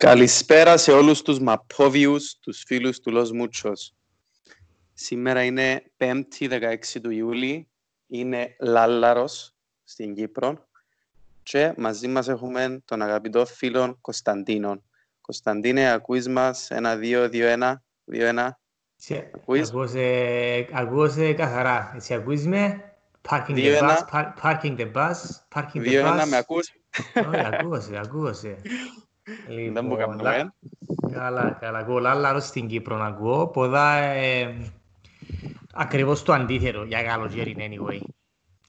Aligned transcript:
Καλησπέρα 0.00 0.76
σε 0.76 0.92
όλους 0.92 1.22
τους 1.22 1.40
μαπόβιους, 1.40 2.36
τους 2.40 2.62
φίλους 2.66 3.00
του 3.00 3.12
Los 3.14 3.42
Muchos. 3.42 3.92
Σήμερα 4.94 5.42
είναι 5.42 5.82
5η 5.96 6.48
16 6.48 7.00
του 7.02 7.10
Ιούλη, 7.10 7.68
είναι 8.06 8.56
Λάλαρος 8.60 9.54
στην 9.84 10.14
Κύπρο 10.14 10.66
και 11.42 11.72
μαζί 11.76 12.08
μας 12.08 12.28
έχουμε 12.28 12.82
τον 12.84 13.02
αγαπητό 13.02 13.46
φίλο 13.46 13.98
Κωνσταντίνο. 14.00 14.82
Κωνσταντίνε, 15.20 15.90
ακούεις 15.90 16.28
μας, 16.28 16.70
ένα, 16.70 16.96
δύο, 16.96 17.28
δύο, 17.28 17.46
ένα, 17.46 17.82
δύο, 18.04 18.26
ένα. 18.26 18.60
Ακούεις; 19.34 19.72
Ακούω 20.72 21.08
σε 21.08 21.32
καθαρά. 21.32 21.92
Εσύ 21.96 22.14
ακούεις 22.14 22.46
με; 22.46 22.94
Parking 23.28 23.54
the 23.54 23.80
bus, 23.80 23.96
parking 24.42 24.76
the 24.76 24.92
bus, 24.92 25.14
parking 25.54 25.74
the 25.74 25.78
bus. 25.78 25.80
Δύο, 25.80 26.06
ένα, 26.06 26.26
με 26.26 26.36
ακούς; 26.36 26.72
Όχι, 27.28 27.44
ακούω 27.52 27.80
σε, 27.80 27.96
ακούω 27.96 28.32
σε. 28.32 28.56
Δεν 29.72 29.84
μου 29.84 29.96
κάνουμε. 29.96 30.52
Καλά, 31.12 31.58
καλά. 31.60 31.78
Ακούω 31.78 31.98
λάλαρο 31.98 32.40
στην 32.40 32.66
Κύπρο 32.66 32.96
να 32.96 33.06
ακούω. 33.06 33.46
Ποδά 33.48 33.96
ε, 33.96 34.56
ακριβώς 35.72 36.22
το 36.22 36.32
αντίθετο 36.32 36.82
για 36.82 37.02
καλοκαίρι 37.02 37.56
anyway. 37.58 38.00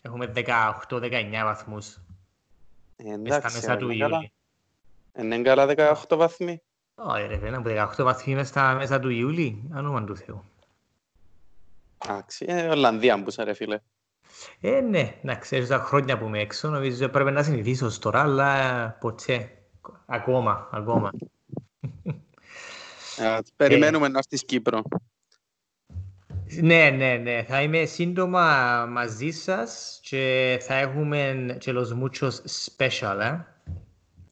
Έχουμε 0.01 0.31
18-19 0.35 0.43
βαθμούς. 1.43 2.01
Εντάξει, 2.95 3.55
μέσα 3.55 3.77
του 3.77 3.91
Ιούλη. 3.91 4.31
Είναι 5.17 5.41
καλά 5.41 5.95
18 6.09 6.17
βαθμοί. 6.17 6.61
Όχι 6.95 7.27
ρε 7.27 7.37
φένα, 7.37 7.61
18 7.97 8.03
βαθμοί 8.03 8.35
μες 8.35 8.47
στα 8.47 8.73
μέσα 8.73 8.99
του 8.99 9.09
Ιούλη, 9.09 9.69
ανώμαν 9.71 10.05
του 10.05 10.17
Θεού. 10.17 10.43
Εντάξει, 12.05 12.45
ε, 12.47 12.67
Ολλανδία 12.67 13.23
που 13.23 13.31
ρε 13.43 13.53
φίλε. 13.53 13.79
Ε, 14.61 14.81
ναι, 14.81 15.15
να 15.21 15.35
ξέρεις 15.35 15.67
τα 15.67 15.77
χρόνια 15.77 16.17
που 16.17 16.25
είμαι 16.25 16.39
έξω, 16.39 16.69
νομίζω 16.69 17.09
πρέπει 17.09 17.31
να 17.31 17.43
συνηθίσω 17.43 17.99
τώρα, 17.99 18.21
αλλά 18.21 18.89
ποτέ. 18.99 19.60
Ακόμα, 20.05 20.69
ακόμα. 20.71 21.11
Περιμένουμε 23.55 24.07
να 24.07 24.17
έρθεις 24.17 24.45
Κύπρο. 24.45 24.81
Ναι, 26.61 26.89
ναι, 26.89 27.15
ναι. 27.15 27.43
Θα 27.43 27.61
είμαι 27.61 27.85
σύντομα 27.85 28.85
μαζί 28.89 29.29
σας 29.31 29.99
και 30.03 30.57
θα 30.61 30.75
έχουμε 30.75 31.55
και 31.59 31.73
los 31.75 31.87
muchos 32.01 32.31
special, 32.77 33.19
ε. 33.19 33.45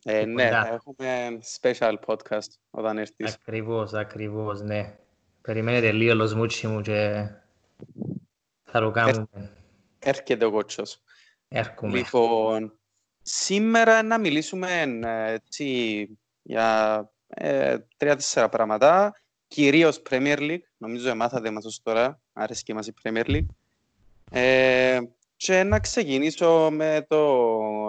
Ε, 0.04 0.26
ναι, 0.26 0.50
θα 0.50 0.68
έχουμε 0.68 1.40
special 1.60 1.96
podcast 2.06 2.48
όταν 2.70 2.98
έρθεις. 2.98 3.34
Ακριβώς, 3.34 3.94
ακριβώς, 3.94 4.62
ναι. 4.62 4.96
Περιμένετε 5.42 5.92
λίγο 5.92 6.24
los 6.24 6.42
muchos 6.42 6.62
μου 6.62 6.82
και 6.82 7.28
θα 8.64 8.80
το 8.80 8.92
κάνουμε. 8.92 9.52
Έρχεται 10.00 10.46
ο 10.46 10.52
κότσος. 10.52 11.02
Έρχομαι. 11.48 11.98
Λοιπόν, 11.98 12.79
Σήμερα 13.32 14.04
να 14.04 14.18
μιλήσουμε 14.18 14.82
ε, 15.04 15.32
έτσι, 15.32 16.08
για 16.42 17.10
ε, 17.28 17.78
τρία-τέσσερα 17.98 18.50
πράγματα. 18.50 19.14
Κυρίως 19.48 20.02
Premier 20.10 20.38
League. 20.38 20.64
Νομίζω 20.78 21.16
μάθατε 21.16 21.52
μας 21.52 21.80
τώρα. 21.84 22.22
Άρεσε 22.34 22.62
και 22.66 22.74
μας 22.74 22.88
η 22.88 22.94
Premier 23.04 23.26
League. 23.26 23.46
Ε, 24.32 25.00
και 25.40 25.64
να 25.64 25.80
ξεκινήσω 25.80 26.70
με 26.72 27.06
το... 27.08 27.18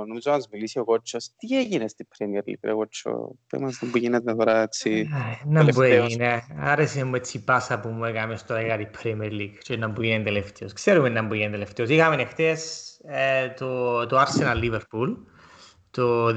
Νομίζω 0.06 0.30
να 0.30 0.32
μας 0.32 0.48
μιλήσει 0.52 0.78
ο 0.78 0.84
Κότσος. 0.84 1.30
Τι 1.36 1.58
έγινε 1.58 1.88
στην 1.88 2.06
Premier 2.08 2.48
League, 2.48 2.60
ρε 2.62 2.72
Κότσο. 2.72 3.34
Πες 3.46 3.78
που 3.90 3.98
γίνεται 3.98 4.34
τώρα 4.34 4.62
έτσι 4.62 5.08
Να 5.44 5.62
μου 5.62 5.82
έγινε. 5.82 6.42
Άρεσε 6.58 7.04
μου 7.04 7.14
έτσι 7.14 7.44
πάσα 7.44 7.80
που 7.80 7.88
μου 7.88 8.04
έκαμε 8.04 8.36
στο 8.36 8.58
για 8.60 8.76
την 8.76 8.88
Premier 9.02 9.32
League 9.32 9.58
και 9.62 9.76
να 9.76 9.88
μου 9.88 10.00
γίνει 10.00 10.24
τελευταίος. 10.24 10.72
Ξέρουμε 10.72 11.08
να 11.08 11.22
μου 11.22 11.34
γίνει 11.34 11.50
τελευταίος. 11.50 11.88
Είχαμε 11.88 12.24
χτες 12.24 12.90
ε, 13.04 13.48
το, 13.48 14.06
το 14.06 14.20
Arsenal 14.20 14.64
Liverpool, 14.64 15.16
το 15.90 16.26
2-1-1-2, 16.26 16.34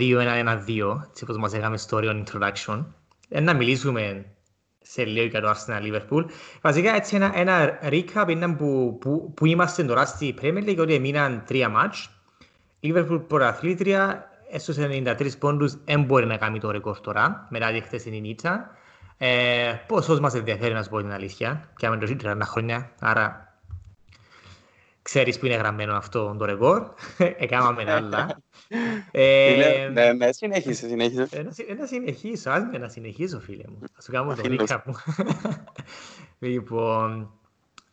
έτσι 1.09 1.23
όπως 1.23 1.37
μας 1.37 1.53
έκαμε 1.53 1.77
στο 1.77 1.95
ωραίο 1.95 2.23
introduction. 2.23 2.85
Ε, 3.29 3.39
να 3.39 3.53
μιλήσουμε 3.53 4.32
σε 4.93 5.05
λίγο 5.05 5.25
για 5.25 5.41
το 5.41 5.49
Arsenal 5.49 5.81
Liverpool. 5.81 6.25
Βασικά 6.61 6.95
έτσι 6.95 7.15
ένα, 7.15 7.31
ένα 7.35 7.79
recap 7.83 8.25
είναι 8.27 8.55
που, 8.55 8.97
που, 9.01 9.33
που 9.35 9.45
είμαστε 9.45 9.83
τώρα 9.83 10.05
στη 10.05 10.35
Premier 10.41 10.69
League, 10.69 10.77
ότι 10.79 10.93
έμειναν 10.93 11.43
τρία 11.45 11.69
μάτς. 11.69 12.09
Η 12.79 12.93
Liverpool 12.95 13.23
προαθλήτρια, 13.27 14.29
έσωσε 14.51 14.89
93 14.91 15.37
πόντους, 15.39 15.75
δεν 15.85 16.03
μπορεί 16.03 16.25
να 16.25 16.37
κάνει 16.37 16.59
το 16.59 16.71
ρεκόρ 16.71 16.99
τώρα, 16.99 17.47
μετά 17.49 17.71
τη 17.71 17.79
χθεσινή 17.79 18.21
νίτσα. 18.21 18.69
Ε, 19.17 19.73
πόσος 19.87 20.19
μας 20.19 20.33
ενδιαφέρει 20.33 20.73
να 20.73 20.83
σου 20.83 20.89
πω 20.89 21.01
την 21.01 21.11
αλήθεια, 21.11 21.69
και 21.77 21.85
άμε 21.85 21.97
το 21.97 22.15
30 22.23 22.37
χρόνια, 22.43 22.91
άρα 22.99 23.52
Ξέρεις 25.03 25.39
που 25.39 25.45
είναι 25.45 25.55
γραμμένο 25.55 25.95
αυτό 25.95 26.35
το 26.39 26.45
ρεκόρ. 26.45 26.83
Έκαναμε 27.37 27.91
άλλα. 27.91 28.27
Ε, 29.11 29.89
ναι, 29.93 30.13
ναι, 30.13 30.31
συνέχισε, 30.31 30.87
συνέχισε. 30.87 31.27
Να 31.77 31.85
συνεχίσω, 31.85 32.49
ας 32.49 32.63
με 32.71 32.77
να 32.77 32.87
συνεχίσω 32.87 33.39
φίλε 33.39 33.63
μου. 33.67 33.79
Θα 33.93 34.01
σου 34.01 34.11
κάνω 34.11 34.35
το 34.35 34.41
ρίκα 34.45 34.83
μου. 34.85 34.95
Λοιπόν, 36.39 37.31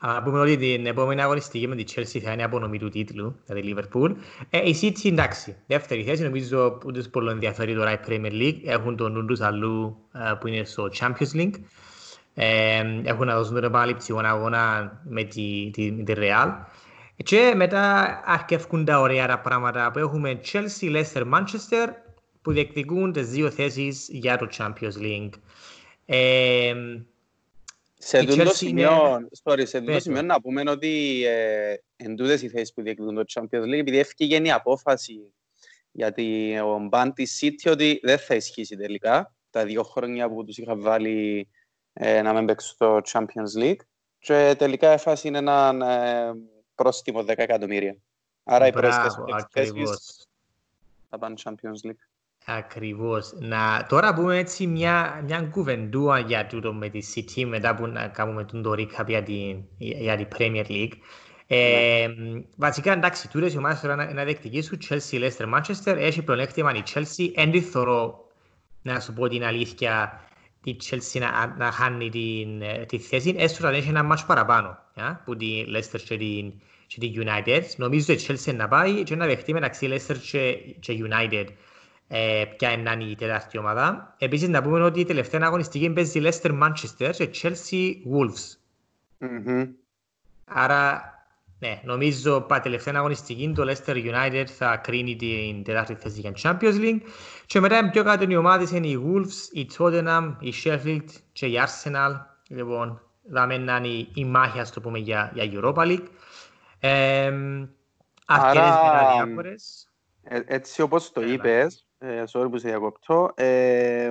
να 0.00 0.22
πούμε 0.22 0.41
ότι 0.41 0.56
την 0.56 0.87
επόμενη 0.87 1.22
αγωνιστική 1.22 1.69
με 1.69 1.76
τη 1.76 1.84
Chelsea 1.94 2.19
θα 2.19 2.32
είναι 2.32 2.44
απονομή 2.44 2.78
του 2.78 2.88
τίτλου 2.88 3.37
για 3.47 3.54
τη 3.54 3.62
Liverpool. 3.65 4.15
Ε, 4.50 4.69
η 4.69 4.77
City 4.82 5.10
εντάξει, 5.10 5.56
δεύτερη 5.66 6.03
θέση, 6.03 6.22
νομίζω 6.22 6.78
ούτε 6.87 7.03
πολύ 7.03 7.31
ενδιαφέρει 7.31 7.75
τώρα 7.75 7.92
η 7.92 7.98
Premier 8.06 8.32
League. 8.32 8.60
Έχουν 8.65 8.97
τον 8.97 9.12
νου 9.12 9.25
τους 9.25 9.41
αλλού 9.41 9.97
ε, 10.12 10.32
που 10.41 10.47
είναι 10.47 10.65
στο 10.65 10.88
Champions 10.98 11.34
League. 11.34 11.54
Έχουν 13.04 13.27
να 13.27 13.37
δώσουν 13.37 13.54
τον 13.54 13.65
επαναλήψη 13.65 14.15
αγώνα 14.25 14.92
με 15.09 15.25
τη, 15.25 15.71
τη, 15.72 15.92
τη 15.92 16.12
Real. 16.16 16.48
Και 17.25 17.53
μετά 17.56 18.20
αρκεύκουν 18.25 18.84
τα 18.84 19.00
ωραία 19.00 19.26
τα 19.26 19.41
πράγματα 19.41 19.91
που 19.91 19.98
έχουμε. 19.98 20.41
Chelsea, 20.53 21.03
Leicester, 21.03 21.32
Manchester 21.32 21.88
που 22.42 22.53
διεκδικούν 22.53 23.12
τις 23.12 23.28
δύο 23.28 23.50
θέσεις 23.50 24.08
για 24.10 24.38
το 24.38 24.48
Champions 24.58 25.03
League. 25.03 25.30
Ε, 26.06 26.75
σε 27.94 28.19
αυτό 28.19 28.36
το 28.36 28.50
σημείο, 28.50 28.91
sorry, 29.42 29.62
σε 29.66 29.80
το 29.80 30.00
σημείο 30.00 30.22
να 30.22 30.41
πούμε 30.41 30.62
ότι 30.66 31.25
ε, 31.26 31.75
εν 31.97 32.16
τούτες 32.16 32.42
οι 32.42 32.48
θέσεις 32.48 32.72
που 32.72 32.82
διεκδικούν 32.82 33.14
το 33.14 33.25
Champions 33.34 33.64
League 33.64 33.78
επειδή 33.78 33.98
έφυγε 33.98 34.36
η 34.42 34.50
απόφαση 34.50 35.32
για 35.91 36.12
τον 36.12 36.88
μπαν 36.88 37.12
της 37.12 37.38
City 37.42 37.70
ότι 37.70 38.00
δεν 38.03 38.19
θα 38.19 38.34
ισχύσει 38.34 38.76
τελικά 38.76 39.34
τα 39.50 39.64
δύο 39.64 39.82
χρόνια 39.82 40.28
που 40.28 40.44
τους 40.44 40.59
είχα 40.59 40.76
βάλει 40.76 41.48
ε, 41.92 42.22
να 42.22 42.32
μην 42.32 42.44
παίξουν 42.44 42.75
στο 42.75 43.00
Champions 43.12 43.62
League. 43.62 43.80
Και 44.19 44.54
τελικά 44.59 44.88
έφαση 44.88 45.28
είναι 45.28 45.38
έναν 45.38 45.82
ε, 45.82 46.32
πρόστιμο 46.82 47.20
10 47.20 47.24
εκατομμύρια. 47.36 47.96
Άρα 48.44 48.66
οι 48.66 48.72
πρόσθετες 48.72 49.16
θα 51.08 51.18
πάνε 51.18 51.34
Champions 51.44 51.86
League. 51.86 52.02
Ακριβώς. 52.44 53.32
Να, 53.38 53.86
τώρα 53.88 54.14
πούμε 54.14 54.38
έτσι 54.38 54.66
μια, 54.66 55.20
μια 55.24 55.41
κουβεντούα 55.42 56.18
για 56.18 56.46
τούτο 56.46 56.72
με 56.72 56.88
τη 56.88 57.00
City 57.14 57.44
μετά 57.44 57.74
που 57.74 57.86
να 57.86 58.08
κάνουμε 58.08 58.44
τον 58.44 58.62
το 58.62 58.70
recap 58.70 59.06
για 59.06 59.22
την, 59.22 59.64
για 59.76 60.16
την 60.16 60.28
Premier 60.38 60.64
League. 60.68 60.92
Ε, 61.46 62.06
ναι. 62.16 62.42
βασικά 62.56 62.92
εντάξει, 62.92 63.28
τούτες 63.28 63.52
οι 63.52 63.58
ομάδες 63.58 63.80
τώρα 63.80 63.97
να, 63.97 64.12
να 64.12 64.24
διεκδικήσουν 64.24 64.78
Chelsea, 64.88 65.30
Leicester, 65.30 65.54
Manchester 65.54 65.97
έχει 65.97 66.22
πλονέκτημα 66.22 66.74
η 66.74 66.82
Chelsea. 66.94 67.30
Εν 67.34 67.50
τη 67.50 67.60
θωρώ, 67.60 68.24
να 68.82 69.00
σου 69.00 69.12
πω 69.12 69.28
την 69.28 69.44
αλήθεια, 69.44 70.20
τη 70.62 70.76
Chelsea 70.91 71.20
να, 71.20 71.54
να 71.58 71.70
χάνει 71.70 72.08
την, 72.08 72.62
τη 72.86 72.98
θέση, 72.98 73.34
έστω 73.38 73.62
να 73.62 73.76
έχει 73.76 73.88
ένα 73.88 74.02
μάτσο 74.02 74.26
παραπάνω 74.26 74.78
yeah, 74.90 74.90
που 75.25 75.37
τη 75.37 75.65
Leicester 75.75 76.00
και 76.05 76.16
την, 76.16 76.53
και 76.87 77.00
τη 77.00 77.12
United. 77.16 77.62
Νομίζω 77.77 78.15
ότι 78.15 78.22
η 78.22 78.27
Chelsea 78.28 78.55
να 78.55 78.69
πάει 78.69 79.03
και 79.03 79.16
να 79.16 79.27
δεχτεί 79.27 79.53
μεταξύ 79.53 79.88
Leicester 79.91 80.16
και, 80.31 80.53
και 80.81 81.05
United 81.09 81.47
ε, 82.12 82.44
ποια 82.56 82.71
είναι 82.71 83.05
η 83.05 83.15
τέταρτη 83.15 83.59
ομάδα. 83.59 84.15
Επίσης 84.19 84.49
να 84.49 84.62
πούμε 84.62 84.83
ότι 84.83 85.00
η 85.00 85.05
τελευταία 85.05 85.41
αγωνιστική 85.44 85.91
παίζει 85.91 86.21
Leicester 86.25 86.59
Manchester 86.62 87.10
και 87.16 87.31
Chelsea 87.43 87.92
Wolves. 88.13 88.57
Mm-hmm. 89.21 89.69
Άρα, 90.45 91.03
ναι, 91.59 91.80
νομίζω 91.84 92.47
pa 92.51 92.60
τελευταία 92.63 92.95
αγωνιστική 92.97 93.53
το 93.54 93.65
Leicester 93.69 93.95
United 93.95 94.45
θα 94.47 94.77
κρίνει 94.77 95.16
την 95.16 95.63
τέταρτη 95.63 95.95
θέση 95.95 96.21
για 96.21 96.33
Champions 96.42 96.80
League 96.80 97.01
και 97.47 97.60
μετά 97.60 97.91
πιο 97.91 98.04
κάτω 98.04 98.24
οι 98.28 98.36
ομάδες 98.36 98.71
είναι 98.71 98.86
οι 98.86 99.03
Wolves, 99.07 99.57
η 99.57 99.69
Tottenham, 99.78 100.34
η 100.41 100.53
Sheffield 100.65 101.04
και 101.33 101.47
η 101.47 101.54
Arsenal. 101.65 102.13
Λοιπόν, 102.48 103.01
θα 103.33 103.55
είναι 103.55 104.07
η 104.15 104.25
μάχη, 104.25 104.59
ας 104.59 104.71
το 104.71 104.81
πούμε, 104.81 104.99
για, 104.99 105.31
για 105.34 105.51
Europa 105.53 105.75
League. 105.75 106.07
Ε, 106.81 107.33
Άρα, 108.27 109.28
ε, 110.22 110.41
έτσι 110.47 110.83
όπως 110.83 111.13
το 111.13 111.22
είπες, 111.22 111.87
ε, 111.99 112.25
sorry 112.33 112.51
που 112.51 112.59
σε 112.59 112.69
διακόπτω, 112.69 113.31
ε, 113.34 114.11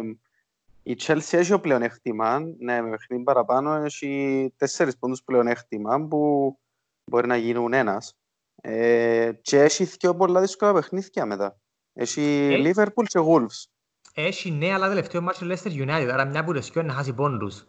η 0.83 0.97
Chelsea 1.01 1.33
έχει 1.37 1.59
πλέον 1.59 1.81
έκτημα, 1.81 2.39
ναι, 2.39 2.81
με 2.81 2.89
παιχνίδι 2.89 3.23
παραπάνω, 3.23 3.73
έχει 3.73 4.53
τέσσερις 4.57 4.97
πόντους 4.97 5.23
πλέον 5.23 5.47
έκτημα 5.47 6.07
που 6.07 6.57
μπορεί 7.03 7.27
να 7.27 7.35
γίνουν 7.35 7.73
ένας. 7.73 8.17
Ε, 8.61 9.31
και 9.41 9.61
έχει 9.61 9.83
δύο 9.83 10.15
πολλά 10.15 10.41
δύσκολα 10.41 10.73
παιχνίδια 10.73 11.25
μετά. 11.25 11.59
Έχει 11.93 12.21
ε, 12.51 12.71
Liverpool 12.71 13.03
και 13.05 13.19
Wolves. 13.27 13.69
Έχει 14.13 14.51
ναι, 14.51 14.73
αλλά 14.73 14.87
τελευταίο 14.87 15.21
μάτσο 15.21 15.45
Leicester 15.45 15.87
United, 15.87 16.09
άρα 16.11 16.25
μια 16.25 16.43
που 16.43 16.51
ρεσκιό 16.51 16.81
να 16.81 16.93
χάσει 16.93 17.13
πόντους. 17.13 17.65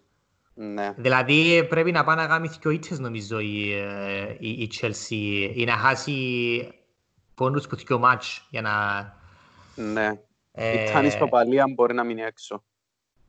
Ναι. 0.62 0.94
Δηλαδή 0.96 1.66
πρέπει 1.68 1.92
να 1.92 2.04
πάει 2.04 2.16
να 2.16 2.26
κάνει 2.26 2.48
δύο 2.60 2.70
ήττες 2.70 2.98
νομίζω 2.98 3.38
η, 3.38 3.72
ε, 3.72 4.36
η, 4.38 4.48
η 4.48 4.70
Chelsea 4.80 5.50
ή 5.54 5.64
να 5.64 5.72
χάσει 5.72 6.68
πόντους 7.34 7.66
που 7.66 7.76
δύο 7.76 7.98
μάτς 7.98 8.46
για 8.50 8.60
να... 8.60 8.72
Ναι. 9.74 10.20
Ε... 10.52 10.84
Η 10.84 10.92
Τάνης 10.92 11.16
Παπαλία 11.16 11.64
μπορεί 11.74 11.94
να 11.94 12.04
μείνει 12.04 12.22
έξω. 12.22 12.62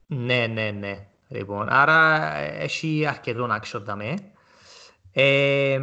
Ναι, 0.06 0.48
ναι, 0.48 0.72
ναι. 0.72 1.07
Λοιπόν, 1.28 1.69
άρα 1.69 2.31
έχει 2.36 3.06
αρκετό 3.07 3.60
action 3.62 3.81
δαμέ. 3.84 4.13
Ε, 5.12 5.80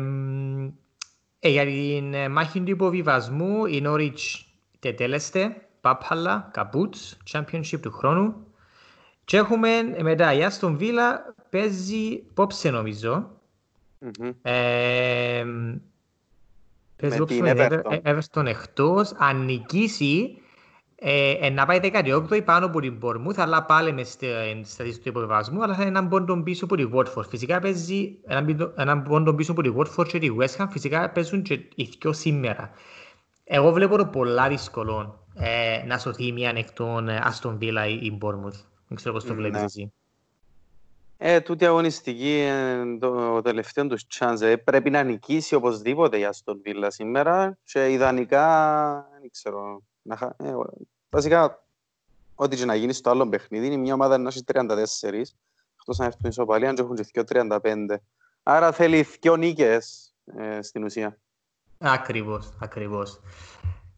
ε, 1.38 1.48
για 1.48 1.64
την 1.64 2.30
μάχη 2.30 2.60
του 2.60 2.70
υποβιβασμού 2.70 3.66
η 3.66 3.82
Norwich 3.86 4.44
τετέλεστε, 4.78 5.68
Πάπαλα, 5.80 6.50
Καμπούτς, 6.52 7.16
Championship 7.32 7.80
του 7.80 7.92
χρόνου. 7.92 8.46
Και 9.24 9.36
έχουμε 9.36 9.68
μετά 10.02 10.32
η 10.32 10.44
Άστον 10.44 10.76
Βίλα 10.76 11.34
παίζει 11.50 12.22
πόψε 12.34 12.70
νομίζω. 12.70 13.30
Mm-hmm. 14.00 14.32
Ε, 14.42 15.44
παίζει 16.96 17.16
πόψε 17.16 17.40
με 17.40 17.82
Everton 18.04 18.46
εκτός. 18.46 19.12
Αν 19.16 19.44
νικήσει 19.44 20.38
ε, 21.00 21.30
ε, 21.30 21.50
να 21.50 21.66
πάει 21.66 21.80
18η 21.82 22.44
πάνω 22.44 22.66
από 22.66 22.80
την 22.80 22.98
Πορμούθ, 22.98 23.38
αλλά 23.38 23.64
πάλι 23.64 23.92
μες 23.92 24.08
στατιστική 24.62 25.00
του 25.00 25.08
υποβιβασμού, 25.08 25.62
αλλά 25.62 25.74
θα 25.74 25.80
είναι 25.80 25.90
έναν 25.90 26.08
πόντο 26.08 26.42
πίσω 26.42 26.64
από 26.64 26.76
τη 26.76 26.88
Watford. 26.94 27.28
Φυσικά 27.28 27.60
παίζει 27.60 28.18
έναν 28.76 29.02
πόντο 29.02 29.34
πίσω 29.34 29.52
από 29.52 29.62
τη 29.62 29.72
Watford 29.76 30.08
και 30.08 30.18
τη 30.18 30.28
West 30.38 30.56
Ham, 30.56 30.66
φυσικά 30.70 31.10
παίζουν 31.10 31.42
και 31.42 31.54
οι 31.74 31.88
δυο 32.00 32.12
σήμερα. 32.12 32.70
Εγώ 33.44 33.72
βλέπω 33.72 33.96
το 33.96 34.06
πολλά 34.06 34.48
δύσκολο 34.48 35.24
ε, 35.34 35.84
να 35.86 35.98
σωθεί 35.98 36.32
μια 36.32 36.52
εκ 36.56 36.72
των 36.72 37.08
Aston 37.08 37.58
Villa 37.58 37.98
ή 38.00 38.18
Bournemouth. 38.22 38.60
Δεν 38.88 38.96
ξέρω 38.96 39.14
πώς 39.14 39.24
το 39.24 39.34
βλέπεις 39.34 39.58
ναι. 39.58 39.64
εσύ. 39.64 39.92
Ε, 41.20 41.40
τούτη 41.40 41.66
αγωνιστική, 41.66 42.48
το 43.00 43.42
τελευταίο 43.42 43.86
τους 43.86 44.04
chance, 44.18 44.40
ε, 44.40 44.56
πρέπει 44.56 44.90
να 44.90 45.02
νικήσει 45.02 45.54
οπωσδήποτε 45.54 46.18
η 46.18 46.28
Aston 46.30 46.54
Villa 46.64 46.86
σήμερα 46.88 47.58
και 47.64 47.92
ιδανικά, 47.92 48.46
δεν 49.20 49.30
ξέρω, 49.30 49.82
να, 50.02 50.34
ε, 50.36 50.52
βασικά, 51.10 51.64
ό,τι 52.34 52.56
και 52.56 52.64
να 52.64 52.74
γίνει 52.74 52.92
στο 52.92 53.10
άλλο 53.10 53.28
παιχνίδι, 53.28 53.66
είναι 53.66 53.76
μια 53.76 53.94
ομάδα 53.94 54.18
να 54.18 54.28
έχει 54.28 54.44
34, 54.52 55.34
εκτός 55.78 55.98
να 55.98 56.04
έρθουν 56.04 56.30
ισοπαλία, 56.30 56.72
και 56.72 56.82
έχουν 56.82 56.96
και 56.96 57.24
35. 57.28 58.00
Άρα 58.42 58.72
θέλει 58.72 59.06
δύο 59.20 59.36
νίκες 59.36 60.14
ε, 60.24 60.62
στην 60.62 60.84
ουσία. 60.84 61.18
Ακριβώς, 61.78 62.52
ακριβώς. 62.60 63.20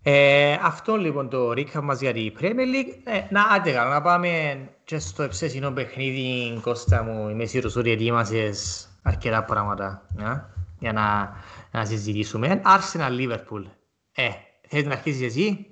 Ε, 0.02 0.58
αυτό 0.62 0.96
λοιπόν 0.96 1.28
το 1.28 1.52
ρίκα 1.52 1.82
μας 1.82 2.00
για 2.00 2.12
την 2.12 2.36
Premier 2.40 2.74
League. 2.74 2.94
Ε, 3.04 3.22
να, 3.30 3.42
άντε 3.42 3.72
καλά, 3.72 3.90
να 3.90 4.02
πάμε 4.02 4.58
και 4.84 4.98
στο 4.98 5.22
εψέσινο 5.22 5.70
παιχνίδι, 5.70 6.58
Κώστα 6.60 7.02
μου, 7.02 7.28
είμαι 7.28 7.44
σίγουρος 7.44 7.76
ότι 7.76 7.90
ετοίμασες 7.90 8.88
αρκετά 9.02 9.44
πράγματα 9.44 10.06
για, 10.16 10.54
για 10.78 10.92
να, 10.92 11.36
να 11.70 11.84
συζητήσουμε. 11.84 12.62
Arsenal 12.64 13.10
Liverpool. 13.10 13.64
Ε, 14.12 14.28
θέλεις 14.68 14.86
να 14.86 14.92
αρχίσεις 14.92 15.22
εσύ; 15.22 15.66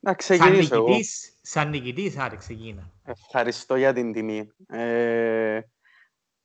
Να 0.00 0.14
ξεκινήσω 0.14 0.74
εγώ. 0.74 0.96
Σαν 1.42 1.68
νικητής, 1.68 2.18
άρε 2.18 2.36
ξεκίνα. 2.36 2.90
Ευχαριστώ 3.04 3.76
για 3.76 3.92
την 3.92 4.12
τιμή. 4.12 4.50
Ε, 4.68 5.60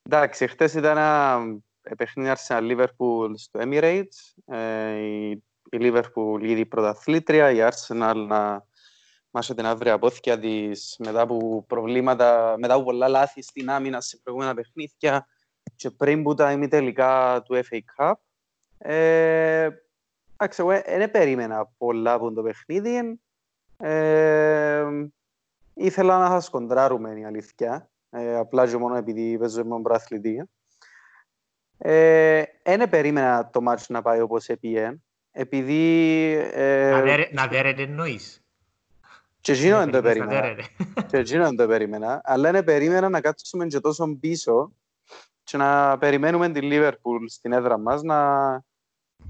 εντάξει, 0.03 0.47
χτες 0.47 0.73
ήταν 0.73 0.97
ένα 0.97 1.39
παιχνίδι 1.97 2.31
Arsenal 2.35 2.61
Liverpool 2.61 3.31
στο 3.35 3.59
Emirates. 3.63 4.53
Ε, 4.55 4.95
η, 4.95 5.43
η 5.75 5.79
Liverpool 5.81 6.39
ήδη 6.41 6.65
πρωταθλήτρια, 6.65 7.51
η 7.51 7.57
Arsenal 7.59 8.25
να 8.27 8.65
μάσω 9.31 9.53
την 9.53 9.65
αύριο 9.65 9.93
απόθηκια 9.93 10.39
της 10.39 10.95
μετά 10.99 11.21
από 11.21 11.65
προβλήματα, 11.67 12.55
μετά 12.57 12.73
από 12.73 12.83
πολλά 12.83 13.07
λάθη 13.07 13.41
στην 13.41 13.69
άμυνα 13.69 14.01
σε 14.01 14.19
προηγούμενα 14.23 14.53
παιχνίδια 14.53 15.27
και 15.75 15.89
πριν 15.89 16.23
που 16.23 16.33
τα 16.33 16.51
ημιτελικά 16.51 17.41
του 17.45 17.55
FA 17.55 17.79
Cup. 17.97 18.13
Ε, 18.77 19.69
εντάξει, 20.37 20.61
εγώ 20.61 20.81
δεν 20.97 21.11
περίμενα 21.11 21.71
πολλά 21.77 22.13
από 22.13 22.33
το 22.33 22.41
παιχνίδι. 22.41 23.19
Ε, 23.77 24.85
ήθελα 25.73 26.17
να 26.17 26.29
σας 26.29 26.49
κοντράρουμε 26.49 27.19
η 27.19 27.25
αλήθεια. 27.25 27.89
Ε, 28.09 28.35
απλά 28.35 28.67
και 28.67 28.77
μόνο 28.77 28.95
επειδή 28.95 29.37
παίζω 29.37 29.65
με 29.65 29.81
προαθλητή. 29.81 30.49
Δεν 31.77 32.81
ε, 32.81 32.85
περίμενα 32.89 33.49
το 33.49 33.61
μάτσο 33.61 33.85
να 33.89 34.01
πάει 34.01 34.19
όπως 34.19 34.47
έπιε. 34.47 34.97
Επειδή... 35.35 36.31
Ε, 36.53 37.29
να 37.31 37.47
δέρετε 37.47 37.81
εννοείς. 37.81 38.43
Και 39.41 39.51
εκείνο 39.51 39.77
δεν 39.77 39.91
το 39.91 40.01
περίμενα. 40.01 40.55
Και 41.09 41.17
εκείνο 41.17 41.43
δεν 41.43 41.55
το 41.55 41.67
περίμενα. 41.67 42.21
Αλλά 42.23 42.51
δεν 42.51 42.63
περίμενα 42.63 43.09
να 43.09 43.21
κάτσουμε 43.21 43.65
και 43.65 43.79
τόσο 43.79 44.17
πίσω 44.19 44.71
και 45.43 45.57
να 45.57 45.97
περιμένουμε 45.97 46.51
τη 46.51 46.61
Λίβερπουλ 46.61 47.25
στην 47.25 47.51
έδρα 47.51 47.77
μας 47.77 48.01
να, 48.01 48.51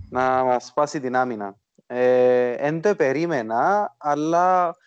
να 0.09 0.43
μας 0.43 0.65
σπάσει 0.65 0.99
την 0.99 1.15
άμυνα. 1.15 1.55
Δεν 1.85 2.75
ε, 2.75 2.79
το 2.79 2.95
περίμενα, 2.95 3.95
αλλά 3.97 4.77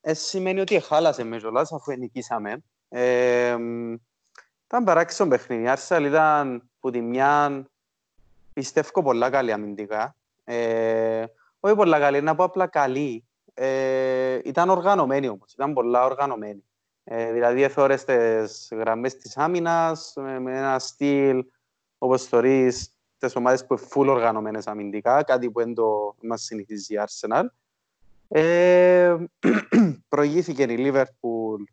ε, 0.00 0.14
σημαίνει 0.14 0.60
ότι 0.60 0.80
χάλασε 0.80 1.24
με 1.24 1.38
ζολάς 1.38 1.72
αφού 1.72 1.92
νικήσαμε. 1.92 2.62
Ε, 2.88 3.56
ήταν 4.66 4.84
παράξενο 4.84 5.30
παιχνίδι. 5.30 5.62
Η 5.62 5.68
Άρσαλ 5.68 6.04
ήταν 6.04 6.70
που 6.80 6.90
τη 6.90 7.00
μια 7.00 7.64
πιστεύω 8.52 9.02
πολλά 9.02 9.30
καλή 9.30 9.52
αμυντικά. 9.52 10.16
Ε, 10.48 11.24
όχι 11.60 11.74
πολλά 11.74 11.98
καλή, 11.98 12.20
να 12.20 12.34
πω 12.34 12.44
απλά 12.44 12.66
καλή. 12.66 13.24
Ε, 13.54 14.38
ήταν 14.44 14.70
οργανωμένη 14.70 15.28
όμως, 15.28 15.52
ήταν 15.52 15.72
πολλά 15.72 16.04
οργανωμένη. 16.04 16.64
Ε, 17.04 17.32
δηλαδή 17.32 17.62
έθωρες 17.62 18.04
τις 18.04 18.68
γραμμές 18.72 19.16
της 19.16 19.36
άμυνας 19.36 20.12
με, 20.16 20.38
με 20.40 20.56
ένα 20.56 20.78
στυλ 20.78 21.44
όπως 21.98 22.24
θεωρείς 22.24 22.90
τις 23.18 23.36
ομάδες 23.36 23.66
που 23.66 23.74
είναι 23.74 23.88
full 23.94 24.06
οργανωμένες 24.08 24.66
αμυντικά, 24.66 25.22
κάτι 25.22 25.50
που 25.50 25.60
δεν 25.60 25.74
το 25.74 26.14
μας 26.22 26.42
συνηθίζει 26.42 26.94
η 26.94 26.98
Arsenal. 27.06 27.44
Ε, 28.28 29.16
προηγήθηκε 30.08 30.62
η 30.62 30.76
Liverpool 30.78 31.64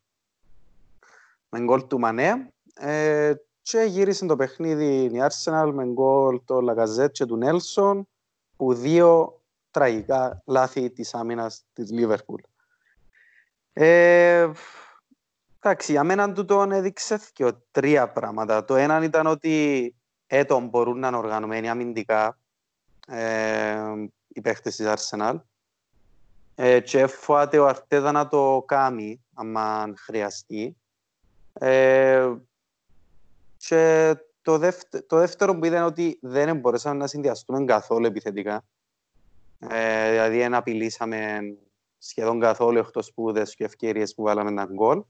με 1.50 1.60
γκολ 1.60 1.88
του 1.88 2.00
Μανέ 2.00 2.54
ε, 2.74 3.34
και 3.62 3.80
γύρισε 3.80 4.26
το 4.26 4.36
παιχνίδι 4.36 5.04
η 5.04 5.22
Arsenal 5.30 5.72
με 5.74 5.86
γκολ 5.86 6.42
το 6.46 6.62
Λαγκαζέτ 6.62 7.12
και 7.12 7.26
του 7.26 7.38
Νέλσον 7.38 8.08
που 8.64 8.74
δύο 8.74 9.42
τραγικά 9.72 10.42
λάθη 10.46 10.92
της 10.92 11.14
άμυνας 11.14 11.66
της 11.74 11.90
Liverpool. 11.94 12.40
Ε, 13.74 14.50
εντάξει, 15.60 15.92
για 15.92 16.04
μένα 16.04 16.34
του 16.34 16.46
τον 16.46 16.72
έδειξε 16.72 17.20
και 17.34 17.54
τρία 17.72 18.10
πράγματα. 18.12 18.66
Το 18.66 18.76
ένα 18.76 19.04
ήταν 19.04 19.28
ότι 19.28 19.96
έτον 20.28 20.68
μπορούν 20.68 21.00
να 21.00 21.08
είναι 21.08 21.18
οργανωμένοι 21.18 21.70
αμυντικά 21.70 22.40
ε, 23.08 23.78
οι 24.28 24.42
παίχτες 24.42 24.76
της 24.76 24.86
Arsenal 24.90 25.36
ε, 26.56 26.80
και 26.80 27.08
φοβάται 27.08 27.60
ο 27.60 27.68
Αρτέδα 27.68 28.12
να 28.12 28.28
το 28.28 28.64
κάνει 28.68 29.24
αν 29.34 29.96
χρειαστεί. 29.98 30.78
Ε, 31.54 32.34
και 33.58 34.16
το, 34.44 34.58
δεύτερο, 34.58 35.04
το 35.08 35.18
δεύτερο 35.18 35.58
που 35.58 35.66
ήταν 35.66 35.84
ότι 35.84 36.18
δεν 36.22 36.58
μπορέσαμε 36.58 36.98
να 36.98 37.08
συνδυαστούμε 37.08 37.66
καθόλου 37.66 38.06
επιθετικά. 38.06 38.66
Ε, 39.60 40.12
δηλαδή, 40.12 40.38
δεν 40.38 40.54
απειλήσαμε 40.54 41.40
σχεδόν 41.98 42.40
καθόλου 42.40 42.78
εκτός 42.78 43.06
σπούδες 43.06 43.56
και 43.56 43.64
ευκαιρίες 43.64 44.14
που 44.14 44.24
βάλαμε 44.24 44.50
έναν 44.50 44.70
γκολ. 44.74 45.04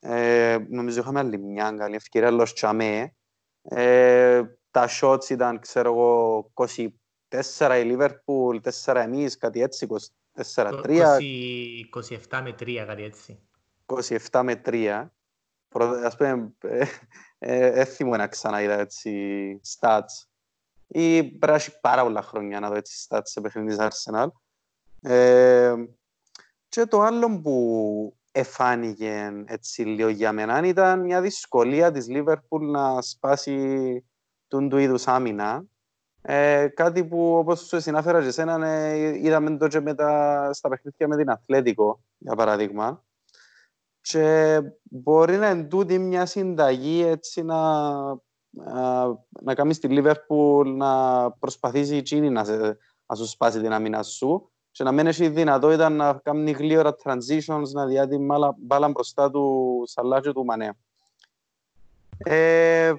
Ε, 0.00 0.58
νομίζω 0.68 1.00
είχαμε 1.00 1.18
άλλη 1.18 1.38
μια 1.38 1.74
καλή 1.78 1.94
ευκαιρία, 1.94 2.28
αλλά 2.28 2.44
Τσαμέ, 2.44 3.14
ε, 3.62 4.42
τα 4.70 4.88
shots 5.00 5.30
ήταν, 5.30 5.60
ξέρω 5.60 5.92
εγώ, 5.92 6.50
24 6.54 7.80
η 7.80 7.84
Λίβερπουλ, 7.84 8.56
4 8.84 9.00
εμείς, 9.00 9.36
κάτι 9.36 9.62
έτσι, 9.62 9.86
24-3. 10.34 11.18
27 12.28 12.40
με 12.42 12.54
3, 12.58 12.84
κάτι 12.86 13.02
έτσι. 13.02 13.38
27 14.30 14.42
με 14.44 14.62
3. 14.64 15.10
Ας 16.04 16.16
πούμε, 16.16 16.52
έθιμο 17.38 18.16
να 18.16 18.26
ξαναείδα 18.26 18.78
έτσι 18.78 19.60
stats. 19.78 20.26
Ή 20.86 21.24
πρέπει 21.24 21.62
πάρα 21.80 22.02
πολλά 22.02 22.22
χρόνια 22.22 22.60
να 22.60 22.68
δω 22.68 22.74
έτσι 22.74 23.06
stats 23.08 23.20
σε 23.24 23.40
παιχνίδι 23.40 23.76
της 23.76 23.86
Arsenal. 23.86 24.28
Ε, 25.02 25.74
και 26.68 26.84
το 26.84 27.00
άλλο 27.00 27.40
που 27.40 28.16
εφάνηκε 28.32 29.44
έτσι 29.46 29.82
λίγο 29.82 30.08
για 30.08 30.32
μένα 30.32 30.66
ήταν 30.66 31.00
μια 31.00 31.20
δυσκολία 31.20 31.92
της 31.92 32.08
Λίβερπουλ 32.08 32.70
να 32.70 33.02
σπάσει 33.02 34.04
τον 34.48 34.68
του 34.68 34.76
είδους 34.76 35.06
άμυνα. 35.06 35.64
Ε, 36.22 36.68
κάτι 36.68 37.04
που 37.04 37.36
όπως 37.36 37.60
σου 37.60 37.80
συνάφερα 37.80 38.20
και 38.20 38.26
εσένα 38.26 38.66
ε, 38.66 39.18
είδαμε 39.18 39.56
το 39.56 39.68
και 39.68 39.80
τα, 39.80 40.50
στα 40.52 40.68
παιχνίδια 40.68 41.08
με 41.08 41.16
την 41.16 41.30
Αθλέτικο 41.30 42.00
για 42.18 42.34
παράδειγμα 42.34 43.04
και 44.08 44.60
μπορεί 44.82 45.36
να 45.36 45.46
εντούτει 45.46 45.98
μια 45.98 46.26
συνταγή 46.26 47.02
έτσι 47.02 47.42
να, 47.42 47.82
να, 48.50 49.06
να 49.42 49.54
κάνεις 49.54 49.76
στη 49.76 49.88
Λίβερπουλ 49.88 50.70
να 50.70 51.30
προσπαθήσει 51.30 51.96
εκείνη 51.96 52.30
να, 52.30 52.44
να 53.06 53.14
σου 53.14 53.26
σπάσει 53.26 53.60
την 53.60 53.72
άμυνα 53.72 54.02
σου 54.02 54.50
και 54.70 54.84
να 54.84 54.92
μην 54.92 55.06
έχει 55.06 55.28
δυνατότητα 55.28 55.88
να 55.88 56.12
κάνει 56.12 56.50
γλύωρα 56.50 56.96
transitions, 57.04 57.68
να 57.72 57.86
διάτει 57.86 58.18
μπάλα 58.58 58.88
μπροστά 58.88 59.30
του 59.30 59.82
Σαλάχ 59.86 60.22
του 60.22 60.44
Μανέα. 60.44 60.74
Ε, 62.18 62.92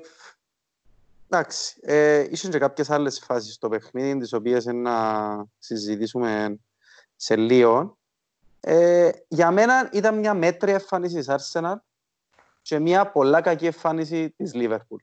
εντάξει, 1.29 1.79
ε, 1.81 2.27
ίσως 2.29 2.49
και 2.49 2.57
κάποιες 2.57 2.89
άλλες 2.89 3.19
φάσεις 3.19 3.53
στο 3.53 3.69
παιχνίδι, 3.69 4.19
τις 4.19 4.33
οποίες 4.33 4.65
να 4.65 4.95
συζητήσουμε 5.57 6.59
σε 7.15 7.35
λίγο. 7.35 7.98
Ε, 8.61 9.09
για 9.27 9.51
μένα 9.51 9.89
ήταν 9.93 10.19
μια 10.19 10.33
μέτρια 10.33 10.73
εμφάνιση 10.73 11.15
της 11.15 11.29
Arsenal 11.29 11.75
και 12.61 12.79
μια 12.79 13.11
πολλά 13.11 13.41
κακή 13.41 13.65
εμφάνιση 13.65 14.29
της 14.29 14.51
Liverpool. 14.55 14.97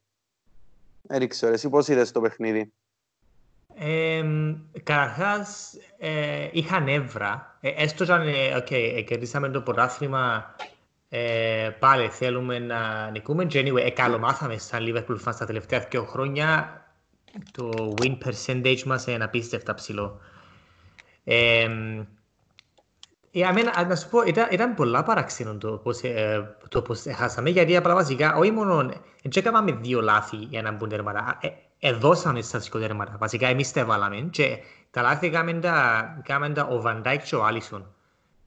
Έριξε, 1.08 1.46
εσύ 1.46 1.68
πώς 1.68 1.88
είδες 1.88 2.12
το 2.12 2.20
παιχνίδι; 2.20 2.72
Ε, 3.74 4.24
καταρχάς, 4.82 5.74
ε, 5.98 6.48
είχα 6.52 6.80
νεύρα. 6.80 7.56
Ε, 7.60 7.68
έστω 7.68 8.12
αν 8.12 8.26
okay, 8.56 9.04
κερδίσαμε 9.06 9.48
το 9.48 9.60
πρωτάθλημα 9.60 10.54
ε, 11.08 11.70
πάλι 11.78 12.08
θέλουμε 12.08 12.58
να 12.58 13.10
νικούμε. 13.10 13.44
Και 13.44 13.62
anyway, 13.66 13.90
καλομάθαμε 13.94 14.58
σαν 14.58 14.84
Liverpool 14.86 15.18
fans 15.24 15.34
τα 15.38 15.46
τελευταία 15.46 15.86
δύο 15.90 16.04
χρόνια. 16.04 16.80
Το 17.52 17.94
win 18.00 18.18
percentage 18.24 18.82
μας 18.82 19.06
είναι 19.06 19.24
απίστευτα 19.24 19.74
ψηλό. 19.74 20.20
Ε, 21.24 21.68
για 21.68 21.74
μένα, 21.74 22.06
να 23.88 23.96
σου 23.96 24.08
πω, 24.08 24.22
ήταν, 24.22 24.48
ήταν 24.50 24.74
πολλά 24.74 25.02
παραξένο 25.02 25.54
το 25.56 25.72
πώς, 25.72 26.00
ε, 26.00 26.56
το 26.68 26.82
πώς 26.82 27.04
χάσαμε, 27.16 27.50
γιατί 27.50 27.76
απλά 27.76 27.94
βασικά, 27.94 28.36
όχι 28.36 28.50
μόνο, 28.50 28.76
δεν 29.22 29.32
έκαναμε 29.34 29.72
δύο 29.72 30.00
λάθη 30.00 30.36
για 30.36 30.62
να 30.62 30.72
μπουν 30.72 30.88
τέρματα, 30.88 31.38
ε, 31.40 31.48
εδώσαμε 31.78 32.42
στα 32.42 32.60
τέρματα, 32.70 33.16
βασικά 33.18 33.46
εμείς 33.46 33.72
τα 33.72 33.80
έβαλαμε. 33.80 34.28
Και 34.30 34.58
τα 34.90 35.02
λάθη 35.02 35.26
έκαμε 35.26 35.52
τα, 35.52 36.22
τα 36.54 36.68
ο 36.70 36.80
Βαντάικ 36.80 37.22
και 37.22 37.36
ο 37.36 37.44
Άλισον, 37.44 37.94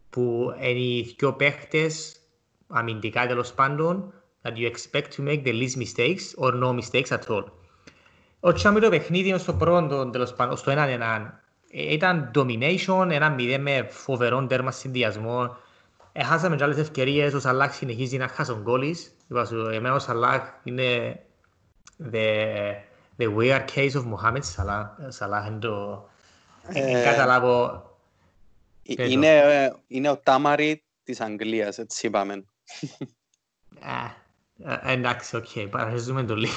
που 0.10 0.54
είναι 0.60 0.80
οι 0.80 1.16
δυο 1.18 1.34
παίχτες 1.34 2.20
αμυντικά 2.68 3.28
τέλος 3.28 3.54
πάντων, 3.54 4.14
that 4.42 4.52
you 4.52 4.72
expect 4.72 5.12
to 5.16 5.24
make 5.28 5.44
the 5.44 5.54
least 5.54 5.78
mistakes 5.78 6.36
or 6.38 6.54
no 6.54 6.74
mistakes 6.74 7.12
at 7.12 7.30
all. 7.30 7.44
Όταν 8.40 8.80
το 8.80 8.90
παιχνίδι 8.90 9.38
στο 9.38 9.54
πρώτο, 9.54 10.10
τέλος 10.10 10.34
πάντων, 10.34 10.58
στο 10.58 10.72
έναν 10.72 10.90
έναν, 10.90 11.39
ήταν 11.72 12.32
domination, 12.36 13.08
ένα 13.10 13.30
μηδέ 13.30 13.58
με 13.58 13.88
φοβερό 13.90 14.46
τέρμα 14.46 14.72
συνδυασμό. 14.72 15.58
Έχασαμε 16.12 16.56
και 16.56 16.64
άλλες 16.64 16.78
ευκαιρίες, 16.78 17.34
ο 17.34 17.40
Σαλάχ 17.40 17.74
συνεχίζει 17.74 18.18
να 18.18 18.28
χάσει 18.28 18.50
τον 18.50 18.64
κόλλης. 18.64 19.16
Είπα 19.30 19.46
σου, 19.46 19.58
εμένα 19.58 19.96
ο 19.96 20.00
Σαλάχ 20.00 20.42
είναι 20.64 21.20
the, 22.12 22.26
the 23.18 23.36
weird 23.38 23.66
case 23.76 23.92
of 23.92 24.04
Mohamed 24.04 24.42
Salah. 24.56 24.86
Salah 25.20 25.48
είναι 25.48 25.60
το... 25.60 26.08
Ε, 26.68 27.04
καταλάβω... 27.04 27.84
Είναι, 28.84 29.42
είναι 29.88 30.10
ο 30.10 30.18
Τάμαρη 30.18 30.84
της 31.04 31.22
Αγγλίας, 31.22 31.78
έτσι 31.78 32.08
είπαμε. 32.08 32.46
Εντάξει, 34.86 35.36
οκ, 35.36 35.70
παρασχέζουμε 35.70 36.24
το 36.24 36.36
λίγο. 36.36 36.56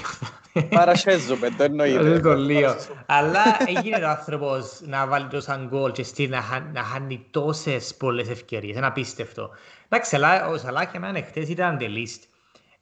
Παρασχέζουμε, 0.69 1.51
το 1.57 1.63
εννοείται. 1.63 2.21
Το 2.21 2.35
λίγο. 2.35 2.77
Αλλά 3.07 3.43
έγινε 3.67 4.05
ο 4.05 4.09
άνθρωπος 4.09 4.81
να 4.87 5.07
βάλει 5.07 5.27
τόσα 5.27 5.67
γκολ 5.69 5.93
και 5.93 6.03
στείλει 6.03 6.35
να 6.73 6.83
χάνει 6.83 7.27
τόσες 7.31 7.95
πολλές 7.95 8.29
ευκαιρίες. 8.29 8.77
Είναι 8.77 8.87
απίστευτο. 8.87 9.51
Εντάξει, 9.89 10.17
ο 10.53 10.57
Σαλάχ 10.57 10.91
για 10.91 11.01
μένα 11.01 11.23
χτες 11.23 11.49
ήταν 11.49 11.79
the 11.81 11.85
least. 11.85 12.27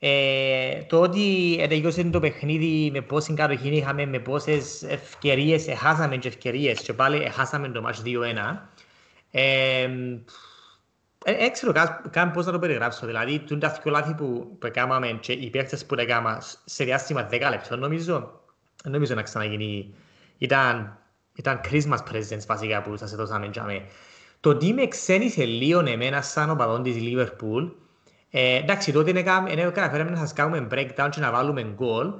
Ε, 0.03 0.83
το 0.89 1.01
ότι 1.01 1.57
τελειώσε 1.69 2.05
το 2.05 2.21
παιχνίδι 2.21 2.91
με 2.91 3.01
πόση 3.01 3.35
κατοχή 3.35 3.69
είχαμε, 3.69 4.07
με 4.07 4.19
πόσες 4.19 4.83
ευκαιρίες, 4.83 5.69
έχασαμε 5.69 6.17
και 6.17 6.29
ευκαιρίες 6.29 6.81
και 6.81 6.93
πάλι 6.93 7.23
έχασαμε 7.23 7.69
το 7.69 7.81
μάτς 7.83 8.03
2-1. 8.05 8.09
Ε, 9.31 9.89
δεν 11.25 11.53
ξέρω 11.53 11.73
καν 12.11 12.31
πώς 12.31 12.47
να 12.47 12.53
το 12.53 12.59
περιγράψω. 12.59 13.07
Δηλαδή, 13.07 13.39
τούν 13.39 13.59
τα 13.59 13.79
δυο 13.83 13.93
λάθη 13.93 14.15
που, 14.15 14.57
που 14.59 14.67
έκαναμε 14.67 15.19
και 15.21 15.33
οι 15.33 15.51
παίκτες 15.51 15.87
που 15.87 15.95
έκαναμε 15.95 16.39
σε 16.65 16.85
διάστημα 16.85 17.29
10 17.31 17.49
λεπτών, 17.51 17.79
νομίζω, 17.79 18.41
νομίζω 18.85 19.15
να 19.15 19.23
ξαναγίνει. 19.23 19.95
Ήταν, 20.39 20.99
ήταν 21.35 21.61
Christmas 21.71 21.99
presents 22.13 22.47
βασικά 22.47 22.83
που 22.83 22.97
σας 22.97 23.13
έδωσαμε 23.13 23.47
για 23.47 23.85
Το 24.41 24.57
τι 24.57 24.73
με 24.73 24.87
ξένησε 24.87 25.45
λίγο 25.45 25.81
εμένα 25.81 26.23
σαν 26.23 26.51
οπαδόν 26.51 26.83
της 26.83 26.97
Liverpool, 26.99 27.71
ε, 28.31 28.57
εντάξει, 28.57 28.93
τότε 28.93 29.23
καταφέραμε 29.23 30.11
να 30.11 30.17
σας 30.17 30.33
κάνουμε 30.33 30.67
breakdown 30.71 31.09
και 31.11 31.21
να 31.21 31.31
βάλουμε 31.31 31.75
goal. 31.79 32.15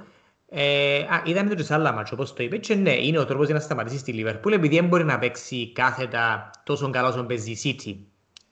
Ε, 0.49 0.97
α, 0.97 1.21
είδαμε 1.25 1.49
το 1.49 1.55
τους 1.55 1.71
άλλα 1.71 1.93
μάτσο, 1.93 2.15
όπως 2.15 2.33
το 2.33 2.43
είπε, 2.43 2.57
και 2.57 2.75
ναι, 2.75 2.93
είναι 2.93 3.19
ο 3.19 3.25
τρόπος 3.25 3.45
για 3.45 3.55
να 3.55 3.61
σταματήσει 3.61 3.97
στη 3.97 4.13
Liverpool, 4.17 4.51
επειδή 4.51 4.75
δεν 4.75 4.87
μπορεί 4.87 5.03
να 5.03 5.19
παίξει 5.19 5.71
κάθετα 5.71 6.49
τόσο 6.63 6.89
καλά 6.89 7.07
όσο 7.07 7.23
παίζει 7.23 7.51
η 7.51 7.57
City. 7.63 8.10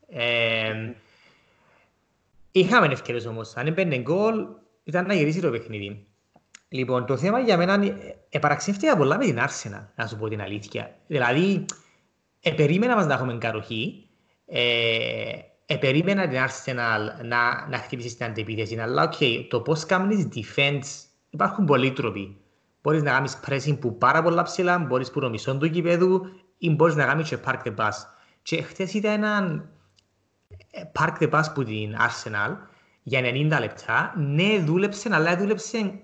Ε, 0.10 0.94
είχαμε 2.52 2.88
ευκαιρίες 2.88 3.26
όμως. 3.26 3.56
Αν 3.56 3.68
έμπαινε 3.68 3.98
γκολ, 3.98 4.46
ήταν 4.84 5.06
να 5.06 5.14
γυρίσει 5.14 5.42
το 5.42 5.50
παιχνίδι. 5.50 6.08
Λοιπόν, 6.70 7.06
το 7.06 7.18
θέμα 7.18 7.40
για 7.40 7.58
μένα 7.58 7.80
επαραξεύτηκα 8.30 8.98
πολλά 8.98 9.18
με 9.18 9.26
την 9.26 9.38
Arsenal, 9.40 9.86
να 9.96 10.08
σου 10.08 10.18
πω 10.18 10.28
την 10.28 10.42
αλήθεια. 10.42 10.96
Δηλαδή, 11.08 11.66
επερίμενα 12.42 12.96
μας 12.96 13.06
να 13.06 13.14
έχουμε 13.14 13.38
καροχή, 13.38 14.10
ε, 14.46 14.62
επερίμενα 15.66 16.28
την 16.28 16.38
Arsenal 16.38 17.26
να, 17.26 17.68
να 17.70 17.78
χτυπήσει 17.78 18.10
στην 18.10 18.26
αντεπίθεση, 18.26 18.80
αλλά 18.80 19.10
okay, 19.14 19.46
το 19.50 19.62
πώς 19.62 19.86
κάνεις 19.86 20.28
defense, 20.36 21.08
υπάρχουν 21.30 21.66
πολλοί 21.66 21.92
τρόποι. 21.92 22.38
Μπορείς 22.82 23.04
να 23.04 23.12
κάνεις 23.12 23.40
pressing 23.48 23.80
που 23.80 23.98
πάρα 23.98 24.22
πολλά 24.22 24.44
ψηλά, 24.44 24.78
μπορείς 24.78 25.12
που 25.12 25.20
το 25.20 25.30
μισό 25.30 25.58
του 25.58 25.70
κηπέδου 25.70 26.22
ή 26.58 26.70
μπορείς 26.70 26.96
να 26.96 27.06
κάνεις 27.06 27.30
και 27.30 27.38
park 27.46 27.60
the 27.64 27.76
bus. 27.76 27.92
Και 28.42 28.62
χθες 28.62 28.94
ήταν 28.94 29.12
έναν 29.12 29.70
Park 30.92 31.18
the 31.20 31.30
Bus 31.30 31.44
που 31.54 31.64
την 31.64 31.96
Arsenal 31.98 32.56
για 33.04 33.22
90 33.22 33.58
λεπτά. 33.60 34.14
Ναι, 34.18 34.60
δούλεψε, 34.60 35.10
αλλά 35.12 35.38
δούλεψε 35.38 36.00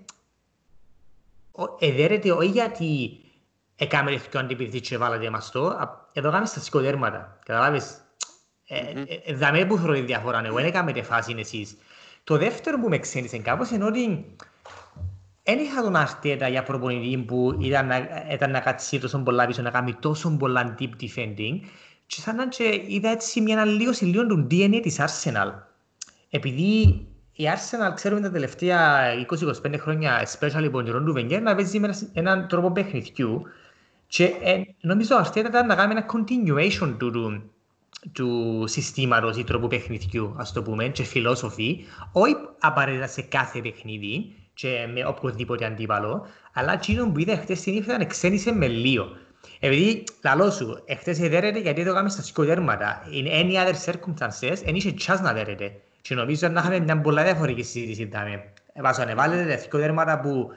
εδέρεται 1.80 2.32
όχι 2.32 2.48
γιατί 2.48 3.20
έκαμε 3.76 4.12
λεφτό 4.12 4.40
αντιπιθή 4.40 4.82
και 4.82 4.98
βάλατε 4.98 5.30
μας 5.30 5.52
το, 5.52 5.62
εδώ 6.14 6.30
κάνουμε 6.30 6.48
στα 6.48 6.60
σκοτέρματα, 6.60 7.40
καταλάβεις. 7.46 8.00
Δαμε 9.36 9.66
που 9.66 9.78
θέλω 9.78 9.94
τη 9.94 10.02
διαφορά, 10.02 10.46
εγώ 10.46 10.56
δεν 10.56 10.66
έκαμε 10.66 10.92
τη 10.92 11.02
φάση 11.02 11.36
εσείς. 11.38 11.78
Το 12.24 12.38
δεύτερο 12.38 12.80
που 12.80 12.90
με 12.90 12.98
ξένησε 12.98 13.38
κάπως 13.38 13.70
είναι 13.70 13.86
ότι 13.86 14.36
δεν 15.44 15.60
είχα 15.60 15.82
τον 15.82 15.96
Αρτέτα 15.96 16.48
για 16.48 16.64
προπονητή 16.64 17.18
που 17.18 17.58
ήταν 17.60 17.88
να, 17.88 17.98
ήταν 18.32 18.52
να 18.52 18.60
κάτσει 18.60 19.00
τόσο 19.00 19.20
πολλά 19.20 19.46
πίσω, 19.46 19.62
να 19.62 19.70
κάνει 19.70 19.94
τόσο 19.94 20.38
πολλά 20.38 20.76
deep 20.80 20.90
defending 21.02 21.60
και 22.08 22.22
σαν 22.22 22.36
να 22.36 22.48
είδα 22.88 23.10
έτσι 23.10 23.42
μια 23.42 23.62
αλλίωση 23.62 24.06
λίγο 24.06 24.26
του 24.28 24.48
DNA 24.52 24.80
της 24.82 25.00
Arsenal. 25.00 25.52
Επειδή 26.30 27.08
η 27.32 27.44
Arsenal 27.44 27.94
ξέρουμε 27.96 28.22
τα 28.22 28.32
τελευταία 28.32 29.02
20-25 29.64 29.76
χρόνια, 29.80 30.28
especially 30.28 30.66
από 30.66 30.84
τον 30.84 31.06
του 31.06 31.14
Βενγκέρ, 31.14 31.42
να 31.42 31.56
παίζει 31.56 31.80
με 31.80 32.10
έναν 32.14 32.48
τρόπο 32.48 32.72
παιχνιδιού 32.72 33.42
και 34.08 34.24
ε, 34.24 34.62
νομίζω 34.82 35.16
αυτή 35.16 35.40
ήταν 35.40 35.66
να 35.66 35.76
κάνει 35.76 35.92
ένα 35.92 36.06
continuation 36.06 36.96
του, 36.98 37.12
του, 37.12 37.52
του 38.12 38.64
συστήματος 38.68 39.38
ή 39.38 39.44
τρόπου 39.44 39.68
παιχνιδιού, 39.68 40.36
ας 40.38 40.54
το 40.54 40.62
πούμε, 40.62 40.88
και 40.88 41.04
φιλόσοφη, 41.04 41.86
όχι 42.12 42.36
απαραίτητα 42.60 43.08
σε 43.08 43.22
κάθε 43.22 43.60
παιχνίδι 43.60 44.34
και 44.54 44.90
με 44.94 45.06
οποιοδήποτε 45.06 45.66
αντίπαλο, 45.66 46.26
αλλά 46.54 46.74
εκείνο 46.74 47.12
που 47.12 47.20
είδα 47.20 47.38
χτες 47.38 47.62
την 47.62 47.76
ύφη 47.76 48.06
ξένησε 48.06 48.52
με 48.52 48.68
λίγο. 48.68 49.08
Επειδή, 49.60 50.04
λαλό 50.24 50.52
σου, 50.52 50.84
εχθές 50.86 51.20
εδέρεται 51.20 51.60
γιατί 51.60 51.86
το 51.86 51.92
κάνουμε 51.92 52.10
στα 52.10 52.22
σκοτέρματα. 52.22 53.02
In 53.12 53.28
any 53.28 53.54
other 53.54 53.92
circumstances, 53.92 54.58
εν 54.66 54.76
είχε 54.76 54.92
τσάς 54.92 55.22
να 55.22 55.34
δέρεται. 55.34 55.74
Και 56.02 56.16
νομίζω 56.16 56.48
να 56.48 56.60
είχαμε 56.60 56.80
μια 56.80 57.02
πολλά 57.02 57.24
διαφορετική 57.24 57.64
συζήτηση. 57.64 58.10
Βάζω 58.82 59.02
ανεβάλλετε 59.02 59.58
σκοτέρματα 59.58 60.20
που 60.20 60.50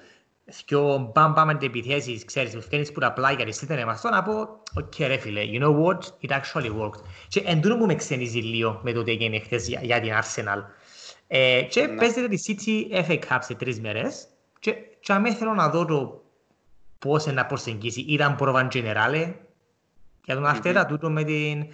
δυο 0.66 1.10
μπαμ 1.14 1.32
μπαμ 1.32 1.50
αντεπιθέσεις, 1.50 2.24
ξέρεις, 2.24 2.54
που 2.54 2.60
φταίνεις 2.60 2.92
που 2.92 3.00
τα 3.00 3.12
πλάγια 3.12 3.44
της 3.44 3.62
ήταν 3.62 3.78
εμάς, 3.78 4.02
να 4.02 4.22
πω, 4.22 4.32
οκ 4.74 4.98
ρε 4.98 5.16
φίλε, 5.16 5.42
you 5.52 5.62
know 5.62 5.84
what, 5.84 5.98
it 5.98 6.30
actually 6.30 6.70
worked. 6.80 7.02
Και 7.28 7.42
εν 7.44 7.60
τούτο 7.60 7.76
που 7.76 7.86
με 7.86 7.94
ξενίζει 7.94 8.38
λίγο 8.38 8.80
με 8.82 8.92
το 8.92 9.02
τι 9.02 9.10
έγινε 9.10 9.38
χθες 9.40 9.68
για, 9.68 9.80
για 9.82 10.00
την 10.00 10.12
Arsenal. 10.12 10.62
Ε, 11.26 11.62
και 11.62 11.86
ναι. 11.86 11.96
παίζεται 11.96 12.28
τη 12.28 12.42
City 12.46 13.04
FA 13.08 13.18
Cup 13.18 13.38
σε 13.40 13.54
τρεις 13.54 13.80
μέρες 13.80 14.26
και, 14.58 14.74
και 15.00 15.12
αμέ 15.12 15.34
θέλω 15.34 15.54
να 15.54 15.68
δω 15.68 15.84
το 15.84 16.22
πώς 16.98 17.26
να 17.26 17.46
προσεγγίσει. 17.46 18.00
Ήταν 18.00 18.36
πρόβαν 18.36 18.68
generale 18.72 19.34
για 20.24 20.34
τον 20.34 20.46
Αρτέτα 20.46 20.86
τούτο 20.86 21.10
με 21.10 21.24
την 21.24 21.66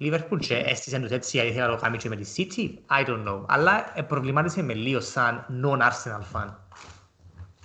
Liverpool 0.00 0.38
και 0.38 0.56
έστησε 0.56 0.98
τους 0.98 1.10
έτσι 1.10 1.36
γιατί 1.36 1.52
θέλει 1.52 1.66
να 1.66 1.74
το 1.74 1.82
κάνει 1.82 1.96
και 1.96 2.08
με 2.08 2.16
τη 2.16 2.24
City. 2.36 2.98
I 3.00 3.06
don't 3.06 3.28
know. 3.28 3.44
Αλλά 3.48 3.92
ε, 3.94 4.02
προβλημάτισε 4.02 4.62
με 4.62 4.74
λίγο 4.74 5.00
σαν 5.00 5.46
non-Arsenal 5.64 6.22
fan. 6.32 6.54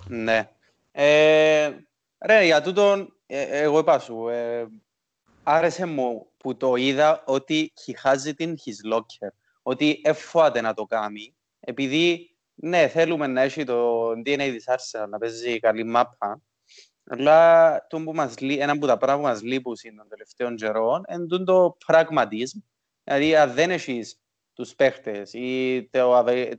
Ναι. 0.08 0.50
Ε, 0.92 1.70
ρε, 2.26 2.44
για 2.44 2.62
τούτον, 2.62 3.12
ε, 3.26 3.42
εγώ 3.42 3.78
είπα 3.78 3.98
σου, 3.98 4.28
ε, 4.28 4.66
άρεσε 5.42 5.86
μου 5.86 6.26
που 6.36 6.56
το 6.56 6.74
είδα 6.74 7.22
ότι 7.26 7.72
he 7.86 8.08
has 8.08 8.28
it 8.28 8.46
in 8.46 8.48
his 8.48 8.94
locker. 8.94 9.30
Ότι 9.62 10.00
εφάται 10.04 10.60
να 10.60 10.74
το 10.74 10.84
κάνει, 10.84 11.34
επειδή 11.60 12.30
ναι, 12.54 12.88
θέλουμε 12.88 13.26
να 13.26 13.40
έχει 13.40 13.64
το 13.64 14.10
DNA 14.10 14.52
της 14.54 14.64
Arsenal, 14.68 15.08
να 15.08 15.18
παίζει 15.18 15.60
καλή 15.60 15.84
μάπα, 15.84 16.40
αλλά 17.08 17.86
το 17.86 18.02
που 18.02 18.12
μας, 18.14 18.34
ένα 18.38 18.72
από 18.72 18.86
τα 18.86 18.96
πράγματα 18.96 19.22
που 19.22 19.34
μας 19.34 19.42
λείπουν 19.42 19.74
των 19.96 20.08
τελευταίων 20.08 20.56
καιρών 20.56 21.02
είναι 21.12 21.44
το 21.44 21.76
πραγματισμό. 21.86 22.62
Δηλαδή, 23.04 23.36
αν 23.36 23.52
δεν 23.52 23.70
έχεις 23.70 24.20
τους 24.52 24.74
παίχτες 24.74 25.32
ή 25.32 25.88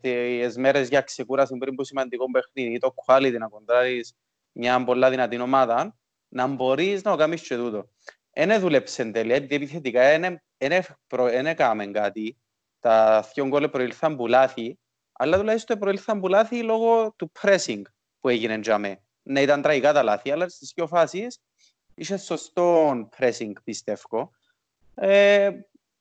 τις 0.01 0.58
μέρες 0.58 0.88
για 0.88 1.01
ξεκούραση 1.01 1.58
πριν 1.58 1.75
που 1.75 1.84
σημαντικό 1.84 2.32
παιχνίδι 2.32 2.74
ή 2.74 2.77
το 2.77 2.94
quality 3.06 3.36
να 3.39 3.48
κοντράρεις 3.48 4.13
μια 4.51 4.84
πολλά 4.84 5.10
δυνατή 5.10 5.39
ομάδα, 5.39 5.98
να 6.27 6.48
μπορείς 6.48 7.04
να 7.04 7.12
το 7.12 7.18
κάνεις 7.18 7.48
και 7.48 7.56
τούτο. 7.56 7.89
Είναι 8.36 8.58
δούλεψε 8.58 9.01
εν 9.01 9.12
τέλει, 9.12 9.34
επειδή 9.34 9.56
επιθετικά 9.56 10.13
είναι 10.13 10.42
δεν 11.08 11.46
έκαμε 11.46 11.88
κάτι. 11.88 12.38
Τα 12.80 13.27
δύο 13.34 13.48
γκολ 13.48 13.70
προήλθαν 13.70 14.16
που 14.16 14.27
λάθη, 14.27 14.80
αλλά 15.12 15.38
τουλάχιστον 15.38 15.80
προήλθαν 15.80 16.20
που 16.20 16.27
λάθη 16.27 16.63
λόγω 16.63 17.13
του 17.16 17.32
pressing 17.42 17.82
που 18.20 18.30
έγινε 18.30 18.60
για 18.63 19.07
μέ. 19.27 19.34
Ναι, 19.34 19.41
ήταν 19.41 19.62
τραγικά 19.62 19.93
τα 19.93 20.03
λάθη, 20.03 20.31
αλλά 20.31 20.50
στις 20.50 20.72
δύο 20.75 20.88
φάσεις 20.88 21.39
είχε 21.96 22.17
σωστό 22.17 22.91
pressing, 23.17 23.51
πιστεύω. 23.63 24.31
Ε, 24.96 25.50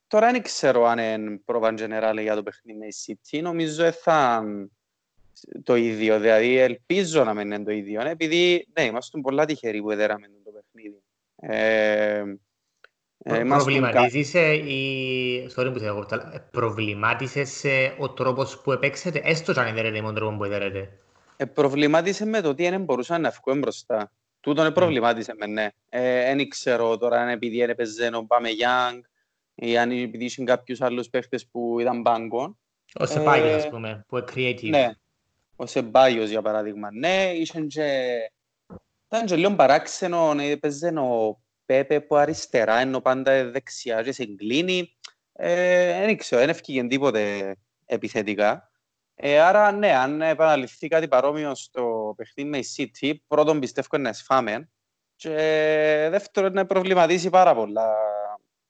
τώρα 0.07 0.31
δεν 0.31 0.43
ξέρω 0.43 0.85
αν 0.85 0.99
είναι 0.99 1.41
πρόβαν 1.45 1.77
γενεράλ 1.77 2.19
για 2.19 2.35
το 2.35 2.43
παιχνίδι 2.43 2.79
με 2.79 2.87
η 2.87 2.95
City. 3.07 3.43
Νομίζω 3.43 3.93
θα 3.93 4.45
το 5.63 5.77
ίδιο. 5.77 6.21
Δηλαδή, 6.21 6.59
ελπίζω 6.59 7.25
να 7.25 7.35
μην 7.35 7.51
είναι 7.51 7.65
το 7.65 7.71
ίδιο. 7.71 8.03
Ναι, 8.03 8.11
επειδή 8.11 8.69
ναι, 8.79 8.85
είμαστε 8.85 9.21
πολλά 9.21 9.45
τυχεροί 9.45 9.83
που 9.83 9.91
έδεραμε 9.91 10.27
το 10.45 10.51
παιχνίδι. 10.51 11.03
Ε, 11.37 12.25
ε, 13.19 13.45
Προβληματίζεσαι 13.45 14.55
ή... 14.55 15.51
Sorry 15.57 15.71
που 15.73 15.79
θέλω 15.79 16.09
ε, 16.33 16.39
Προβλημάτισες 16.51 17.65
ο 17.99 18.11
τρόπος 18.11 18.61
που 18.61 18.73
επέξετε, 18.73 19.21
έστω 19.25 19.61
αν 19.61 19.67
έδερετε 19.67 20.01
με 20.01 20.07
τον 20.07 20.15
τρόπο 20.15 20.37
που 20.37 20.45
έδερετε. 20.45 20.99
Ε, 21.37 21.45
προβλημάτισε 21.45 22.27
με 22.27 22.41
το 22.41 22.49
ότι 22.49 22.69
δεν 22.69 22.83
μπορούσαν 22.83 23.21
να 23.21 23.31
βγουν 23.31 23.59
μπροστά. 23.59 24.13
Τούτο 24.41 24.61
είναι 24.63 24.71
προβλημάτισε 24.71 25.35
με, 25.39 25.47
ναι. 25.47 25.69
Δεν 25.91 26.39
ε, 26.39 26.45
ξέρω 26.47 26.99
τώρα 26.99 27.21
αν 27.21 27.29
επειδή 27.29 27.61
έπαιζε 27.61 28.11
ο 28.15 28.25
Πάμε 28.25 28.49
Γιάνγκ 28.49 29.03
ή 29.55 29.79
αν 29.79 29.91
επειδή 29.91 30.25
είχαν 30.25 30.45
κάποιους 30.45 30.81
άλλους 30.81 31.09
παίχτες 31.09 31.47
που 31.47 31.81
ήταν 31.81 32.01
μπάγκον. 32.01 32.59
Ο 32.95 33.07
Σεπάγιος, 33.07 33.55
ας 33.55 33.69
πούμε, 33.69 34.05
που 34.09 34.17
είναι 34.17 34.27
creative. 34.35 34.69
Ναι, 34.69 34.91
ο 35.57 35.67
Σεμπάγιος 35.67 36.29
για 36.29 36.43
παράδειγμα. 36.43 36.89
Ναι, 36.93 37.33
είχαν 37.35 37.67
και... 37.67 38.17
Ήταν 39.07 39.27
και 39.27 39.37
λίγο 39.37 39.55
παράξενο, 39.55 40.35
έπαιζε 40.39 40.89
ο 40.89 41.41
Πέπε 41.67 42.01
που 42.01 42.17
αριστερά, 42.17 42.77
ενώ 42.79 43.01
πάντα 43.01 43.51
δεξιά 43.51 44.03
και 44.03 44.13
σε 44.13 44.23
εγκλίνει. 44.23 44.97
Δεν 45.33 46.09
ε, 46.09 46.15
ξέρω, 46.15 46.41
δεν 46.41 46.51
ευκήγε 46.51 46.87
τίποτε 46.87 47.55
επιθετικά. 47.85 48.71
Ε, 49.19 49.41
άρα, 49.41 49.73
ναι, 49.73 49.95
αν 49.95 50.23
επαναληφθεί 50.23 50.89
κάτι 50.89 51.09
παρόμοιο 51.09 51.55
στο 51.55 52.15
παιχνίδι 52.17 52.49
με 52.51 52.59
η 52.59 52.67
City, 52.77 53.15
πρώτον 53.27 53.61
πιστεύω 53.61 53.99
να 53.99 54.13
σφάμε 54.13 54.69
και 55.17 55.31
δεύτερον 56.11 56.53
να 56.53 56.67
προβληματίσει 56.67 57.31
πάρα 57.31 57.55
πολλά 57.55 57.95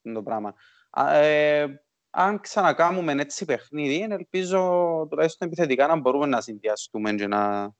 το 0.02 0.22
πράγμα. 0.22 0.54
Ε, 0.96 1.66
αν 2.10 2.40
ξανακάμουμε 2.40 3.12
έτσι 3.12 3.44
παιχνίδι, 3.44 4.06
ελπίζω 4.10 4.60
τουλάχιστον 5.10 5.48
επιθετικά 5.48 5.86
να 5.86 5.96
μπορούμε 5.96 6.26
να 6.26 6.40
συνδυαστούμε 6.40 7.12
και 7.12 7.26
να, 7.26 7.72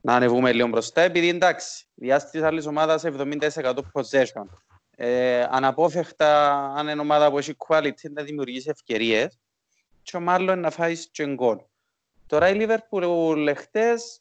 να 0.00 0.14
ανεβούμε 0.14 0.52
λίγο 0.52 0.68
μπροστά, 0.68 1.00
επειδή 1.00 1.28
εντάξει, 1.28 1.86
διάστησης 1.94 2.30
της 2.30 2.42
άλλης 2.42 2.66
ομάδας 2.66 3.04
70% 3.04 3.74
possession. 3.92 4.44
Ε, 4.90 5.46
αναπόφευκτα, 5.50 6.54
αν 6.76 6.88
είναι 6.88 7.00
ομάδα 7.00 7.30
που 7.30 7.38
έχει 7.38 7.56
quality, 7.68 8.10
να 8.10 8.22
δημιουργήσει 8.22 8.70
ευκαιρίες 8.70 9.38
και 10.02 10.16
ο 10.16 10.20
μάλλον 10.20 10.60
να 10.60 10.70
φάει 10.70 11.08
και 11.10 11.26
γκολ. 11.26 11.58
Τώρα 12.26 12.48
η 12.48 12.56
Liverpool 12.60 13.52
χτες 13.56 14.20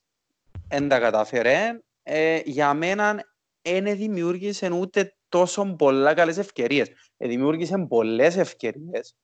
δεν 0.67 0.87
τα 0.87 0.99
κατάφερε. 0.99 1.79
Ε, 2.03 2.41
για 2.45 2.73
μένα 2.73 3.23
δεν 3.61 3.97
δημιούργησε 3.97 4.71
ούτε 4.71 5.15
τόσο 5.29 5.75
πολλά 5.75 6.13
καλές 6.13 6.37
ευκαιρίες. 6.37 6.91
Ε, 7.17 7.27
δημιούργησε 7.27 7.77
πολλές 7.77 8.37
ευκαιρίες. 8.37 9.15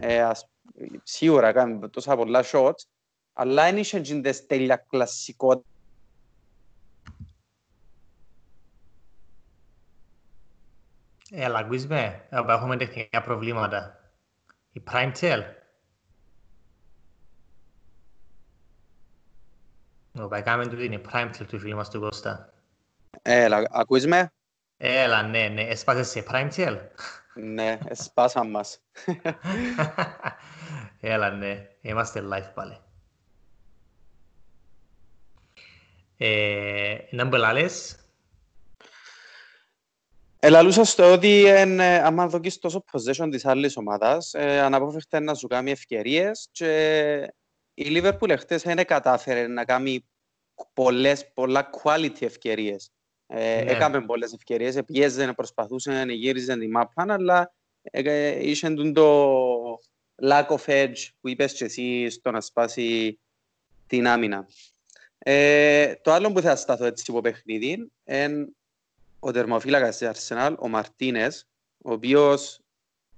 Ε, 0.00 0.22
ας, 0.22 0.48
σίγουρα 1.02 1.52
κάνει 1.52 1.88
τόσα 1.88 2.16
πολλά 2.16 2.44
shots, 2.52 2.82
αλλά 3.32 3.64
δεν 3.64 3.76
είχε 3.76 4.00
τις 4.00 4.46
τέλεια 4.46 4.76
κλασικότητα. 4.76 5.68
Ε, 11.30 11.44
αλλά 11.44 11.58
ακούσουμε, 11.58 12.28
έχουμε 12.30 12.76
τεχνικά 12.76 13.22
προβλήματα. 13.22 14.00
Η 14.72 14.82
Prime 14.90 15.12
Tail 15.20 15.42
Ωραία, 20.20 20.40
κάμε 20.40 20.66
του 20.66 20.82
είναι 20.82 21.00
prime 21.12 21.30
till 21.30 21.46
του 21.48 21.58
φίλου 21.58 21.76
μας 21.76 21.90
του 21.90 22.00
Κώστα. 22.00 22.52
Έλα, 23.22 23.62
ακούεις 23.70 24.06
με; 24.06 24.32
Έλα, 24.76 25.22
ναι, 25.22 25.48
ναι. 25.48 25.62
Έσπασες 25.62 26.08
σε 26.08 26.24
prime 26.30 26.50
till. 26.56 26.78
Ναι, 27.34 27.78
έσπασαν 27.88 28.50
μας. 28.50 28.82
Έλα, 31.00 31.30
ναι. 31.30 31.66
Είμαστε 31.80 32.24
live 32.32 32.50
πάλι. 32.54 32.78
Ε, 36.16 36.96
να 37.10 37.24
μπελάλες. 37.24 37.96
Ελαλούσα 40.40 40.84
στο 40.84 41.12
ότι 41.12 41.44
εν, 41.46 41.80
άμα 41.80 42.26
δοκείς 42.26 42.58
τόσο 42.58 42.84
possession 42.92 43.28
της 43.30 43.44
άλλης 43.46 43.76
ομάδας, 43.76 44.34
ε, 44.34 44.60
αναπόφευκτα 44.60 45.20
να 45.20 45.34
σου 45.34 45.46
κάνει 45.46 45.70
ευκαιρίες 45.70 46.48
και 46.50 47.34
η 47.78 47.86
Liverpool 47.88 48.28
εχθές 48.28 48.62
δεν 48.62 48.84
κατάφερε 48.84 49.46
να 49.46 49.64
κάνει 49.64 50.08
πολλές, 50.72 51.32
πολλά 51.32 51.70
quality 51.82 52.22
ευκαιρίες. 52.22 52.90
Ε, 53.26 53.62
ναι. 53.64 53.70
Έκαμε 53.70 54.00
πολλές 54.00 54.32
ευκαιρίες, 54.32 54.78
πιέζε, 54.86 55.32
προσπαθούσε 55.32 56.04
να 56.04 56.12
γύριζε 56.12 56.56
την 56.56 56.70
μάπα, 56.70 57.04
αλλά 57.08 57.54
ε, 57.82 58.48
είχε 58.48 58.70
το 58.70 59.34
lack 60.22 60.46
of 60.46 60.64
edge 60.66 61.08
που 61.20 61.28
είπες 61.28 61.52
και 61.52 61.64
εσύ 61.64 62.10
στο 62.10 62.30
να 62.30 62.40
σπάσει 62.40 63.18
την 63.86 64.06
άμυνα. 64.06 64.48
Ε, 65.18 65.94
το 65.94 66.12
άλλο 66.12 66.32
που 66.32 66.40
θα 66.40 66.56
σταθώ 66.56 66.84
έτσι 66.84 67.04
υπό 67.08 67.20
παιχνίδι 67.20 67.90
είναι 68.04 68.48
ο 69.18 69.30
τερμοφύλακας 69.30 69.96
της 69.96 70.08
Arsenal, 70.12 70.54
ο 70.58 70.68
Μαρτίνες, 70.68 71.48
ο 71.84 71.92
οποίος 71.92 72.60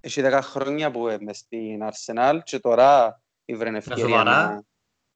έχει 0.01 0.23
10 0.25 0.41
χρόνια 0.43 0.91
που 0.91 1.09
είναι 1.09 1.33
στην 1.33 1.81
Arsenal 1.83 2.39
και 2.45 2.59
τώρα 2.59 3.20
ήβρε 3.51 3.77
ευκαιρία 3.77 4.23
να... 4.23 4.63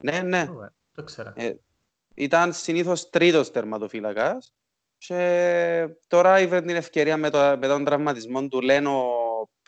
Ναι, 0.03 0.21
ναι. 0.21 0.45
Το 0.91 1.03
ξέρω. 1.03 1.33
Ε, 1.35 1.53
ήταν 2.15 2.53
συνήθως 2.53 3.09
τρίτος 3.09 3.51
τερματοφύλακας 3.51 4.53
και 4.97 5.87
τώρα 6.07 6.39
ήβρε 6.39 6.61
την 6.61 6.75
ευκαιρία 6.75 7.17
με, 7.17 7.29
το, 7.29 7.57
με 7.59 7.67
τον 7.67 7.85
τραυματισμό 7.85 8.47
του 8.47 8.61
Λένο 8.61 9.05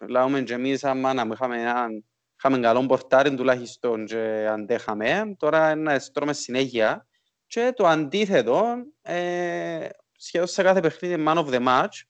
λαούμε 0.08 0.41
και 0.41 0.53
εμείς 0.53 0.84
άμα 0.84 1.13
να 1.13 1.27
είχαμε 1.32 1.62
έναν 1.62 2.06
είχαμε 2.38 2.60
καλό 2.60 2.86
πορτάρι 2.86 3.36
τουλάχιστον 3.36 4.06
και 4.06 4.47
αντέχαμε. 4.49 5.36
Τώρα 5.38 5.75
να 5.75 5.99
στρώμε 5.99 6.34
συνέχεια. 6.34 7.08
Και 7.47 7.73
το 7.75 7.88
αντίθετο, 7.88 8.63
ε, 9.01 9.89
σχεδόν 10.17 10.47
σε 10.47 10.63
κάθε 10.63 10.80
παιχνίδι 10.80 11.23
man 11.27 11.36
of 11.36 11.47
the 11.47 11.67
match. 11.67 12.01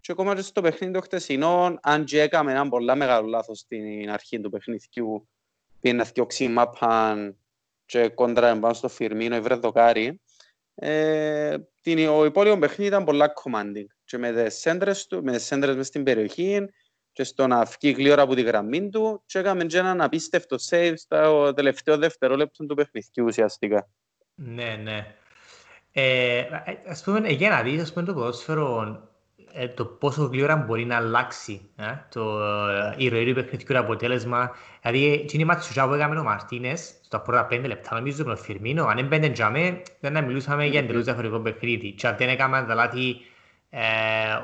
Και 0.00 0.12
ακόμα 0.12 0.34
και 0.34 0.40
στο 0.40 0.60
παιχνίδι 0.60 0.92
του 0.92 1.00
χτεσινό, 1.00 1.78
αν 1.82 2.04
και 2.04 2.20
έκαμε 2.20 2.52
έναν 2.52 2.68
πολλά 2.68 2.94
μεγάλο 2.94 3.28
λάθος 3.28 3.58
στην 3.58 4.10
αρχή 4.10 4.40
του 4.40 4.50
παιχνιδιού, 4.50 5.28
πήγε 5.82 5.94
να 5.94 6.04
θυκιώξει 6.04 6.48
μάπαν 6.48 7.36
και 7.84 8.08
κόντρα 8.08 8.58
πάνω 8.58 8.74
στο 8.74 8.88
Φιρμίνο, 8.88 9.34
έβρε 9.34 9.54
δοκάρι. 9.54 10.20
Ε, 10.74 11.56
την, 11.80 12.08
ο 12.08 12.24
υπόλοιπο 12.24 12.58
παιχνίδι 12.58 12.90
ήταν 12.90 13.04
πολλά 13.04 13.32
commanding. 13.42 13.86
Και 14.04 14.18
με 14.18 14.32
τις 14.32 14.54
σέντρες 14.54 15.06
του, 15.06 15.22
με 15.22 15.32
τις 15.32 15.44
σέντρες 15.44 15.76
μες 15.76 15.86
στην 15.86 16.02
περιοχή 16.02 16.68
και 17.12 17.24
στο 17.24 17.46
να 17.46 17.64
βγει 17.64 17.90
γλύωρα 17.90 18.22
από 18.22 18.34
τη 18.34 18.42
γραμμή 18.42 18.88
του 18.88 19.22
και 19.26 19.38
έκαμε 19.38 19.64
και 19.64 19.78
έναν 19.78 20.00
απίστευτο 20.00 20.56
save 20.70 20.92
στο 20.96 21.52
τελευταίο 21.54 21.96
δευτερόλεπτο 21.96 22.66
του 22.66 22.74
παιχνιδιού 22.74 23.24
ουσιαστικά. 23.24 23.88
Ναι, 24.34 24.80
ναι. 24.82 25.14
Ε, 25.92 26.44
ας 26.86 27.02
πούμε, 27.02 27.28
για 27.28 27.50
να 27.50 27.62
δεις, 27.62 27.82
ας 27.82 27.92
πούμε, 27.92 28.04
το 28.04 28.14
ποδόσφαιρο 28.14 29.10
ε, 29.54 29.68
το 29.68 29.84
πόσο 29.84 30.22
γλύωρα 30.22 30.56
μπορεί 30.56 30.84
να 30.84 30.96
αλλάξει 30.96 31.60
ε, 31.76 31.84
το 32.08 32.40
ε, 32.68 32.94
η 32.96 33.08
ροή 33.08 33.24
του 33.24 33.34
παιχνιδιού 33.34 33.78
αποτέλεσμα. 33.78 34.50
Δηλαδή, 34.82 35.26
είναι 35.32 35.42
η 35.42 35.44
μάτια 35.44 35.86
που 35.86 35.94
έκαμε 35.94 36.18
ο 36.18 36.22
Μαρτίνες 36.22 36.94
στα 37.02 37.20
πρώτα 37.20 37.46
πέντε 37.46 37.66
λεπτά, 37.66 37.94
νομίζω 37.94 38.24
με 38.24 38.34
τον 38.34 38.44
Φιρμίνο, 38.44 38.84
αν 38.84 38.98
έμπαινε 38.98 39.28
τζάμε, 39.28 39.82
δεν 40.00 40.12
να 40.12 40.20
μιλούσαμε 40.20 40.66
για 40.66 40.80
εντελώς 40.80 41.04
διαφορετικό 41.04 41.40
παιχνίδι. 41.40 41.92
Και 41.92 42.06
αν 42.06 42.16
δεν 42.18 42.28
έκαμε 42.28 42.64
τα 42.68 42.74
λάθη 42.74 43.16
ε, 43.70 43.80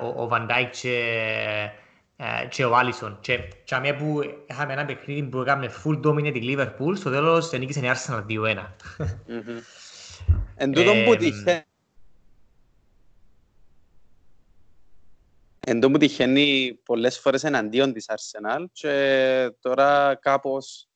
ο, 0.02 0.22
ο 0.22 0.28
Βαντάικ 0.28 0.70
και, 0.70 1.30
ε, 2.16 2.46
και 2.48 2.64
ο 2.64 2.76
Άλισον. 2.76 3.18
Και 3.20 3.38
τζάμε 3.64 3.92
που 3.92 4.20
είχαμε 4.46 4.72
ένα 4.72 4.84
παιχνίδι 4.84 5.22
που 5.22 5.40
έκαμε 5.40 5.70
full 5.84 6.00
dominate 6.06 6.32
τη 6.32 6.54
Liverpool, 6.54 6.96
στο 6.96 7.10
τέλος 7.10 7.52
νίκησε 7.52 7.80
η 7.80 7.90
Arsenal 7.94 8.22
2-1. 8.28 8.56
Εν 10.54 10.72
τούτον 10.72 11.04
που 11.04 11.16
τυχαίνει 11.16 11.67
Εν 15.70 15.80
τω 15.80 15.90
που 15.90 15.98
τυχαίνει 15.98 16.78
πολλές 16.84 17.18
φορές 17.18 17.44
εναντίον 17.44 17.92
της 17.92 18.06
Arsenal 18.08 18.64
και 18.72 19.52
τώρα 19.60 20.14
κάπως 20.14 20.88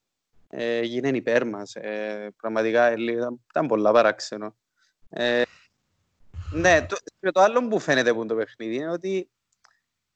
ε, 0.48 0.80
γίνεται 0.80 1.16
υπέρ 1.16 1.46
μας. 1.46 1.74
Ε, 1.74 2.34
πραγματικά 2.36 2.86
ε, 2.86 2.96
ήταν 3.50 3.66
πολλά 3.66 3.92
παράξενο. 3.92 4.56
Ε, 5.08 5.42
ναι, 6.52 6.86
το, 6.86 6.96
το 7.32 7.40
άλλο 7.40 7.68
που 7.68 7.78
φαίνεται 7.78 8.10
από 8.10 8.26
το 8.26 8.34
παιχνίδι 8.34 8.74
είναι 8.74 8.90
ότι 8.90 9.30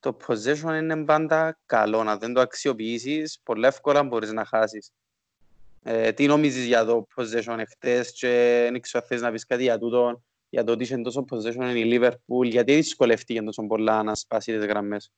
το 0.00 0.16
possession 0.26 0.78
είναι 0.80 1.04
πάντα 1.04 1.58
καλό. 1.66 2.02
Να 2.02 2.16
δεν 2.16 2.32
το 2.32 2.40
αξιοποιήσεις, 2.40 3.40
πολύ 3.42 3.66
εύκολα 3.66 4.02
μπορείς 4.02 4.32
να 4.32 4.44
χάσεις. 4.44 4.92
Ε, 5.82 6.12
τι 6.12 6.26
νομίζεις 6.26 6.64
για 6.64 6.84
το 6.84 7.06
possession 7.16 7.58
εχθές 7.58 8.12
και 8.12 8.28
δεν 8.70 8.80
ξέρω 8.80 9.04
θες 9.06 9.20
να 9.20 9.32
πεις 9.32 9.46
κάτι 9.46 9.62
για 9.62 9.78
τούτο 9.78 10.22
για 10.56 10.64
το 10.64 10.72
ότι 10.72 10.82
είχε 10.82 10.96
τόσο 10.96 11.24
possession 11.30 11.76
η 11.76 11.98
Liverpool, 11.98 12.44
γιατί 12.44 12.74
δυσκολεύτηκε 12.74 13.42
τόσο 13.42 13.66
πολλά 13.66 14.02
να 14.02 14.14
σπάσει 14.14 14.52
τις 14.52 14.66
γραμμές. 14.66 15.12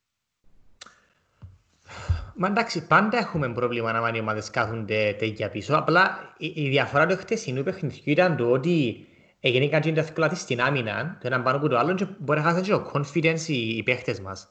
Μα 2.34 2.46
εντάξει, 2.46 2.86
πάντα 2.86 3.18
έχουμε 3.18 3.52
πρόβλημα 3.52 3.92
να 3.92 4.16
οι 4.16 4.20
ομάδες 4.20 4.50
κάθονται 4.50 5.16
τέτοια 5.18 5.48
πίσω. 5.50 5.76
Απλά 5.76 6.34
η, 6.38 6.52
η 6.54 6.68
διαφορά 6.68 7.06
του 7.06 7.16
χτεσινού 7.16 7.62
παιχνιδιού 7.62 8.02
ήταν 8.04 8.36
το 8.36 8.50
ότι 8.50 9.06
έγινε 9.40 9.68
κάτι 9.68 9.92
εύκολα 9.96 10.34
στην 10.34 10.60
άμυνα, 10.60 11.18
το 11.20 11.26
έναν 11.26 11.42
πάνω 11.42 11.56
από 11.56 11.68
το 11.68 11.78
άλλο 11.78 11.94
και 11.94 12.06
μπορεί 12.18 12.40
να 12.40 12.44
χάσουν 12.44 12.62
και 12.62 12.70
το 12.70 12.90
confidence 12.94 13.46
οι, 13.46 13.76
οι 13.76 13.82
παίχτες 13.82 14.20
μας. 14.20 14.48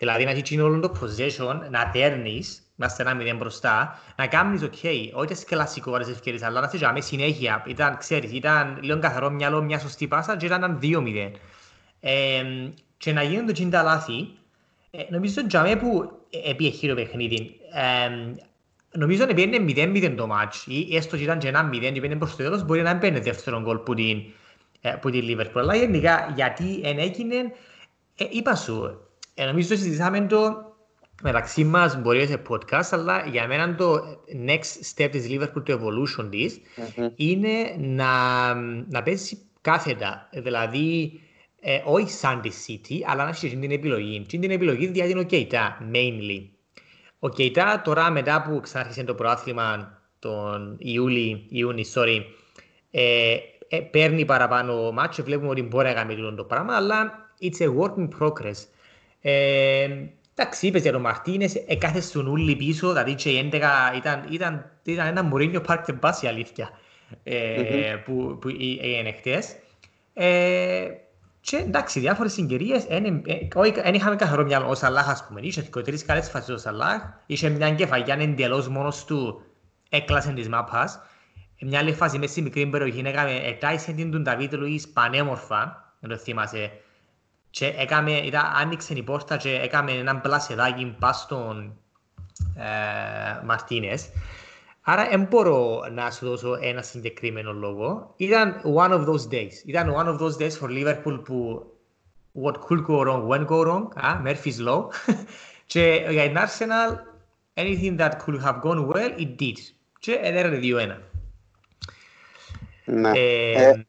Δηλαδή 0.00 0.24
να 0.24 0.30
έχει 0.30 0.60
όλο 0.60 0.80
το 0.80 0.92
possession, 1.00 1.60
να 1.70 1.90
δέρνεις, 1.92 2.62
να 2.76 2.86
είστε 2.86 3.02
ένα 3.02 3.14
μηδέν 3.14 3.36
μπροστά, 3.36 4.00
να 4.16 4.26
κάνεις 4.26 4.62
ok, 4.62 4.88
όχι 5.12 5.34
σε 5.34 5.44
κλασικό 5.44 5.98
τις 5.98 6.08
ευκαιρίες, 6.08 6.42
αλλά 6.42 6.60
να 6.60 6.68
σε 6.68 6.92
μες 6.92 7.04
συνέχεια. 7.04 7.64
Ήταν, 7.66 7.96
ξέρεις, 7.96 8.32
ήταν 8.32 8.78
λίγο 8.82 8.98
καθαρό 8.98 9.30
μυαλό, 9.30 9.62
μια 9.62 9.78
σωστή 9.78 10.08
πάσα 10.08 10.36
και 10.36 10.46
ήταν 10.46 10.78
2-0. 10.82 11.30
Ε, 12.00 12.42
και 12.96 13.12
να 13.12 13.22
γίνουν 13.22 13.46
το 13.46 13.52
τσίντα 13.52 13.82
λάθη, 13.82 14.28
ε, 14.90 15.02
νομίζω 15.10 15.42
ότι 15.44 15.76
που 15.76 16.10
έπιε 16.44 16.88
το 16.88 16.94
παιχνίδι, 16.94 17.56
ε, 17.72 18.34
νομίζω 18.92 19.24
ότι 19.24 19.34
πήγαινε 19.34 19.58
0-0 19.58 20.14
το 20.16 20.26
μάτς, 20.26 20.66
ή 20.66 20.96
έστω 20.96 21.14
ότι 21.16 21.24
ήταν 21.24 21.38
και 21.38 21.48
ένα 21.48 21.70
0 21.72 21.78
και 21.80 22.00
πήγαινε 22.00 22.16
προς 22.16 22.30
το 22.30 22.36
τέλος, 22.36 22.64
μπορεί 22.64 22.82
να 22.82 22.94
μπαίνει 22.94 23.18
δεύτερο 23.18 23.60
γκολ 23.60 23.76
που 23.76 23.94
την, 23.94 24.22
ε, 24.80 24.90
που 24.90 25.10
την 25.10 25.24
Liverpool. 25.28 25.58
Αλλά 25.58 25.74
γενικά, 25.74 26.32
γιατί 26.34 26.80
εν 26.84 26.98
έγινε, 26.98 27.36
ε, 28.16 28.24
είπα 28.30 28.54
σου, 28.54 29.04
ε, 29.34 29.44
νομίζω 29.44 29.66
ότι 29.66 29.76
συζητήσαμε 29.76 30.26
το 30.26 30.70
μεταξύ 31.22 31.64
μας 31.64 32.00
μπορεί 32.00 32.26
σε 32.26 32.42
podcast, 32.48 32.88
αλλά 32.90 33.26
για 33.26 33.46
μένα 33.46 33.74
το 33.74 34.00
next 34.46 34.94
step 34.94 35.08
της 35.10 35.26
Liverpool, 35.30 35.62
το 35.64 35.80
evolution 35.80 36.28
της, 36.30 36.60
mm-hmm. 36.60 37.10
είναι 37.14 37.76
να, 37.78 38.54
να 38.88 39.02
παίζει 39.02 39.38
κάθετα. 39.60 40.28
Δηλαδή, 40.32 41.20
ε, 41.60 41.80
όχι 41.84 42.10
σαν 42.10 42.40
τη 42.40 42.50
City, 42.66 42.94
αλλά 43.06 43.24
να 43.24 43.30
έχει 43.30 43.56
την 43.56 43.70
επιλογή. 43.70 44.24
Και 44.28 44.38
την 44.38 44.50
επιλογή 44.50 44.86
διάδει 44.86 45.18
ο 45.18 45.22
Κέιτα, 45.22 45.78
mainly. 45.92 46.48
Ο 47.18 47.28
Κέιτα 47.28 47.82
τώρα 47.84 48.10
μετά 48.10 48.42
που 48.42 48.60
ξάρχισε 48.60 49.04
το 49.04 49.14
προάθλημα 49.14 49.98
τον 50.18 50.76
Ιούλη, 50.78 51.46
Ιούνι, 51.48 51.84
sorry, 51.94 52.20
ε, 52.90 53.36
ε, 53.68 53.80
παίρνει 53.80 54.24
παραπάνω 54.24 54.92
μάτσο, 54.92 55.22
βλέπουμε 55.22 55.50
ότι 55.50 55.62
μπορεί 55.62 55.86
να 55.86 55.94
κάνει 55.94 56.34
το 56.36 56.44
πράγμα, 56.44 56.76
αλλά 56.76 57.30
it's 57.40 57.62
a 57.62 57.66
work 57.66 57.94
in 57.96 58.08
progress. 58.18 58.56
Ε, 59.20 59.88
εντάξει, 60.34 60.66
είπες 60.66 60.82
για 60.82 60.92
τον 60.92 61.00
Μαρτίνες, 61.00 61.54
εκάθε 61.54 62.00
στον 62.00 62.26
ούλι 62.26 62.56
πίσω, 62.56 62.88
δηλαδή 62.88 63.14
και 63.14 63.30
η 63.30 63.50
11 63.52 63.56
ήταν, 63.96 64.24
ήταν, 64.30 64.70
ήταν 64.82 65.06
ένα 65.06 65.22
Μουρίνιο 65.22 65.60
Πάρκ 65.60 65.84
Τεμπάς 65.84 66.22
η 66.22 66.26
αλήθεια, 66.26 66.70
ε, 67.22 67.60
mm-hmm. 67.60 68.04
που, 68.04 68.38
που 68.40 68.48
έγινε 68.82 69.12
χτες. 69.12 69.56
Ε, 70.14 70.88
και 71.40 71.56
εντάξει, 71.56 72.00
διάφορες 72.00 72.32
συγκαιρίες, 72.32 72.84
δεν 72.84 73.94
είχαμε 73.94 74.16
καθαρό 74.16 74.44
μυαλό 74.44 74.68
ο 74.68 74.74
Σαλάχ, 74.74 75.08
ας 75.08 75.26
πούμε, 75.26 75.40
είχε 75.42 75.62
τρεις 75.62 76.04
καλές 76.04 76.30
φάσεις 76.30 76.54
ο 76.54 76.58
Σαλάχ, 76.58 77.02
είχε 77.26 77.48
μια 77.48 77.70
κεφαγιά 77.70 78.14
εντελώς 78.14 78.68
μόνος 78.68 79.04
του, 79.04 79.42
έκλασε 79.88 80.32
της 80.32 80.48
μάπας. 80.48 81.00
Μια 81.60 81.78
άλλη 81.78 81.92
φάση 81.92 82.18
μέσα 82.18 82.32
στη 82.32 82.42
μικρή 82.42 82.66
περιοχή, 82.66 83.02
έκαμε 83.04 83.40
ετάισε 83.44 83.92
την 83.92 84.10
τον 84.10 84.22
Νταβίτ 84.22 84.52
Λουίς 84.52 84.88
πανέμορφα, 84.88 85.94
δεν 86.00 86.10
το 86.10 86.16
θυμάσαι, 86.16 86.70
και 87.50 87.74
έκαμε, 87.76 88.12
ήταν, 88.12 88.42
άνοιξε 88.60 88.94
η 88.94 89.02
πόρτα 89.02 89.36
και 89.36 89.54
έκαμε 89.54 89.92
έναν 89.92 90.20
πλασεδάκι 90.20 90.96
πας 90.98 91.20
στον 91.20 91.78
ε, 92.56 93.44
Μαρτίνες. 93.44 94.08
Άρα 94.80 95.08
δεν 95.08 95.22
μπορώ 95.22 95.82
να 95.92 96.10
σου 96.10 96.26
δώσω 96.26 96.58
ένα 96.60 96.82
συγκεκριμένο 96.82 97.52
λόγο. 97.52 98.14
Ήταν 98.16 98.60
one 98.76 98.90
of 98.90 99.06
those 99.06 99.32
days. 99.32 99.52
Ήταν 99.66 99.94
one 99.94 100.06
of 100.06 100.18
those 100.18 100.36
days 100.36 100.58
for 100.60 100.68
Liverpool 100.68 101.22
που 101.24 101.66
what 102.32 102.54
could 102.60 102.84
go 102.86 103.02
wrong 103.04 103.26
went 103.28 103.46
go 103.46 103.62
wrong. 103.64 103.92
Ah, 103.96 104.20
Murphy's 104.24 104.60
Law. 104.60 104.88
και 105.72 106.06
για 106.10 106.22
την 106.22 106.36
Arsenal, 106.38 106.96
anything 107.54 107.96
that 107.96 108.12
could 108.24 108.40
have 108.42 108.60
gone 108.62 108.86
well, 108.86 109.10
it 109.18 109.36
did. 109.38 109.58
Και 109.98 110.18
έδερε 110.22 110.58
2-1. 110.62 110.96
Ναι. 112.84 113.10
Ε, 113.14 113.84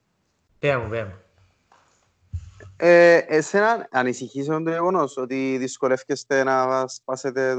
πέρα 0.60 0.80
μου, 0.80 0.89
πέρα 0.89 1.06
μου. 1.06 1.13
Ε, 2.83 3.17
εσένα 3.27 3.87
ανησυχείς 3.91 4.45
το 4.45 4.59
γεγονός 4.59 5.17
ότι 5.17 5.57
δυσκολεύκεστε 5.57 6.43
να 6.43 6.87
σπάσετε 6.87 7.55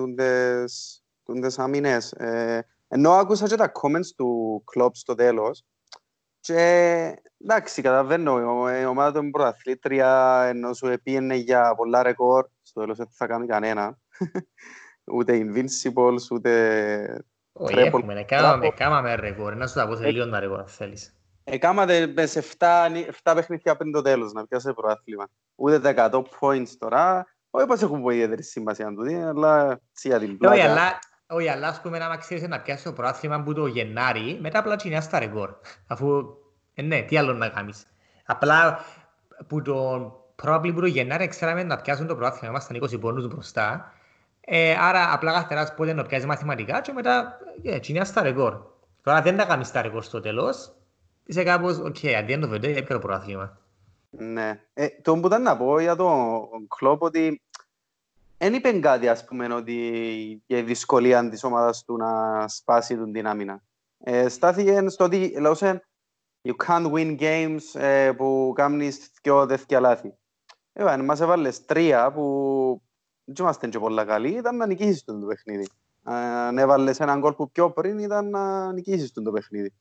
τούντες 1.24 1.58
άμυνες. 1.58 2.12
Ε, 2.12 2.66
ενώ 2.88 3.11
άκουσα 3.12 3.48
και 3.48 3.56
τα 3.56 3.72
comments 3.82 4.06
του 4.16 4.62
κλόπ 4.66 4.94
στο 4.96 5.14
τέλος 5.14 5.64
και 6.40 6.58
εντάξει, 7.38 7.82
καταλαβαίνω, 7.82 8.40
η 8.80 8.85
ομάδα 8.85 9.20
του 9.20 9.30
πρωταθλήτρια 9.30 10.42
ενώ 10.48 10.72
σου 10.72 10.87
επίενε 10.87 11.35
για 11.35 11.74
πολλά 11.74 12.02
ρεκόρ, 12.02 12.46
στο 12.62 12.80
τέλος 12.80 12.96
δεν 12.96 13.08
θα 13.11 13.26
κάνει 13.26 13.46
κανένα. 13.46 13.98
ούτε 15.16 15.38
Invincibles, 15.38 16.30
ούτε... 16.30 17.24
Όχι, 17.52 17.78
έχουμε, 17.78 18.26
έκαναμε 18.62 19.14
ρεκόρ, 19.14 19.54
να 19.54 19.66
σου 19.66 19.74
τα 19.74 19.87
πω 19.87 19.96
σε 19.96 20.11
λίγο 20.11 20.24
να 20.24 20.40
ρεκόρ, 20.40 20.64
θέλεις. 20.66 21.16
Εκάματε 21.44 22.07
με 22.07 22.26
σε 22.26 22.44
7, 23.22 23.33
παιχνίδια 23.35 23.76
πριν 23.76 23.92
το 23.92 24.02
τέλος 24.02 24.33
να 24.33 24.46
πιάσει 24.46 24.72
πρωτάθλημα. 24.72 25.28
Ούτε 25.55 25.81
τα 25.81 26.11
100 26.12 26.22
points 26.40 26.68
τώρα. 26.78 27.26
Όχι 27.50 27.66
πως 27.66 27.83
έχουν 27.83 28.02
πολύ 28.02 28.14
ιδιαίτερη 28.14 28.42
σημασία 28.42 28.85
να 28.85 28.94
του 28.94 29.02
δει, 29.02 29.14
αλλά 29.14 29.81
για 30.02 30.18
την 30.18 30.38
πλάκα. 30.38 30.55
Όχι, 30.55 30.66
αλλά, 30.66 30.98
όχι, 31.26 31.48
αλλά 31.48 31.68
ας 31.68 31.81
πούμε 31.81 31.98
να 31.98 32.16
ξέρεις 32.16 32.48
να 32.48 32.61
πιάσεις 32.61 32.85
το 32.85 32.92
πρωτάθλημα 32.92 33.42
που 33.42 33.52
το 33.52 33.66
Γενάρη, 33.66 34.38
μετά 34.40 34.59
απλά 34.59 34.76
τσινιάς 34.76 35.09
τα 35.09 35.18
ρεκόρ. 35.18 35.55
Αφού, 35.87 36.24
ε, 36.74 36.83
ναι, 36.83 37.02
τι 37.02 37.16
άλλο 37.16 37.33
να 37.33 37.48
κάνεις. 37.48 37.87
Απλά 38.26 38.85
που 39.46 39.62
το 39.62 40.07
probably 40.42 40.72
που 40.74 40.81
το 40.81 40.87
Γενάρη 40.87 41.28
ξέραμε 41.28 41.62
να 41.62 41.76
πιάσουν 41.76 42.07
το 42.07 42.14
πρωτάθλημα, 42.14 42.48
ήμασταν 42.48 42.76
20 42.76 43.00
πόντους 43.01 43.27
μπροστά. 43.28 43.92
Ε, 44.40 44.76
άρα 44.81 45.12
απλά 45.12 45.33
καρτεράς 45.33 45.75
πότε 45.74 45.92
να 45.92 46.02
πιάσει 46.02 46.26
μαθηματικά 46.26 46.81
και 46.81 46.92
μετά 46.92 47.38
yeah, 47.64 47.78
τσινιάς 47.81 48.12
τα 48.12 48.22
ρεκόρ. 48.22 48.61
Τώρα 49.02 49.22
δεν 49.22 49.37
τα 49.37 49.44
κάνεις 49.44 49.70
τα 49.70 49.83
ρεκόρ 49.83 50.02
στο 50.02 50.20
τέλος, 50.20 50.72
είσαι 51.24 51.42
κάπως, 51.42 51.78
OK, 51.79 51.96
okay, 52.02 52.14
at 52.14 52.28
the 52.28 52.38
end 52.38 52.44
of 52.44 52.52
the 52.52 52.58
day 52.58 52.62
έπαιρε 52.62 52.85
το 52.85 52.98
πρωτάθλημα. 52.98 53.58
Ναι. 54.11 54.61
Ε, 54.74 54.87
το 55.02 55.16
που 55.16 55.26
ήταν 55.26 55.42
να 55.42 55.56
πω 55.56 55.80
για 55.80 55.96
τον 55.96 56.68
Κλόπ 56.78 57.02
ότι 57.02 57.42
δεν 58.38 58.54
είπε 58.54 58.72
κάτι, 58.72 59.08
ας 59.08 59.24
πούμε, 59.24 59.54
ότι 59.54 59.74
η 60.46 60.61
δυσκολία 60.61 61.28
της 61.28 61.44
ομάδας 61.44 61.85
του 61.85 61.96
να 61.96 62.48
σπάσει 62.48 62.96
την 62.96 63.12
δυνάμινα. 63.12 63.62
Ε, 63.98 64.28
στάθηκε 64.28 64.88
στο 64.88 65.04
ότι, 65.04 65.35
λαούσε, 65.38 65.82
you 66.42 66.66
can't 66.66 66.92
win 66.92 67.18
games 67.18 67.80
ε, 67.80 68.12
που 68.12 68.52
κάνεις 68.54 69.11
δυο 69.22 69.46
τέτοια 69.46 69.80
λάθη. 69.80 70.14
Ε, 70.72 70.82
αν 70.82 71.04
μας 71.04 71.20
έβαλες 71.20 71.64
τρία 71.64 72.12
που 72.12 72.82
δεν 73.24 73.35
είμαστε 73.38 73.68
και 73.68 73.78
πολλά 73.78 74.04
καλοί, 74.04 74.28
ήταν 74.28 74.56
να 74.56 74.66
νικήσεις 74.66 75.04
τον 75.04 75.20
το 75.20 75.26
παιχνίδι. 75.26 75.68
Αν 76.02 76.58
έβαλες 76.58 77.00
έναν 77.00 77.20
κόλ 77.20 77.32
που 77.32 77.50
πιο 77.50 77.70
πριν, 77.70 77.98
ήταν 77.98 78.30
να 78.30 78.72
νικήσεις 78.72 79.12
τον 79.12 79.24
το 79.24 79.30
παιχνίδι. 79.30 79.72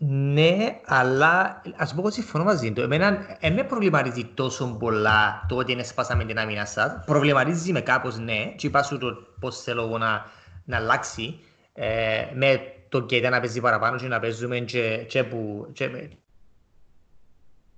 Ναι, 0.00 0.80
αλλά 0.84 1.62
ας 1.76 1.94
πω 1.94 2.02
ότι 2.02 2.14
συμφωνώ 2.14 2.44
μαζί 2.44 2.72
του. 2.72 2.80
Εμένα 2.80 3.18
δεν 3.40 3.52
με 3.52 3.64
προβληματίζει 3.64 4.24
τόσο 4.24 4.76
πολλά 4.78 5.44
το 5.48 5.56
ότι 5.56 5.72
είναι 5.72 5.82
σπάσαμε 5.82 6.24
την 6.24 6.38
άμυνα 6.38 6.64
σας. 6.64 7.04
Προβληματίζει 7.06 7.72
με 7.72 7.80
κάπως 7.80 8.18
ναι, 8.18 8.52
και 8.56 8.66
είπα 8.66 8.82
σου 8.82 8.98
το 8.98 9.06
πώς 9.40 9.62
θέλω 9.62 9.82
εγώ 9.82 9.98
να, 9.98 10.24
να 10.64 10.76
αλλάξει 10.76 11.38
ε, 11.72 12.26
με 12.34 12.60
το 12.88 13.00
και 13.00 13.28
να 13.28 13.40
παίζει 13.40 13.60
παραπάνω 13.60 13.96
και 13.96 14.06
να 14.06 14.20
παίζουμε 14.20 14.58
και, 14.58 15.04
και 15.08 15.24
που... 15.24 15.68
Και... 15.72 15.88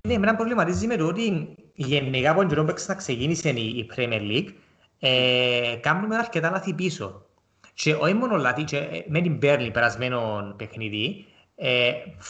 Ναι, 0.09 0.15
εμένα 0.15 0.35
προβληματίζει 0.37 0.87
με 0.87 0.97
το 0.97 1.07
ότι 1.07 1.55
γενικά 1.75 2.31
από 2.31 2.41
τον 2.41 2.49
καιρό 2.49 2.65
που 2.65 2.75
ξεκίνησε 2.97 3.49
η, 3.49 3.79
η 3.79 3.91
Premier 3.97 4.21
League 4.21 4.53
ε, 5.01 5.77
κάνουμε 5.81 6.17
αρκετά 6.17 6.51
λάθη 6.51 6.75
πίσω. 6.75 7.27
Και 7.75 7.95
όχι 7.95 8.15
μόνο 8.15 8.37
λάθη, 8.37 8.65
και 8.65 8.77
ε, 8.77 9.05
με 9.09 9.21
την 9.21 9.39
Burnley 9.43 9.71
περασμένο 9.73 10.53
παιχνίδι, 10.57 11.25
ε, 11.27 11.30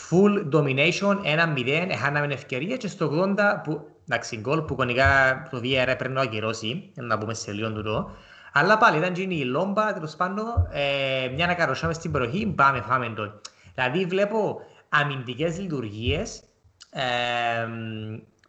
full 0.09 0.49
domination, 0.53 1.19
ένα 1.23 1.47
μηδέν, 1.47 1.91
έχαναμε 1.91 2.35
ευκαιρία 2.35 2.77
και 2.77 2.89
στο 2.89 3.35
80 3.37 3.37
που, 3.65 3.87
εντάξει, 4.09 4.37
γκολ 4.37 4.61
που 4.61 4.75
κονικά 4.75 5.43
το 5.51 5.59
VR 5.59 5.87
έπρεπε 5.87 6.09
να 6.09 6.21
ακυρώσει, 6.21 6.93
να 6.95 7.19
πούμε 7.19 7.35
σε 7.35 7.53
λίγο 7.53 7.73
τούτο. 7.73 8.11
Αλλά 8.53 8.79
πάλι 8.79 8.99
ήταν 8.99 9.15
γίνει 9.15 9.37
η 9.37 9.45
λόμπα, 9.45 9.93
τέλος 9.93 10.17
πάντων, 10.17 10.47
ε, 10.73 11.29
μια 11.35 11.47
να 11.47 11.55
καροσάμε 11.55 11.93
στην 11.93 12.11
περιοχή, 12.11 12.47
πάμε, 12.47 12.85
πάμε 12.89 13.13
το. 13.17 13.41
Δηλαδή 13.75 14.05
βλέπω 14.05 14.61
αμυντικές 14.89 15.59
λειτουργίες 15.59 16.43
ε, 16.91 17.03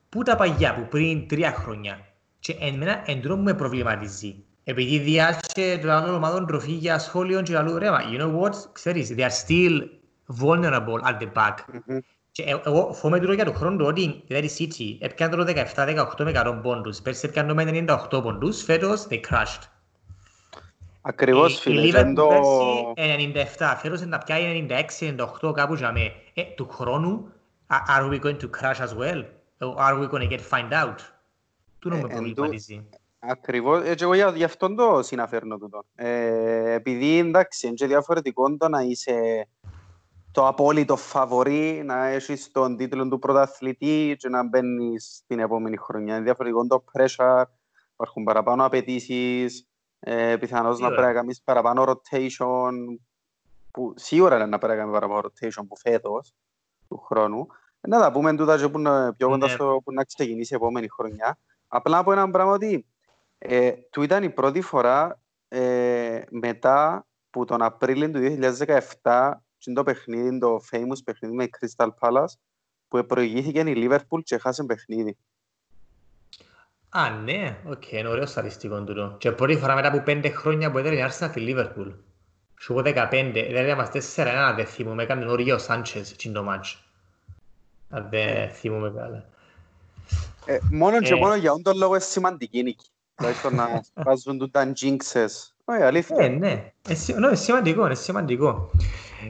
που 0.09 0.23
τα 0.23 0.35
παγιά, 0.35 0.75
που 0.75 0.87
πριν 0.87 1.27
τρία 1.27 1.51
χρόνια. 1.51 1.99
Και 2.39 2.55
εμένα 2.59 3.03
εντρό 3.05 3.35
μου 3.35 3.43
με 3.43 3.53
προβληματίζει. 3.53 4.43
Επειδή 4.63 4.97
διάρκεια 4.97 5.79
των 5.79 5.89
άλλων 5.89 6.15
ομάδων 6.15 6.47
τροφή 6.47 6.71
για 6.71 6.99
σχόλιο 6.99 7.41
και 7.41 7.57
άλλο, 7.57 7.77
ρε, 7.77 7.87
you 8.11 8.21
know 8.21 8.41
what, 8.41 8.53
ξέρεις, 8.71 9.15
they 9.17 9.21
are 9.21 9.47
still 9.47 9.81
vulnerable 10.39 10.99
at 11.03 11.19
the 11.19 11.29
back. 11.33 11.55
Mm-hmm. 11.55 11.99
Και 12.31 12.43
εγώ 12.65 12.93
φοβάμαι 12.93 13.19
τώρα 13.19 13.33
για 13.33 13.45
τον 13.45 13.55
χρόνο 13.55 13.85
ότι 13.85 14.23
δηλαδή 14.27 14.45
η 14.45 14.51
City 14.57 15.05
έπιανε 15.05 15.35
τώρα 15.35 15.53
17-18 15.75 16.23
με 16.23 16.31
100 16.35 16.59
πόντους. 16.61 17.01
Πέρσι 17.01 17.25
έπιανε 17.27 17.53
με 17.53 17.85
98 18.11 18.21
πόντους, 18.23 18.63
φέτος 18.63 19.07
they 19.09 19.19
crashed. 19.29 19.61
Ακριβώς 21.01 21.59
φίλε. 21.59 21.81
Η 21.81 21.93
Liverpool 21.93 22.27
πέρσι 22.95 23.31
97, 23.57 23.73
φέτος 23.77 24.01
να 24.01 24.17
πιάει 24.17 24.67
96-98 25.41 25.53
κάπου 25.53 25.73
για 25.73 25.91
με. 25.91 26.11
Ε, 26.33 26.43
του 26.55 26.67
χρόνου, 26.67 27.31
are 27.69 28.09
we 28.11 28.19
going 28.19 28.37
to 28.37 28.49
crash 28.59 28.79
as 28.79 28.93
well? 28.97 29.23
Are 29.59 29.99
we 29.99 30.07
going 30.07 30.21
to 30.21 30.29
get 30.29 30.41
find 30.49 30.71
out? 30.71 30.95
Του 31.79 31.89
νόμου 31.89 32.07
προβληματίζει. 32.07 32.89
Ακριβώς, 33.19 33.83
έτσι 33.83 34.03
εγώ 34.03 34.13
γι' 34.13 34.43
αυτόν 34.43 34.75
το 34.75 34.99
συναφέρνω 35.03 35.57
τούτο. 35.57 35.83
Ε, 35.95 36.73
επειδή 36.73 37.17
εντάξει, 37.17 37.67
είναι 37.67 37.75
και 37.75 37.87
διαφορετικό 37.87 38.57
το 38.57 38.69
να 38.69 38.81
είσαι 38.81 39.47
το 40.31 40.47
απόλυτο 40.47 40.95
φαβορή, 40.95 41.81
να 41.85 42.05
έχεις 42.05 42.51
τον 42.51 42.77
τίτλο 42.77 43.07
του 43.07 43.19
πρωταθλητή 43.19 44.15
και 44.17 44.29
να 44.29 44.47
μπαίνεις 44.47 45.21
στην 45.23 45.39
επόμενη 45.39 45.77
χρονιά. 45.77 46.15
Είναι 46.15 46.23
διαφορετικό 46.23 46.67
το 46.67 46.83
pressure, 46.93 47.43
υπάρχουν 47.93 48.23
παραπάνω 48.23 48.65
απαιτήσεις, 48.65 49.67
ε, 49.99 50.35
πιθανώς 50.37 50.79
να 50.79 50.87
πρέπει 50.87 51.01
να 51.01 51.13
κάνεις 51.13 51.41
παραπάνω 51.41 51.83
rotation, 51.83 52.71
που 53.71 53.93
σίγουρα 53.95 54.35
είναι 54.35 54.45
να 54.45 54.57
πρέπει 54.57 54.73
να 54.73 54.79
κάνεις 54.79 54.99
παραπάνω 54.99 55.21
rotation 55.27 55.63
που 55.67 55.77
φέτος 55.77 56.33
του 56.87 56.97
χρόνου. 56.97 57.47
Ε, 57.81 57.87
να 57.87 57.99
τα 57.99 58.11
πούμε 58.11 58.35
τούτα 58.35 58.57
και 58.57 58.67
που 58.67 58.79
είναι 58.79 59.13
πιο 59.13 59.27
κοντά 59.27 59.47
ναι. 59.47 59.53
στο 59.53 59.81
που 59.83 59.93
να 59.93 60.03
ξεκινήσει 60.03 60.53
η 60.53 60.55
επόμενη 60.55 60.87
χρονιά. 60.87 61.37
Απλά 61.67 61.97
από 61.97 62.11
ένα 62.11 62.29
πράγμα 62.29 62.51
ότι 62.51 62.85
ε, 63.37 63.71
του 63.89 64.01
ήταν 64.01 64.23
η 64.23 64.29
πρώτη 64.29 64.61
φορά 64.61 65.21
ε, 65.47 66.21
μετά 66.29 67.05
που 67.29 67.45
τον 67.45 67.61
Απρίλιο 67.61 68.11
του 68.11 68.19
2017 69.01 69.31
το 69.73 69.83
παιχνίδι, 69.83 70.39
το 70.39 70.59
famous 70.71 71.03
παιχνίδι 71.03 71.35
με 71.35 71.43
η 71.43 71.49
Crystal 71.59 71.89
Palace 71.99 72.33
που 72.87 73.05
προηγήθηκε 73.05 73.59
η 73.59 73.73
Liverpool 73.89 74.19
και 74.23 74.35
έχασε 74.35 74.63
παιχνίδι. 74.63 75.17
Α, 76.89 77.09
ναι, 77.09 77.57
οκ, 77.65 77.73
okay, 77.73 77.91
είναι 77.91 78.07
ωραίο 78.07 78.25
στατιστικό 78.25 78.83
τούτο. 78.83 79.15
Και 79.17 79.31
πρώτη 79.31 79.55
φορά 79.57 79.75
μετά 79.75 79.87
από 79.87 79.99
πέντε 79.99 80.29
χρόνια 80.29 80.71
που 80.71 80.77
έδερε 80.77 80.95
η 80.95 81.05
Arsenal 81.07 81.27
στη 81.29 81.45
Liverpool. 81.47 81.93
Σου 82.59 82.73
πω 82.73 82.81
15, 82.85 83.31
δηλαδή 83.33 83.69
είμαστε 83.69 84.01
4-1, 84.15 84.55
δεν 84.55 84.65
θυμούμαι, 84.65 85.03
έκανε 85.03 85.25
ο 85.25 85.35
Ρίγιο 85.35 85.57
Σάντσες 85.57 86.07
στην 86.07 86.33
το 86.33 86.43
μάτς. 86.43 86.83
Αν 87.89 88.07
δεν 88.09 88.49
θυμούμαι 88.49 88.91
καλά. 88.95 89.25
Ε, 90.45 90.57
μόνο 90.71 91.01
και 91.01 91.13
ε. 91.13 91.17
μόνο 91.17 91.35
για 91.35 91.53
τον 91.63 91.77
λόγο 91.77 91.93
είναι 91.93 92.03
σημαντική 92.03 92.63
νίκη. 92.63 92.89
Δηλαδή 93.15 93.55
να 93.55 93.81
βάζουν 94.05 94.37
τούτα 94.37 94.73
jinxes. 94.81 95.51
Όχι, 95.65 95.81
αλήθεια. 95.81 96.15
Ε, 96.19 96.27
ναι, 96.27 96.71
είναι 97.07 97.35
σημαντικό, 97.35 97.85
είναι 97.85 97.95
σημαντικό. 97.95 98.71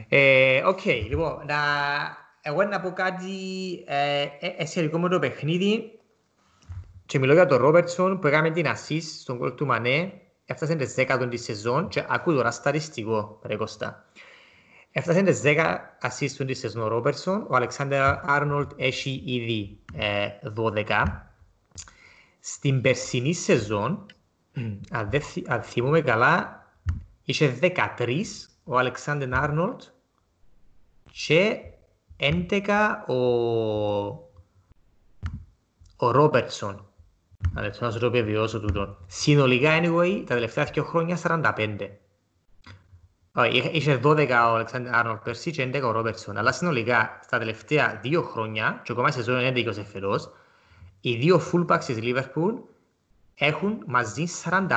Ε, 0.08 0.62
οκ, 0.64 0.84
λοιπόν, 0.84 1.42
να... 1.46 1.56
εγώ 2.42 2.62
να 2.62 2.80
πω 2.80 2.92
κάτι 2.92 3.28
ε, 3.86 4.26
ε, 4.56 4.66
σχετικό 4.66 4.98
με 4.98 5.08
το 5.08 5.18
παιχνίδι 5.18 5.98
και 7.06 7.18
μιλώ 7.18 7.32
για 7.32 7.46
τον 7.46 7.58
Ρόμπερτσον 7.58 8.18
που 8.18 8.26
έκαμε 8.26 8.50
την 8.50 8.66
assist 8.66 9.02
στον 9.20 9.38
κόλ 9.38 9.54
του 9.54 9.66
Μανέ 9.66 10.12
έφτασε 10.44 10.74
τις 10.74 10.94
10 10.96 11.26
της 11.30 11.42
σεζόν 11.42 11.88
και 11.88 12.04
ακούω 12.08 12.34
τώρα 12.34 12.50
σταριστικό, 12.50 13.40
ρε 13.42 13.56
Κώστα. 13.56 14.04
Έφτασε 14.92 15.22
τις 15.22 15.42
10 15.44 15.76
assist 16.02 16.46
της 16.46 16.58
σεζόν 16.58 16.82
ο 16.82 16.88
Ρόμπερτσον, 16.88 17.46
ο 17.48 17.56
Αλεξάνδερ 17.56 18.02
Άρνολτ 18.30 18.70
έχει 18.76 19.22
ήδη 19.26 19.78
ε, 19.94 20.28
12. 20.56 21.04
Στην 22.40 22.80
περσινή 22.80 23.32
σεζόν, 23.32 24.06
αν, 24.90 25.10
αν 25.46 25.62
θυμούμε 25.62 26.00
καλά, 26.00 26.66
είχε 27.24 27.58
13 27.62 28.22
ο 28.64 28.78
Αλεξάνδρ 28.78 29.34
Άρνολτ 29.34 29.82
και 31.26 31.56
11 32.20 32.68
ο, 33.06 33.14
ο 35.96 36.10
Ρόμπερτσον. 36.10 36.86
Αν 37.54 37.72
να 37.80 37.90
σου 37.90 37.98
το 37.98 38.06
επιβιώσω 38.06 38.60
τούτο. 38.60 38.96
Συνολικά, 39.06 39.80
anyway, 39.82 40.22
τα 40.26 40.34
τελευταία 40.34 40.64
δύο 40.64 40.84
χρόνια 40.84 41.18
45. 41.22 41.88
Είχε 43.72 44.00
12 44.04 44.28
ο 44.28 44.54
Αλεξάνδρ 44.54 44.94
Άρνολτ 44.94 45.22
πέρσι 45.22 45.50
και 45.50 45.70
11 45.74 45.82
ο 45.84 45.90
Ρόμπερτσον. 45.90 46.36
Αλλά 46.36 46.52
συνολικά, 46.52 47.20
στα 47.22 47.38
τελευταία 47.38 47.98
δύο 48.02 48.22
χρόνια, 48.22 48.80
και 48.84 48.92
ακόμα 48.92 49.10
σε 49.10 49.22
ζώνη 49.22 49.52
11 49.54 49.66
ο 49.78 49.84
φερός, 49.84 50.30
οι 51.00 51.14
δύο 51.14 51.40
fullbacks 51.52 51.84
της 51.84 51.98
Liverpool 52.00 52.52
έχουν 53.34 53.82
μαζί 53.86 54.24
45 54.44 54.68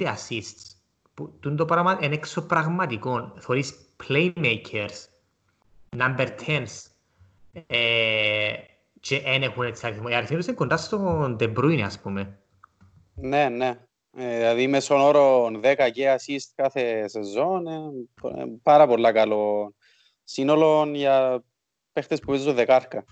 assists. 0.00 0.75
Που 1.16 1.38
το 1.56 1.64
πράγμα 1.64 1.98
είναι 2.00 2.14
εξωπραγματικό. 2.14 3.32
Θωρείς 3.38 3.74
playmakers, 4.08 5.08
number 5.98 6.28
10s, 6.46 6.90
ε, 7.66 8.52
και 9.00 9.20
δεν 9.20 9.42
έχουν 9.42 9.62
έτσι 9.62 9.86
αριθμό. 9.86 10.06
Οι 10.10 10.14
αριθμοί 10.14 10.36
τους 10.36 10.46
είναι 10.46 10.56
κοντά 10.56 10.76
στον 10.76 11.36
De 11.40 11.54
Bruyne, 11.56 11.80
ας 11.80 12.00
πούμε. 12.00 12.38
Ναι, 13.14 13.48
ναι. 13.48 13.78
Ε, 14.16 14.36
δηλαδή 14.36 14.66
μέσον 14.66 15.00
όρο 15.00 15.50
10 15.62 15.90
και 15.92 16.14
assist 16.14 16.52
κάθε 16.54 17.08
σεζόν, 17.08 17.66
ε, 17.66 17.80
πάρα 18.62 18.86
πολλά 18.86 19.12
καλό 19.12 19.74
σύνολο 20.24 20.90
για 20.94 21.44
παίχτες 21.92 22.20
που 22.20 22.26
παίζουν 22.26 22.54
δεκάρκα. 22.54 23.04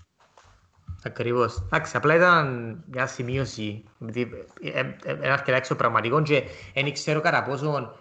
Ακριβώς. 1.05 1.61
Εντάξει, 1.65 1.97
απλά 1.97 2.15
ήταν 2.15 2.77
μια 2.91 3.07
σημείωση. 3.07 3.83
Είναι 3.99 5.31
αρκετά 5.31 5.57
εξωπραγματικό 5.57 6.21
και 6.21 6.43
δεν 6.73 6.93
ξέρω 6.93 7.21
κατά 7.21 7.43
πόσο 7.43 7.95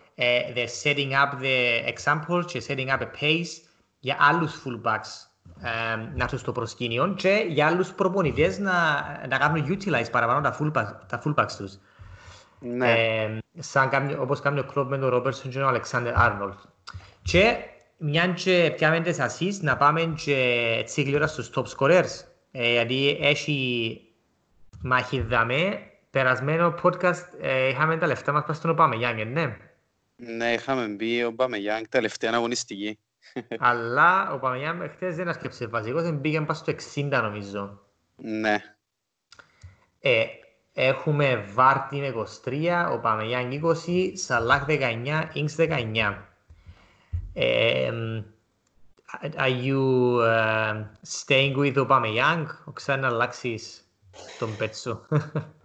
the 0.55 0.67
setting 0.83 1.11
up 1.11 1.43
the 1.43 1.93
example 1.95 2.45
και 2.47 2.63
setting 2.69 2.89
up 2.89 2.99
a 2.99 3.07
pace 3.21 3.47
για 3.99 4.17
άλλους 4.21 4.63
fullbacks 4.65 5.33
να 6.15 6.23
έρθουν 6.23 6.39
στο 6.39 6.53
προσκήνιο 6.53 7.15
και 7.17 7.45
για 7.49 7.67
άλλους 7.67 7.93
προπονητές 7.93 8.59
να, 8.59 8.73
να 9.29 9.39
κάνουν 9.39 9.67
utilize 9.69 10.11
παραπάνω 10.11 10.41
τα 10.41 10.57
fullbacks, 10.61 11.09
τα 11.09 11.23
fullbacks 11.25 11.53
τους. 11.57 11.79
Ναι. 12.59 12.93
Ε, 12.93 13.39
σαν 13.59 13.89
κάνει, 13.89 14.15
όπως 14.15 14.41
κάνει 14.41 14.59
ο 14.59 14.65
κλόπ 14.65 14.91
με 14.91 14.99
τον 14.99 15.09
Ρόμπερσον 15.09 15.51
και 15.51 15.59
τον 15.59 15.69
Αλεξάνδερ 15.69 16.19
Άρνολτ. 16.19 16.59
Και 17.23 17.57
μια 17.99 18.27
και 18.27 18.73
πιάμε 18.77 19.01
τις 19.01 19.17
assist 19.21 19.61
να 19.61 19.77
πάμε 19.77 20.15
και 20.25 20.59
έτσι 20.79 21.03
γλυόρα 21.03 21.27
στους 21.27 21.51
top 21.55 21.65
scorers. 21.77 22.34
Ε, 22.57 22.73
γιατί 22.73 23.19
έχει 23.21 24.01
μαχηδάμε. 24.83 25.89
Περασμένο 26.11 26.75
podcast 26.83 27.25
ε, 27.41 27.69
είχαμε 27.69 27.97
τα 27.97 28.07
λεφτά 28.07 28.33
μας 28.33 28.43
πάνω 28.43 28.55
στον 28.55 28.71
Οπαμεγιάνγκ, 28.71 29.27
ναι. 29.27 29.57
Ναι, 30.17 30.53
είχαμε 30.53 30.87
μπει 30.87 31.25
ο 31.25 31.35
Παμεγιάνγκ 31.35 31.85
τελευταία 31.89 32.33
αγωνιστική. 32.35 32.99
Αλλά 33.59 34.33
ο 34.33 34.39
Παμεγιάνγκ 34.39 34.83
χτες 34.91 35.17
δεν 35.17 35.29
έσκεψε 35.29 35.67
βασικός, 35.67 36.03
δεν 36.03 36.21
πήγε 36.21 36.41
πάνω 36.41 36.55
στο 36.55 36.73
60 36.95 37.09
νομίζω. 37.11 37.81
Ναι. 38.17 38.57
Ε, 40.01 40.25
έχουμε 40.73 41.45
Βάρτι 41.53 41.97
με 41.97 42.15
23, 42.45 42.91
ο 42.93 42.99
Παμεγιάνγκ 42.99 43.63
20, 43.87 44.11
Σαλάχ 44.15 44.65
19, 44.69 45.29
Ινξ 45.33 45.57
19. 45.59 46.15
Ε, 47.35 47.93
are 49.37 49.49
you 49.49 50.21
uh, 50.23 50.85
staying 51.03 51.57
with 51.57 51.77
Aubameyang, 51.77 52.47
ο 52.65 52.73
ξανά 52.73 53.07
αλλάξεις 53.07 53.89
τον 54.39 54.57
πέτσο. 54.57 55.07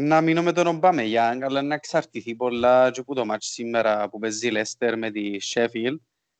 να 0.00 0.20
μείνω 0.20 0.42
με 0.42 0.52
τον 0.52 0.66
Ομπάμεγιάνγκ, 0.66 1.42
αλλά 1.42 1.62
να 1.62 1.74
εξαρτηθεί 1.74 2.34
πολλά 2.34 2.90
και 2.90 3.02
που 3.02 3.14
το 3.14 3.24
μάτσο 3.24 3.50
σήμερα 3.50 4.08
που 4.08 4.18
παίζει 4.18 4.48
Λέστερ 4.48 4.98
με 4.98 5.10
τη 5.10 5.36
Sheffield. 5.54 5.96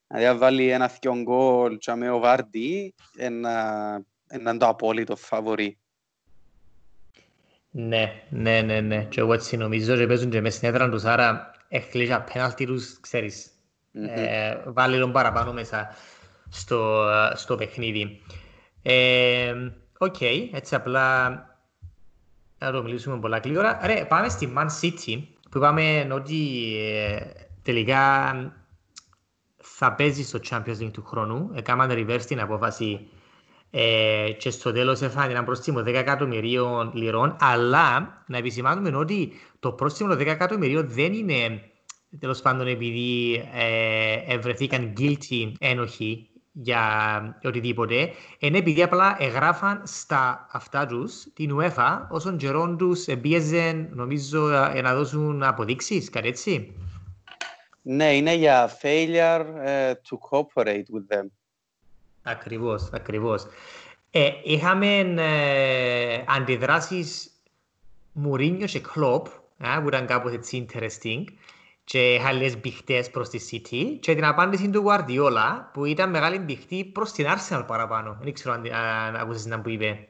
Δηλαδή, 0.06 0.38
βάλει 0.38 0.68
ένα 0.70 0.88
θκιόν 0.88 1.22
γκολ 1.22 1.78
και 1.78 1.94
με 1.94 2.10
ο 2.10 2.18
Βάρντι, 2.18 2.94
είναι 4.32 4.56
το 4.58 4.66
απόλυτο 4.66 5.16
φαβορή. 5.16 5.78
Ναι, 7.70 8.22
ναι, 8.30 8.60
ναι, 8.60 8.80
ναι. 8.80 9.04
Και 9.04 9.20
εγώ 9.20 9.32
έτσι 9.32 9.56
νομίζω 9.56 9.96
και 9.96 10.06
παίζουν 10.06 10.30
και 10.30 10.40
μέσα 10.40 10.56
στην 10.56 10.68
έδρα 10.68 10.88
τους, 10.88 11.04
άρα 11.04 11.50
έχεις 11.68 12.10
απέναντι 12.10 12.64
τους, 12.64 13.00
ξέρεις, 13.00 13.50
mm-hmm. 13.96 14.18
ε, 14.18 14.56
βάλει 14.66 14.98
τον 14.98 15.12
παραπάνω 15.12 15.52
μέσα 15.52 15.88
στο, 16.48 17.08
στο 17.34 17.54
παιχνίδι. 17.56 18.22
Ε, 18.82 19.54
OK, 19.98 20.14
okay, 20.20 20.48
έτσι 20.52 20.74
απλά 20.74 21.28
να 22.58 22.72
το 22.72 22.82
μιλήσουμε 22.82 23.18
πολλά 23.18 23.38
γλήορα. 23.38 23.80
Ρε, 23.84 24.04
πάμε 24.04 24.28
στη 24.28 24.52
Man 24.56 24.66
City, 24.80 25.22
που 25.50 25.58
είπαμε 25.58 26.08
ότι 26.12 26.72
ε, 26.78 27.20
τελικά 27.62 28.34
θα 29.56 29.92
παίζει 29.92 30.24
στο 30.24 30.38
Champions 30.50 30.80
League 30.80 30.92
του 30.92 31.04
χρόνου. 31.04 31.50
Έκαναν 31.54 31.90
reverse 31.92 32.24
την 32.26 32.40
απόφαση 32.40 33.08
ε, 33.70 34.30
και 34.38 34.50
στο 34.50 34.72
τέλος 34.72 35.00
έφανε 35.00 35.32
ένα 35.32 35.44
πρόστιμο 35.44 35.80
10 35.80 35.86
εκατομμυρίων 35.86 36.90
λιρών, 36.94 37.36
αλλά 37.40 38.22
να 38.26 38.36
επισημάνουμε 38.36 38.96
ότι 38.96 39.32
το 39.60 39.72
πρόστιμο 39.72 40.12
10 40.14 40.26
εκατομμυρίων 40.26 40.88
δεν 40.88 41.12
είναι 41.12 41.70
τέλος 42.20 42.40
πάντων 42.40 42.66
επειδή 42.66 43.34
ε, 43.54 44.34
ευρεθήκαν 44.34 44.92
guilty 44.98 45.52
ένοχοι 45.58 46.28
για 46.52 47.38
οτιδήποτε, 47.44 48.10
είναι 48.38 48.58
επειδή 48.58 48.82
απλά 48.82 49.16
εγγράφαν 49.18 49.82
στα 49.84 50.46
αυτά 50.50 50.86
τους 50.86 51.26
την 51.34 51.58
UEFA 51.58 51.98
όσων 52.08 52.36
καιρών 52.36 52.76
τους 52.76 53.06
εμπίεζαν 53.06 53.88
νομίζω 53.92 54.48
ε, 54.48 54.80
να 54.80 54.94
δώσουν 54.94 55.42
αποδείξεις, 55.42 56.10
κάτι 56.10 56.28
έτσι. 56.28 56.74
Ναι, 57.82 58.16
είναι 58.16 58.34
για 58.34 58.70
failure 58.82 59.44
uh, 59.66 59.90
to 59.90 60.18
cooperate 60.30 60.86
with 60.94 61.16
them. 61.16 61.26
Ακριβώς, 62.22 62.88
ακριβώς. 62.92 63.46
Ε, 64.10 64.30
είχαμε 64.44 64.98
ε, 64.98 66.24
αντιδράσεις 66.26 67.30
Μουρίνιο 68.12 68.66
και 68.66 68.80
Κλόπ, 68.80 69.26
ε, 69.58 69.80
που 69.80 69.88
ήταν 69.88 70.06
κάπως 70.06 70.32
έτσι 70.32 70.66
interesting 70.68 71.24
και 71.86 72.20
άλλες 72.26 72.60
μπηχτές 72.60 73.10
προς 73.10 73.28
τη 73.28 73.38
City 73.50 73.98
και 74.00 74.14
την 74.14 74.24
απάντηση 74.24 74.70
του 74.70 74.84
Guardiola 74.86 75.64
που 75.72 75.84
ήταν 75.84 76.10
μεγάλη 76.10 76.38
μπηχτή 76.38 76.84
προς 76.84 77.12
την 77.12 77.26
Arsenal 77.28 77.64
παραπάνω. 77.66 78.18
Δεν 78.22 78.32
ξέρω 78.32 78.54
αν, 78.54 78.72
αν 78.72 79.16
ακούσεις 79.16 79.46
να 79.46 79.60
που 79.60 79.68
είπε. 79.68 80.08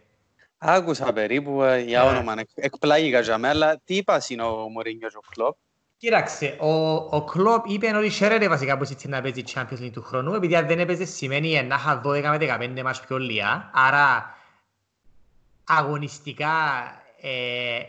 Άκουσα 0.58 1.12
περίπου 1.12 1.62
για 1.86 2.02
ναι. 2.02 2.08
όνομα, 2.08 2.34
εκπλάγηκα 2.54 3.20
για 3.20 3.38
μένα, 3.38 3.54
αλλά 3.54 3.80
τι 3.84 3.96
είπα 3.96 4.22
είναι 4.28 4.42
ο 4.42 4.68
Μωρίνιο 4.68 5.08
και 5.08 5.16
ο 5.16 5.20
Κλόπ. 5.34 5.56
Κοίταξε, 5.96 6.56
ο, 6.60 6.94
ο 6.94 7.24
Κλόπ 7.24 7.70
είπε 7.70 7.96
ότι 7.96 8.10
χαίρεται 8.10 8.48
βασικά 8.48 8.76
πως 8.76 8.90
έτσι 8.90 9.08
να 9.08 9.22
παίζει 9.22 9.42
Champions 9.54 9.82
League 9.82 9.92
του 9.92 10.02
χρόνου, 10.02 10.34
επειδή 10.34 10.56
αν 10.56 10.66
δεν 10.66 10.78
έπαιζε 10.78 11.04
σημαίνει 11.04 11.62
να 11.62 11.74
είχα 11.74 12.00
12 12.04 12.22
με 12.22 12.78
15 12.78 12.82
μας 12.82 13.00
πιο 13.00 13.18
λίγα, 13.18 13.70
άρα 13.74 14.34
αγωνιστικά 15.64 16.50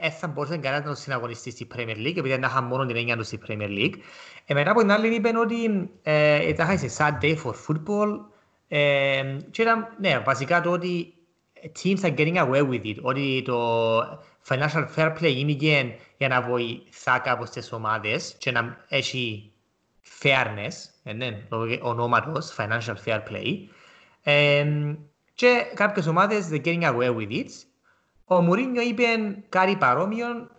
ε, 0.02 0.10
θα 0.10 0.28
μπορούσε 0.28 0.58
κανένας 0.58 0.86
να 0.86 0.92
το 0.92 1.00
συναγωνιστεί 1.00 1.52
στη 1.52 1.68
Premier 1.76 1.98
League, 1.98 2.18
επειδή 2.18 2.38
να 2.38 2.48
είχα 2.48 2.62
μόνο 2.62 2.86
την 2.86 2.96
έννοια 2.96 3.18
τους 3.18 3.28
στη 3.28 3.40
Premier 3.48 3.70
League. 3.70 3.94
Ε, 4.46 4.54
μετά 4.54 4.72
από 4.72 4.80
την 4.80 4.92
άλλη 4.92 5.16
είπε 5.16 5.32
ότι 5.38 5.90
ε, 6.04 6.54
θα 6.54 6.74
είχα 6.74 6.88
σε 6.88 6.96
sad 6.98 7.24
day 7.24 7.36
for 7.44 7.54
football, 7.68 8.10
ε, 8.68 9.38
και 9.52 9.62
ήταν, 9.62 9.88
ναι, 10.00 10.20
βασικά 10.20 10.62
το 10.62 10.72
ότι 10.72 11.14
teams 11.84 12.02
are 12.02 12.18
getting 12.18 12.36
away 12.36 12.70
with 12.70 12.86
it, 12.86 12.96
ότι 13.02 13.42
το 13.46 14.00
financial 14.48 14.88
fair 14.96 15.18
play 15.20 15.34
είναι 15.36 15.96
για 16.18 16.28
να 16.28 16.42
βοηθά 16.42 17.20
κάπως 17.20 17.50
τις 17.50 17.72
ομάδες 17.72 18.36
και 18.38 18.52
να 18.52 18.86
έχει 18.88 19.52
fairness, 20.22 20.74
ε, 21.04 21.14
ναι, 21.14 21.42
ονόματος, 21.82 22.56
financial 22.58 22.96
fair 23.06 23.20
play. 23.30 23.54
Ε, 24.24 24.66
και 25.34 25.72
κάποιες 25.74 26.08
ομάδες 26.08 26.50
they're 26.52 26.66
getting 26.66 26.84
away 26.84 27.16
with 27.16 27.32
it. 27.32 27.67
Ο 28.30 28.42
Μουρίνιο 28.42 28.82
είπε 28.82 29.04
κάτι 29.50 29.76
παρόμοιο, 29.76 30.50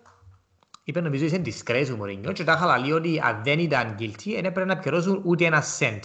είπε 0.84 1.00
νομίζω 1.00 1.24
είσαι 1.24 1.42
disgrace 1.44 1.88
ο 1.92 1.96
Μουρίνιο 1.96 2.32
και 2.32 2.44
τα 2.44 2.56
χαλαλεί 2.56 2.92
ότι 2.92 3.20
αν 3.24 3.40
δεν 3.44 3.58
ήταν 3.58 3.96
guilty 3.98 4.32
δεν 4.34 4.44
έπρεπε 4.44 4.64
να 4.64 4.78
πληρώσουν 4.78 5.22
ούτε 5.24 5.44
ένα 5.44 5.62
cent. 5.78 6.00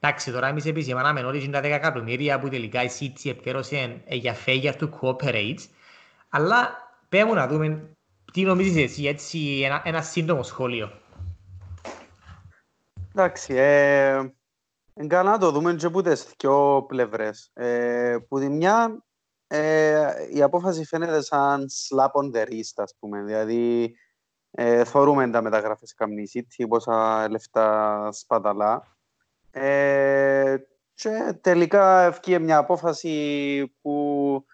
Εντάξει, 0.00 0.32
τώρα 0.32 0.46
εμείς 0.46 0.66
επισημάναμε 0.66 1.24
ότι 1.24 1.44
είναι 1.44 1.60
τα 1.60 1.68
10 1.68 1.72
εκατομμύρια 1.72 2.38
που 2.38 2.48
τελικά 2.48 2.82
η 2.82 2.88
City 3.00 3.30
επικέρωσε 3.30 4.02
για 4.08 4.36
failure 4.46 4.72
to 4.72 4.88
cooperate, 5.00 5.58
αλλά 6.28 6.68
πέμουν 7.08 7.34
να 7.34 7.46
δούμε 7.46 7.96
τι 8.32 8.42
νομίζεις 8.42 8.82
εσύ, 8.82 9.04
έτσι, 9.04 9.60
ένα, 9.64 9.82
ένα 9.84 10.02
σύντομο 10.02 10.42
σχόλιο. 10.42 10.92
Εντάξει, 13.14 13.54
ε, 13.54 14.32
καλά 15.06 15.30
να 15.30 15.38
το 15.38 15.50
δούμε 15.50 15.74
και 15.74 15.86
από 15.86 16.02
τις 16.02 16.26
δυο 16.38 16.84
πλευρές. 16.88 17.50
Ε, 17.54 18.16
που 18.28 18.38
τη 18.38 18.48
μια, 18.48 19.04
ε, 19.46 20.12
η 20.32 20.42
απόφαση 20.42 20.84
φαίνεται 20.84 21.22
σαν 21.22 21.66
slap 21.68 22.10
on 22.10 22.36
the 22.36 22.48
wrist, 22.48 22.74
ας 22.74 22.94
πούμε. 22.98 23.22
Δηλαδή, 23.22 23.94
ε, 24.50 24.84
θεωρούμε 24.84 25.30
τα 25.30 25.42
μεταγραφές 25.42 25.94
καμνή 25.94 26.30
City, 26.34 26.64
πόσα 26.68 27.28
λεφτά 27.30 28.08
σπαταλά. 28.12 28.96
Ε, 29.50 30.56
και 30.94 31.38
τελικά 31.40 32.02
ευκεί 32.02 32.38
μια 32.38 32.58
απόφαση 32.58 33.72
που 33.82 34.44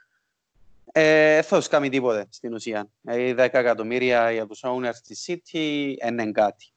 ε, 0.93 1.43
θα 1.43 1.63
κάνει 1.71 1.89
τίποτε 1.89 2.27
στην 2.31 2.55
ουσία. 2.55 2.91
Ε, 3.05 3.33
10 3.33 3.37
εκατομμύρια 3.37 4.31
για 4.31 4.47
τους 4.47 4.61
owners 4.65 4.97
της 5.07 5.25
City 5.29 5.95
είναι 6.09 6.31
κάτι. 6.33 6.73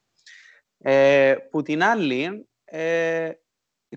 Ε, 0.77 1.35
που 1.51 1.61
την 1.61 1.83
άλλη, 1.83 2.47
ε, 2.65 3.31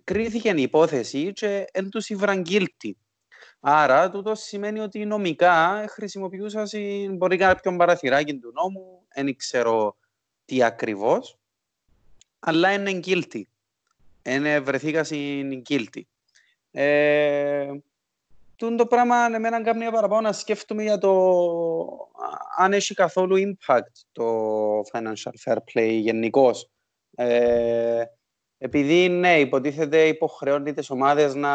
κρίθηκε 0.05 0.53
η 0.57 0.63
υπόθεση 0.63 1.33
και 1.33 1.65
εν 1.73 1.89
τους 1.89 2.11
guilty. 2.21 2.93
Άρα, 3.61 4.11
τούτος 4.11 4.41
σημαίνει 4.41 4.81
ότι 4.81 5.05
νομικά 5.05 5.85
χρησιμοποιούσας 5.89 6.73
μπορεί 7.11 7.37
κάποιον 7.37 7.77
παραθυράκι 7.77 8.39
του 8.39 8.53
νόμου, 8.55 9.03
δεν 9.15 9.37
ξέρω 9.37 9.97
τι 10.45 10.63
ακριβώς, 10.63 11.39
αλλά 12.39 12.73
είναι 12.73 13.01
guilty 13.05 13.43
είναι 14.33 14.61
βρεθήκα 14.61 15.05
στην 15.05 15.63
guilty. 15.69 16.01
Ε, 16.71 17.73
το 18.57 18.87
πράγμα 18.87 19.17
εμένα 19.35 19.63
κάνει 19.63 19.91
παραπάνω 19.91 20.21
να 20.21 20.33
σκέφτομαι 20.33 20.83
για 20.83 20.99
το 20.99 21.13
αν 22.57 22.73
έχει 22.73 22.95
καθόλου 22.95 23.37
impact 23.37 23.93
το 24.13 24.25
financial 24.93 25.33
fair 25.45 25.57
play 25.57 25.99
γενικώς. 26.01 26.71
Ε, 27.15 28.05
επειδή 28.59 29.09
ναι, 29.09 29.39
υποτίθεται 29.39 30.07
υποχρεώνει 30.07 30.73
τις 30.73 30.91
ομάδες 30.91 31.35
να 31.35 31.51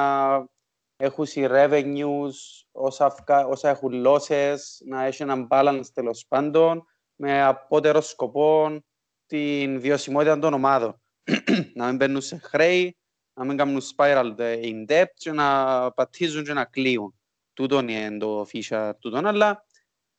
έχουν 0.96 1.26
οι 1.34 1.48
revenues 1.50 2.32
όσα, 2.72 3.16
όσα 3.48 3.70
έχουν 3.70 4.04
losses, 4.06 4.58
να 4.86 5.04
έχει 5.04 5.24
έναν 5.24 5.48
balance 5.52 5.86
τέλος 5.94 6.26
πάντων 6.28 6.86
με 7.16 7.44
απότερο 7.44 8.02
σκοπό 8.02 8.84
την 9.26 9.80
βιωσιμότητα 9.80 10.40
των 10.40 10.54
ομάδων. 10.54 11.02
να 11.76 11.86
μην 11.86 11.96
μπαίνουν 11.96 12.22
σε 12.22 12.38
χρέη, 12.38 12.98
να 13.34 13.46
μην 13.46 13.58
κάνουν 13.58 13.82
spiral 13.96 14.36
in 14.40 14.86
debt 14.88 15.06
και 15.14 15.32
να 15.32 15.92
πατήσουν 15.92 16.44
και 16.44 16.54
να 16.54 16.66
κλείουν. 16.66 17.20
Τούτο 17.54 17.80
είναι 17.80 18.18
το 18.18 18.48
feature 18.54 18.92
τούτο, 19.00 19.28
αλλά 19.28 19.66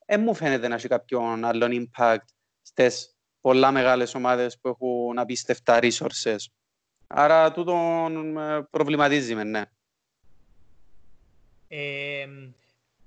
δεν 0.06 0.20
μου 0.20 0.34
φαίνεται 0.34 0.68
να 0.68 0.74
έχει 0.74 0.88
κάποιον 0.88 1.44
άλλον 1.44 1.70
impact 1.96 2.24
στις 2.62 3.16
πολλά 3.40 3.70
μεγάλες 3.70 4.14
ομάδες 4.14 4.58
που 4.60 4.68
έχουν 4.68 5.18
απίστευτα 5.18 5.78
resources. 5.82 6.36
Άρα 7.06 7.52
τούτο 7.52 8.08
προβληματίζει 8.70 9.34
με, 9.34 9.44
ναι. 9.44 9.62
Ε, 11.76 12.26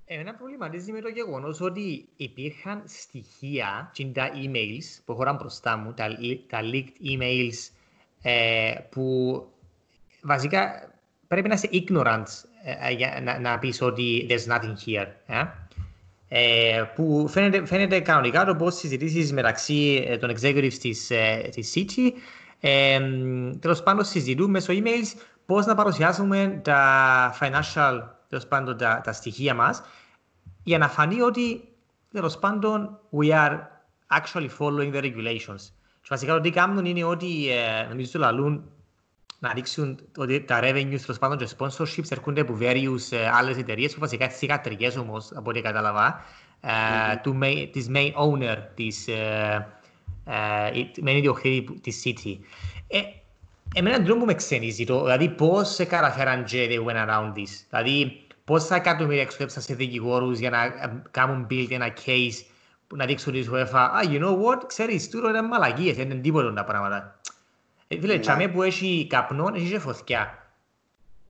εμένα 0.04 0.34
προβληματίζει 0.34 0.92
με 0.92 1.00
το 1.00 1.08
γεγονός 1.08 1.60
ότι 1.60 2.08
υπήρχαν 2.16 2.82
στοιχεία 2.86 3.90
και 3.92 4.06
τα 4.06 4.30
emails 4.34 5.02
που 5.04 5.12
έχω 5.12 5.36
μπροστά 5.38 5.76
μου, 5.76 5.92
τα, 5.92 6.08
τα 6.46 6.60
leaked 6.62 7.16
emails 7.16 7.70
ε, 8.22 8.74
που 8.90 9.46
βασικά 10.22 10.92
πρέπει 11.28 11.48
να 11.48 11.54
είσαι 11.54 11.68
ignorant 11.72 12.24
ε, 12.82 12.92
για 12.92 13.20
να, 13.22 13.38
να 13.38 13.58
πεις 13.58 13.82
ότι 13.82 14.26
there's 14.30 14.52
nothing 14.52 14.74
here. 14.86 15.06
Ε; 15.26 15.44
Ε, 16.30 16.82
που 16.94 17.28
φαίνεται, 17.28 17.66
φαίνεται 17.66 18.00
κανονικά 18.00 18.44
το 18.44 18.56
πώς 18.56 18.74
συζητήσεις 18.74 19.32
μεταξύ 19.32 20.04
ε, 20.06 20.16
των 20.16 20.30
executives 20.30 20.74
της, 20.80 21.10
ε, 21.10 21.48
της 21.50 21.72
City 21.74 22.10
ε, 22.60 23.00
τέλος 23.60 23.82
πάντων 23.82 24.04
συζητούν 24.04 24.50
μέσω 24.50 24.72
emails 24.72 25.20
πώς 25.46 25.66
να 25.66 25.74
παρουσιάσουμε 25.74 26.60
τα 26.64 27.38
financial 27.40 28.17
τέλος 28.28 28.46
πάντων 28.46 28.76
τα, 28.76 29.00
τα 29.04 29.12
στοιχεία 29.12 29.54
μας 29.54 29.82
για 30.62 30.78
να 30.78 30.88
φανεί 30.88 31.20
ότι 31.20 31.68
τέλος 32.12 32.38
πάντων 32.38 32.98
we 33.10 33.30
are 33.30 33.58
actually 34.14 34.48
following 34.58 34.94
the 34.94 35.02
regulations. 35.02 35.62
Και 36.00 36.08
βασικά 36.08 36.32
το 36.32 36.40
τι 36.40 36.50
κάνουν 36.50 36.84
είναι 36.84 37.04
ότι 37.04 37.50
ε, 37.50 37.86
νομίζω 37.88 38.10
του 38.10 38.18
λαλούν 38.18 38.70
να 39.38 39.52
δείξουν 39.52 39.98
ότι 40.16 40.40
τα 40.40 40.60
revenues 40.62 41.00
τέλος 41.00 41.18
πάντων 41.18 41.38
και 41.38 41.48
sponsorships 41.58 42.10
έρχονται 42.10 42.40
από 42.40 42.58
various 42.60 43.10
ε, 43.10 43.28
άλλες 43.28 43.56
εταιρείες 43.56 43.94
που 43.94 44.00
βασικά 44.00 44.28
θηγατρικές 44.28 44.96
όμως 44.96 45.32
από 45.34 45.50
ό,τι 45.50 45.60
κατάλαβα 45.60 46.24
ε, 46.60 47.16
του, 47.22 47.38
της 47.72 47.90
main 47.94 48.12
owner 48.12 48.56
της 48.74 49.08
ε, 49.08 49.66
ε, 50.24 50.70
main 51.04 51.16
ιδιοκτήτη 51.16 51.80
της 51.80 52.02
City. 52.04 52.38
Ε, 52.88 53.00
εμένα 53.74 53.98
δεν 53.98 54.18
που 54.18 54.24
με 54.24 54.34
ξενίζει 54.34 54.84
το, 54.84 55.02
δηλαδή 55.02 55.28
πώς 55.28 55.68
σε 55.68 55.84
καταφέραν 55.84 56.44
και 56.44 56.68
they 56.70 56.90
went 56.90 57.08
around 57.08 57.32
this. 57.32 57.48
Δηλαδή 57.70 58.26
πώς 58.44 58.64
θα 58.64 58.74
εκατομμύρια 58.74 59.22
εξοδέψαν 59.22 59.62
σε 59.62 59.74
δικηγόρους 59.74 60.38
για 60.38 60.50
να 60.50 60.64
ε, 60.64 61.02
κάνουν 61.10 61.46
build 61.50 61.70
ένα 61.70 61.92
case 62.06 62.44
να 62.96 63.04
δείξουν 63.04 63.32
της 63.32 63.50
UEFA, 63.52 63.88
ah, 64.02 64.10
you 64.10 64.22
know 64.22 64.32
what, 64.32 64.62
ξέρεις, 64.66 65.10
τούτο 65.10 65.28
είναι 65.28 65.42
μαλαγίες, 65.42 65.96
δεν 65.96 66.10
είναι 66.10 66.20
τίποτα 66.20 66.52
τα 66.52 66.64
πράγματα. 66.64 67.20
Ε, 67.88 68.00
φίλε, 68.00 68.18
τσάμε 68.18 68.48
που 68.48 68.62
έχει 68.62 69.06
καπνό, 69.08 69.52
έχει 69.54 69.70
και 69.70 69.78
φωτιά. 69.78 70.38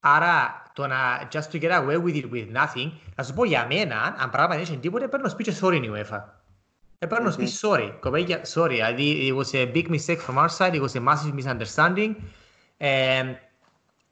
Άρα, 0.01 0.63
το 0.73 0.87
να 0.87 1.29
just 1.33 1.51
to 1.53 1.63
get 1.63 1.71
away 1.71 2.03
with 2.05 2.15
it 2.15 2.31
with 2.33 2.57
nothing, 2.57 2.91
να 3.15 3.25
σου 3.25 3.35
πω 3.35 3.45
για 3.45 3.67
μένα, 3.67 4.17
αν 4.19 4.31
πράγμα 4.31 4.55
δεν 4.55 4.63
έχει 4.63 4.77
τίποτα, 4.77 5.09
παίρνω 5.09 5.29
σπίτι 5.29 5.57
sorry 5.61 5.81
η 5.83 5.91
UEFA. 5.95 6.23
Παίρνω 6.99 7.31
σπίτι 7.31 7.53
sorry, 7.61 7.93
κοπέγια, 8.01 8.43
sorry, 8.55 8.69
δηλαδή, 8.69 9.29
it 9.29 9.37
was 9.37 9.55
a 9.55 9.73
big 9.73 9.89
mistake 9.89 10.21
from 10.21 10.39
our 10.39 10.49
side, 10.59 10.75
it 10.75 10.83
was 10.83 10.95
a 10.95 11.01
massive 11.01 11.35
misunderstanding. 11.35 12.15
Ε, 12.77 13.23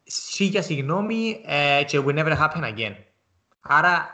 Σίγια 0.05 0.63
συγγνώμη 0.63 1.43
ε, 1.47 1.85
και 1.85 2.03
will 2.07 2.15
never 2.15 2.37
happen 2.37 2.63
again. 2.63 2.95
Άρα, 3.61 4.09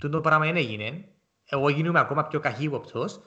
τούτο 0.00 0.20
πράγμα 0.20 0.44
δεν 0.44 0.56
έγινε 0.56 1.08
εγώ 1.48 1.68
γίνομαι 1.68 1.98
ακόμα 1.98 2.24
πιο 2.24 2.40
καχύποπτος. 2.40 3.20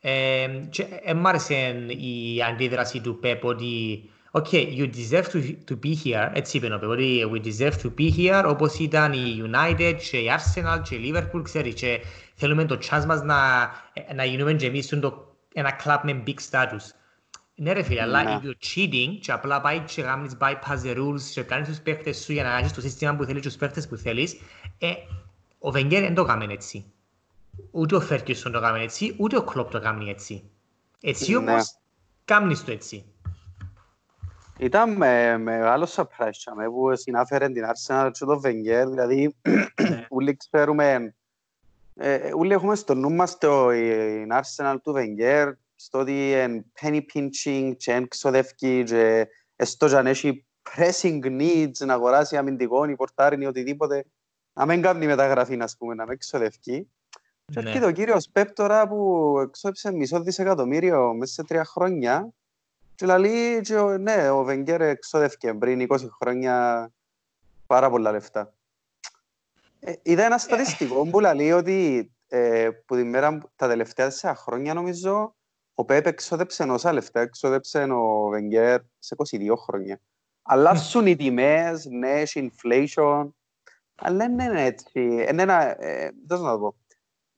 Ε, 0.00 0.48
και 0.70 0.86
ε, 1.02 1.14
μ' 1.14 1.26
άρεσε 1.26 1.54
η 1.88 2.42
αντίδραση 2.42 3.00
του 3.00 3.18
Πεπ 3.18 3.44
ότι 3.44 4.02
Okay, 4.32 4.70
you 4.70 4.86
deserve 4.86 5.28
to, 5.32 5.40
to 5.66 5.76
be 5.76 5.94
here. 6.04 6.30
Έτσι 6.34 6.56
είπε 6.56 6.74
ο 6.74 6.78
Πεπ, 6.78 6.88
ότι 6.88 7.30
we 7.32 7.46
deserve 7.46 7.72
to 7.82 7.90
be 7.98 8.16
here, 8.16 8.44
όπως 8.46 8.78
ήταν 8.78 9.12
η 9.12 9.50
United 9.50 9.96
και 10.10 10.16
η 10.16 10.30
Arsenal 10.36 10.82
και 10.82 10.94
η 10.94 11.12
Liverpool, 11.12 11.40
ξέρεις, 11.42 11.74
και 11.74 12.00
θέλουμε 12.34 12.64
το 12.64 12.78
chance 12.90 13.04
μας 13.06 13.22
να, 13.22 13.70
να 14.14 14.24
γίνουμε 14.24 14.52
και 14.52 14.66
εμείς 14.66 14.88
το, 14.88 15.36
ένα 15.54 15.80
club 15.84 15.98
με 16.02 16.22
big 16.26 16.34
status. 16.50 16.80
Ναι 17.54 17.72
ρε 17.72 17.82
φίλε, 17.82 18.02
αλλά 18.02 18.40
if 18.40 18.44
you're 18.44 18.76
cheating 18.76 19.18
και 19.20 19.32
απλά 19.32 19.60
πάει 19.60 19.78
και 19.78 20.02
κάνεις 20.02 20.36
bypass 20.40 20.82
the 20.84 20.96
rules 20.96 21.22
και 21.34 21.42
κάνεις 21.42 21.68
τους 21.68 21.78
παίχτες 21.78 22.18
σου 22.18 22.32
για 22.32 22.42
να 22.42 22.56
έχεις 22.56 22.72
το 22.72 22.80
σύστημα 22.80 23.16
που 23.16 23.24
θέλεις 23.24 23.42
και 23.42 23.48
τους 23.48 23.56
παίχτες 23.56 23.88
που 23.88 23.96
θέλεις, 23.96 24.40
ε, 24.78 24.92
ο 25.58 25.70
Βενγκέρ 25.70 26.00
δεν 26.00 26.14
το 26.14 26.24
κάνει 26.24 26.52
έτσι. 26.52 26.84
Ούτε 27.70 27.96
ο 27.96 28.00
Φέρκισον 28.00 28.52
το 28.52 28.60
κάνει 28.60 28.82
έτσι, 28.82 29.14
ούτε 29.18 29.36
ο 29.36 29.42
Κλόπ 29.42 29.70
το 29.70 29.80
κάνει 29.80 30.10
έτσι. 30.10 30.42
Έτσι 31.00 31.30
ναι. 31.30 31.36
όμως, 31.36 31.76
κάνεις 32.24 32.64
το 32.64 32.72
έτσι. 32.72 33.04
Ήταν 34.60 34.96
με, 34.96 35.38
μεγάλο 35.38 35.86
surprise 35.90 36.68
που 36.70 36.96
συνάφερε 36.96 37.48
την 37.48 37.64
Arsenal 37.64 38.10
και 38.12 38.24
το 38.24 38.40
Wenger, 38.44 38.84
δηλαδή 38.88 39.36
ναι. 39.88 40.06
όλοι 40.08 40.36
ξέρουμε, 40.36 41.14
ε, 41.94 42.30
όλοι 42.34 42.52
έχουμε 42.52 42.74
στο 42.74 42.94
νου 42.94 43.12
μας 43.12 43.38
το 43.38 43.70
την 43.70 44.30
Arsenal 44.32 44.76
του 44.82 44.94
Wenger, 44.96 45.52
στο 45.74 45.98
ότι 45.98 46.30
είναι 46.30 46.64
penny 46.80 47.00
pinching 47.14 47.72
και 47.76 47.92
είναι 47.92 48.06
ξοδεύκη 48.08 48.82
και 48.82 49.28
έστω 49.56 49.88
και 49.88 49.96
αν 49.96 50.06
έχει 50.06 50.46
pressing 50.76 51.24
needs 51.24 51.76
να 51.78 51.94
αγοράσει 51.94 52.36
αμυντικό 52.36 52.84
ή 52.84 52.96
πορτάρι 52.96 53.42
ή 53.42 53.46
οτιδήποτε, 53.46 54.04
να 54.52 54.66
μην 54.66 54.82
κάνει 54.82 55.06
μεταγραφή, 55.06 55.56
να 55.56 55.68
πούμε, 55.78 55.94
να 55.94 56.06
μην 56.06 56.18
ξοδεύκει. 56.18 56.90
Και 57.44 57.58
έρχεται 57.58 57.86
ο 57.86 57.90
κύριος 57.90 58.28
Πέπ 58.32 58.52
τώρα 58.52 58.88
που 58.88 59.34
εξώπησε 59.42 59.92
μισό 59.92 60.20
δισεκατομμύριο 60.20 61.14
μέσα 61.14 61.32
σε 61.32 61.44
τρία 61.44 61.64
χρόνια 61.64 62.32
και 63.00 63.16
λέει, 63.16 63.62
ναι, 63.98 64.30
ο 64.30 64.44
Βενγκέρ 64.44 64.80
εξόδευκε 64.80 65.54
πριν 65.54 65.86
20 65.90 65.96
χρόνια 66.20 66.86
πάρα 67.66 67.90
πολλά 67.90 68.10
λεφτά. 68.10 68.54
Ε, 69.80 69.92
είδα 70.02 70.24
ένα 70.24 70.38
στατιστικό 70.38 71.06
που 71.10 71.20
λέει 71.20 71.52
ότι 71.52 72.10
ε, 72.28 72.70
που 72.86 72.96
τη 72.96 73.04
μέρα, 73.04 73.38
τα 73.56 73.68
τελευταία 73.68 74.06
τέσσερα 74.06 74.34
χρόνια 74.34 74.74
νομίζω 74.74 75.36
ο 75.74 75.84
Πέπ 75.84 76.06
εξόδεψε 76.06 76.62
όσα 76.62 76.92
λεφτά 76.92 77.20
εξόδεψε 77.20 77.82
ο 77.82 78.28
Βενγκέρ 78.28 78.80
σε 78.98 79.16
22 79.30 79.54
χρόνια. 79.56 80.00
Αλλάσουν 80.42 81.06
οι 81.06 81.16
τιμές, 81.16 81.84
ναι, 81.84 82.10
έχει 82.10 82.52
inflation, 82.52 83.28
αλλά 83.94 84.16
δεν 84.16 84.38
είναι 84.38 84.64
έτσι. 84.64 85.00
Είναι 85.00 85.42
ένα, 85.42 85.84
ε, 85.84 86.10
δεν 86.26 86.40
να 86.40 86.52
το 86.52 86.58
πω. 86.58 86.76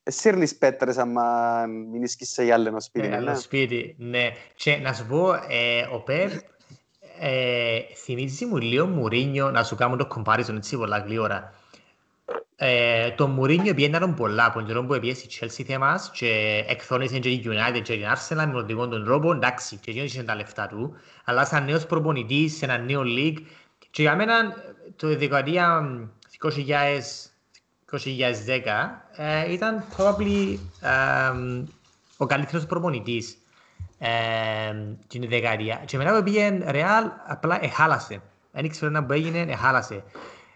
Σύρνεις 0.05 0.57
πέτρες 0.57 0.98
άμα 0.98 1.66
μείνεις 1.66 2.16
σε 2.20 2.44
γυάλινο 2.44 2.80
σπίτι. 2.80 3.07
Ε, 3.07 3.18
ναι. 3.18 3.34
σπίτι, 3.34 3.94
ναι. 3.98 4.30
Και 4.55 4.76
να 4.76 4.92
σου 4.92 5.07
πω, 5.07 5.32
ε, 5.32 5.88
ο 5.92 6.00
Πεπ 6.00 6.30
ε, 7.18 7.78
θυμίζει 8.05 8.46
μου 8.46 8.57
λίγο 8.57 8.86
Μουρίνιο, 8.86 9.50
να 9.50 9.64
σου 9.64 9.74
κάνω 9.74 9.96
το 9.96 10.09
comparison 10.16 10.55
έτσι 10.55 10.76
πολλά 10.76 10.98
γλύωρα. 10.98 11.55
Ε, 12.57 13.11
το 13.11 13.26
Μουρίνιο 13.26 13.74
πιέναρον 13.74 14.14
πολλά 14.14 14.44
από 14.44 14.59
τον 14.59 14.66
καιρό 14.66 14.84
που 14.84 14.94
έπιε 14.94 15.14
στη 15.14 15.28
Chelsea 15.40 15.64
θέμας 15.66 16.11
και 16.14 16.64
εκθόνησε 16.68 17.18
και 17.18 17.28
η 17.28 17.42
United 17.44 17.82
και 17.82 17.94
την 17.94 18.05
Arsenal 18.14 18.50
με 18.53 18.64
τον 18.64 18.90
τον 18.90 19.05
τρόπο, 19.05 19.32
εντάξει, 19.32 19.76
και 19.76 19.90
εκείνος 19.90 20.12
είχε 20.12 20.22
τα 20.22 20.34
λεφτά 20.34 20.66
του, 20.66 20.96
αλλά 21.24 21.44
σαν 21.44 21.64
νέος 21.64 21.86
προπονητής 21.86 22.57
σε 22.57 22.64
ένα 22.64 22.78
νέο 22.78 23.03
league 23.05 23.38
και 23.90 24.03
για 24.03 24.16
μένα 24.16 24.55
το 24.96 25.16
δεκαετία 25.16 25.82
2000 26.42 27.31
2010 27.99 28.01
ε, 29.16 29.53
ήταν 29.53 29.84
probably 29.97 30.59
ε, 30.80 31.32
ο 32.16 32.26
καλύτερος 32.26 32.66
προπονητής 32.66 33.36
ε, 33.99 34.09
την 35.09 35.28
δεκαετία. 35.28 35.82
Και 35.86 35.97
μετά 35.97 36.16
που 36.16 36.22
πήγε 36.22 36.59
Ρεάλ, 36.66 37.05
απλά 37.26 37.64
εχάλασε. 37.64 38.22
Δεν 38.53 38.64
ήξερα 38.64 38.90
να 38.90 39.05
που 39.05 39.12
έγινε, 39.12 39.40
εχάλασε. 39.40 40.05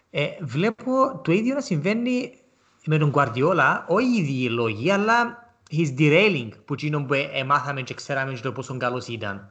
Ε, 0.09 0.27
βλέπω 0.39 1.21
το 1.23 1.31
ίδιο 1.31 1.53
να 1.53 1.61
συμβαίνει 1.61 2.33
με 2.85 2.97
τον 2.97 3.11
Guardiola, 3.15 3.83
όχι 3.87 4.07
η 4.07 4.17
ίδια 4.17 4.49
λόγη, 4.49 4.91
αλλά 4.91 5.47
his 5.71 5.99
derailing 5.99 6.49
που 6.65 6.73
εκείνο 6.73 7.05
που 7.05 7.15
μάθαμε 7.45 7.81
και 7.81 7.93
ξέραμε 7.93 8.33
και 8.33 8.41
το 8.41 8.51
πόσο 8.51 8.77
καλός 8.77 9.07
ήταν. 9.07 9.49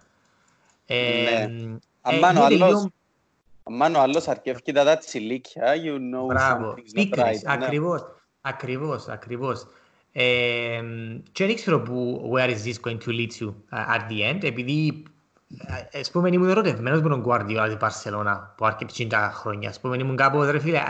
Ε, 0.87 1.23
ναι. 1.23 1.79
Ε, 2.03 2.21
Αν 2.23 2.39
άλλος, 2.39 2.89
αν 3.81 3.95
ο 3.95 4.01
άλλος 4.01 4.29
αρκεύει 4.29 4.73
τα 4.73 4.97
τσιλίκια, 4.97 5.75
you 5.75 5.97
know 5.97 6.27
Μπράβο, 6.27 6.75
πίκρες, 6.93 7.43
right, 7.45 7.47
ακριβώς, 7.47 8.01
ναι. 8.01 8.07
ακριβώς, 8.41 9.09
ακριβώς. 9.09 9.67
Ε, 10.13 10.83
και 11.33 11.47
δεν 11.47 11.55
ξέρω 11.55 11.81
που 11.81 12.31
where 12.35 12.49
is 12.49 12.65
this 12.65 12.89
going 12.89 12.99
to 13.07 13.09
lead 13.09 13.31
to 13.39 13.47
uh, 13.47 13.97
at 13.97 14.11
the 14.11 14.35
end, 14.35 14.43
επειδή 14.45 15.03
ας 16.01 16.11
πούμε 16.11 16.29
ήμουν 16.29 16.49
ερωτευμένος 16.49 17.03
με 17.03 17.09
τον 17.09 17.25
Guardiola 17.27 17.67
της 17.67 17.77
Barcelona 17.81 18.41
που 18.57 18.67
αρκεύει 18.67 19.07
τα 19.07 19.33
χρόνια. 19.35 19.69
Ας 19.69 19.81
πούμε 19.81 19.97
ήμουν 19.97 20.17
κάπου, 20.17 20.43
ρε 20.43 20.59
φίλε, 20.59 20.83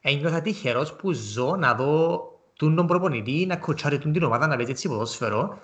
ένιωθα 0.00 0.40
τυχερός 0.40 0.92
που 0.92 1.12
ζω 1.12 1.56
να 1.56 1.74
δω 1.74 2.24
τον 2.56 2.86
προπονητή 2.86 3.46
να 3.46 3.56
κοτσάρει 3.56 3.98
τον 3.98 4.12
την 4.12 4.22
ομάδα 4.22 4.46
να 4.46 4.56
παίζει 4.56 4.70
έτσι 4.70 4.88
ποδόσφαιρο. 4.88 5.58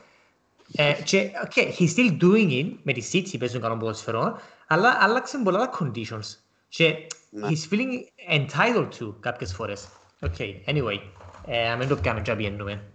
Ε, 0.73 0.93
και, 1.05 1.31
okay, 1.45 1.73
he's 1.79 1.97
still 1.97 2.23
doing 2.23 2.51
it, 2.51 2.73
με 2.83 2.93
τη 2.93 3.03
City 3.13 3.39
παίζουν 3.39 3.61
καλό 3.61 3.77
ποδόσφαιρο, 3.77 4.39
αλλά 4.67 4.99
άλλαξαν 5.01 5.43
πολλά 5.43 5.59
τα 5.59 5.71
conditions. 5.81 6.46
Και 6.69 7.07
he's 7.33 7.73
feeling 7.73 8.05
entitled 8.31 8.89
to 8.99 9.15
κάποιες 9.21 9.55
φορές. 9.55 9.89
Okay, 10.21 10.55
anyway, 10.67 10.99
ε, 11.47 11.77
μην 11.77 11.89
το 11.89 12.01
κάνουμε 12.01 12.23
και 12.23 12.35
πιένουμε. 12.35 12.91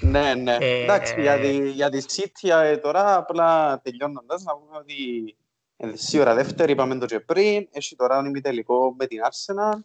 Ναι, 0.00 0.34
ναι. 0.34 0.56
Ε, 0.60 0.82
Εντάξει, 0.82 1.20
για 1.20 1.38
τη, 1.38 1.70
για 1.70 1.90
τη 1.90 2.04
City 2.08 2.78
τώρα 2.82 3.16
απλά 3.16 3.80
τελειώνοντας 3.80 4.42
να 4.42 4.52
πούμε 4.56 4.76
ότι 4.76 5.36
σίγουρα 5.92 6.34
δεύτερη 6.34 6.72
είπαμε 6.72 6.98
το 6.98 7.06
και 7.06 7.20
πριν, 7.20 7.68
έχει 7.70 7.96
τώρα 7.96 8.18
ένα 8.18 8.28
ημιτελικό 8.28 8.94
με 8.98 9.06
την 9.06 9.18
Arsenal. 9.28 9.78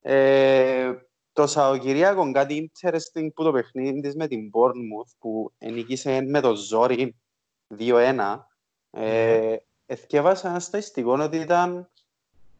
Ε, 0.00 0.92
το 1.32 1.46
Σαββατοκυριακό 1.46 2.32
κάτι 2.32 2.70
interesting 2.72 3.28
που 3.34 3.44
το 3.44 3.52
παιχνίδι 3.52 4.00
της 4.00 4.14
με 4.14 4.26
την 4.26 4.50
Bournemouth 4.52 5.12
που 5.18 5.52
ενίκησε 5.58 6.20
με 6.20 6.40
το 6.40 6.54
ζόρι 6.54 7.16
2-1. 7.78 8.38
Ε, 8.90 9.56
Εθιέβασα 9.86 10.48
ένα 10.48 10.60
στατιστικό 10.60 11.12
ότι 11.12 11.36
ήταν 11.36 11.90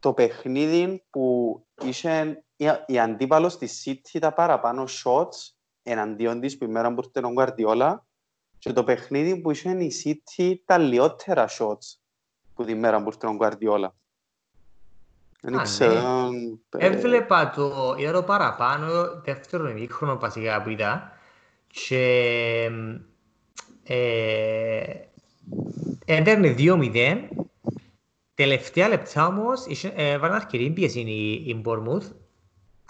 το 0.05 0.13
παιχνίδι 0.13 1.05
που 1.11 1.57
είχε 1.83 2.45
η 2.87 2.99
αντίπαλο 2.99 3.49
στη 3.49 3.69
City 3.85 4.19
τα 4.21 4.33
παραπάνω 4.33 4.85
shots 4.85 5.55
εναντίον 5.83 6.41
της 6.41 6.59
που 6.59 6.65
η 6.65 6.69
μέρα 6.69 6.95
που 6.95 7.03
ήρθε 7.05 7.27
ο 7.27 7.33
Γκαρδιόλα 7.33 8.07
και 8.59 8.73
το 8.73 8.85
παιχνίδι 8.85 9.41
που 9.41 9.51
είχε 9.51 9.71
η 9.71 9.93
City 10.05 10.55
τα 10.65 10.79
λιότερα 10.79 11.49
shots 11.59 11.99
που 12.55 12.65
τη 12.65 12.75
μέρα 12.75 13.03
που 13.03 13.09
ήρθε 13.09 13.27
ο 13.27 13.35
Γκαρδιόλα. 13.35 13.95
Δεν 15.41 15.63
ξέρω. 15.63 16.31
Ναι. 16.31 16.87
Έβλεπα 16.87 17.51
το, 17.51 17.95
είδα 17.99 18.13
το 18.13 18.23
παραπάνω, 18.23 19.21
δεύτερο 19.25 19.69
ημίχρονο 19.69 20.19
βασικά 20.19 20.63
που 20.63 20.69
είδα 20.69 21.13
και 21.67 22.71
ε, 23.83 24.95
έδερνε 26.05 26.55
2-0 26.59 27.29
Τελευταία 28.35 28.89
λεπτά 28.89 29.27
όμως 29.27 29.67
έβαλαν 29.95 30.37
αρκετή 30.37 30.71
πίεση 30.71 31.01
η 31.47 31.55
Μπορμούθ. 31.55 32.11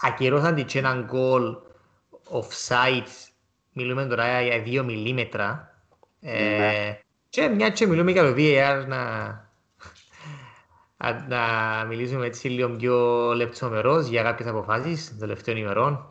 Ακυρώσαν 0.01 0.55
την 0.55 0.65
έναν 0.73 1.05
γκολ 1.05 1.55
offside. 2.31 3.29
Μιλούμε 3.73 4.05
τώρα 4.05 4.41
για 4.41 4.61
δύο 4.61 4.83
μιλίμετρα. 4.83 5.79
Ναι. 6.19 6.99
Και 7.29 7.47
μια 7.47 7.69
και 7.69 7.87
μιλούμε 7.87 8.11
για 8.11 8.23
το 8.23 8.33
VAR 8.37 8.85
να, 8.87 9.49
να 11.27 11.39
μιλήσουμε 11.87 12.25
έτσι 12.25 12.47
λίγο 12.47 12.69
πιο 12.69 13.31
λεπτομερώς 13.33 14.07
για 14.07 14.23
κάποιες 14.23 14.47
αποφάσεις 14.47 15.09
των 15.09 15.19
τελευταίων 15.19 15.57
ημερών. 15.57 16.09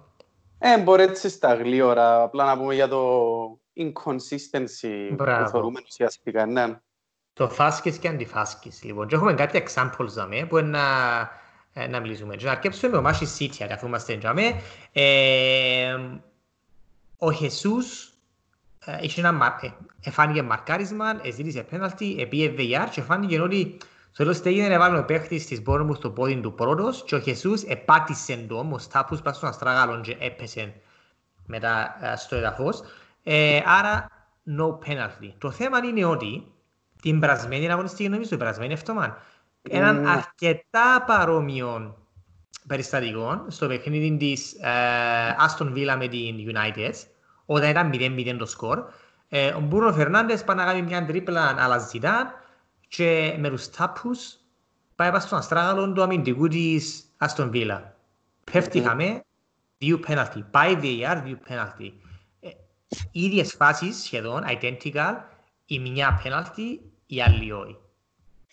Ε, 0.59 0.79
μπορεί 0.79 1.03
έτσι 1.03 1.29
στα 1.29 1.55
γλύωρα, 1.55 2.23
απλά 2.23 2.45
να 2.45 2.59
πούμε 2.59 2.75
για 2.75 2.89
το 2.89 3.19
inconsistency 3.77 5.13
Μπράβο. 5.13 5.45
που 5.45 5.51
θεωρούμε 5.51 5.81
ουσιαστικά. 5.87 6.47
Ναι 6.47 6.79
το 7.35 7.49
φάσκες 7.49 7.99
και 7.99 8.09
αντιφάσκες. 8.09 8.83
Λοιπόν, 8.83 9.07
και 9.07 9.15
έχουμε 9.15 9.35
κάποια 9.35 9.63
examples 9.67 10.07
δάμε 10.09 10.47
που 10.49 10.59
να, 10.59 10.81
ε, 11.73 11.87
να 11.87 12.01
μιλήσουμε. 12.01 12.37
Και 12.37 12.45
να 12.45 12.51
αρκέψουμε 12.51 12.93
με 12.93 12.99
ο 12.99 13.03
Μάσι 13.03 13.27
Σίτια, 13.27 13.67
καθού 13.67 13.87
είμαστε 13.87 14.17
δάμε. 14.17 14.61
Ε, 14.93 15.97
ο 17.19 17.33
Χεσούς 17.33 18.13
ε, 18.85 18.99
είχε 19.01 19.21
ένα, 19.21 19.59
ε, 19.61 19.69
εφάνηκε 20.01 20.43
μαρκάρισμα, 20.43 21.21
εζήτησε 21.23 21.63
πέναλτι, 21.63 22.17
επίε 22.19 22.55
VR 22.59 22.89
και 22.91 23.01
εφάνηκε 23.01 23.41
ότι 23.41 23.77
στο 24.11 24.23
τέλος 24.25 24.41
έγινε 24.41 24.69
να 24.69 24.79
βάλουμε 24.79 25.03
παίχτης 25.03 25.47
της 25.47 25.63
Μπόρμου 25.63 25.95
στο 25.95 26.11
πόδι 26.11 26.41
του 26.41 26.55
πρώτος 26.55 27.05
και 27.07 27.15
ο 27.15 27.21
Χεσούς 27.21 27.63
επάτησε 27.63 28.45
το, 28.49 28.59
όμως 28.59 28.89
τάπους 28.89 29.21
πας 29.21 29.37
στον 29.37 29.49
αστράγαλον 29.49 30.03
και 30.03 30.17
έπεσε 30.21 30.75
μετά 31.47 31.97
στο 32.17 32.37
εδαφός. 32.37 32.83
Ε, 33.23 33.61
άρα, 33.67 34.09
no 34.59 34.89
penalty. 34.89 35.33
Το 35.39 35.51
θέμα 35.51 35.79
είναι 35.79 36.05
ότι 36.05 36.54
την 37.05 37.21
περασμένη 37.21 37.71
αγωνιστική 37.71 38.09
νομίζω, 38.09 38.29
την 38.29 38.39
περασμένη 38.39 38.73
εβδομάδα. 38.73 39.23
Έναν 39.63 40.07
αρκετά 40.07 41.05
παρόμοιο 41.07 41.97
περιστατικό 42.67 43.45
στο 43.49 43.67
παιχνίδι 43.67 44.17
της 44.17 44.53
ε, 44.53 44.69
Aston 45.47 45.73
Villa 45.73 45.97
με 45.99 46.09
την 46.09 46.37
United, 46.53 46.93
όταν 47.47 47.71
ήταν 47.71 47.91
0-0 47.95 48.37
το 48.39 48.47
σκορ. 48.47 48.85
Ε, 49.29 49.49
ο 49.49 49.61
Μπούρνο 49.61 49.93
Φερνάντες 49.93 50.45
πάει 50.45 50.57
να 50.57 50.65
κάνει 50.65 50.83
μια 50.83 51.07
τρίπλα 51.07 51.57
αλλά 51.59 51.79
ζητά 51.79 52.35
και 52.89 53.37
με 53.39 53.49
τους 53.51 53.71
τάπους 53.71 54.37
πάει 54.95 55.09
πάνω 55.09 55.21
στον 55.21 55.39
αστράγαλο 55.39 55.93
του 55.93 56.03
αμυντικού 56.03 56.49
της 56.49 57.05
Aston 57.19 57.51
Villa. 57.51 57.81
Πέφτει 58.53 58.81
χαμέ, 58.81 59.25
δύο 59.79 59.99
πέναλτι. 59.99 60.45
Πάει 60.51 60.79
VAR, 60.83 61.21
δύο 61.25 61.39
πέναλτι. 61.49 61.95
Ε, 62.41 62.49
ίδιες 63.13 63.55
φάσεις 63.55 64.03
σχεδόν, 64.03 64.43
identical, 64.61 65.15
η 65.67 65.79
μια 65.79 66.21
πέναλτι 66.23 66.81
οι 67.07 67.23
άλλοι 67.23 67.53
όχι. 67.53 67.79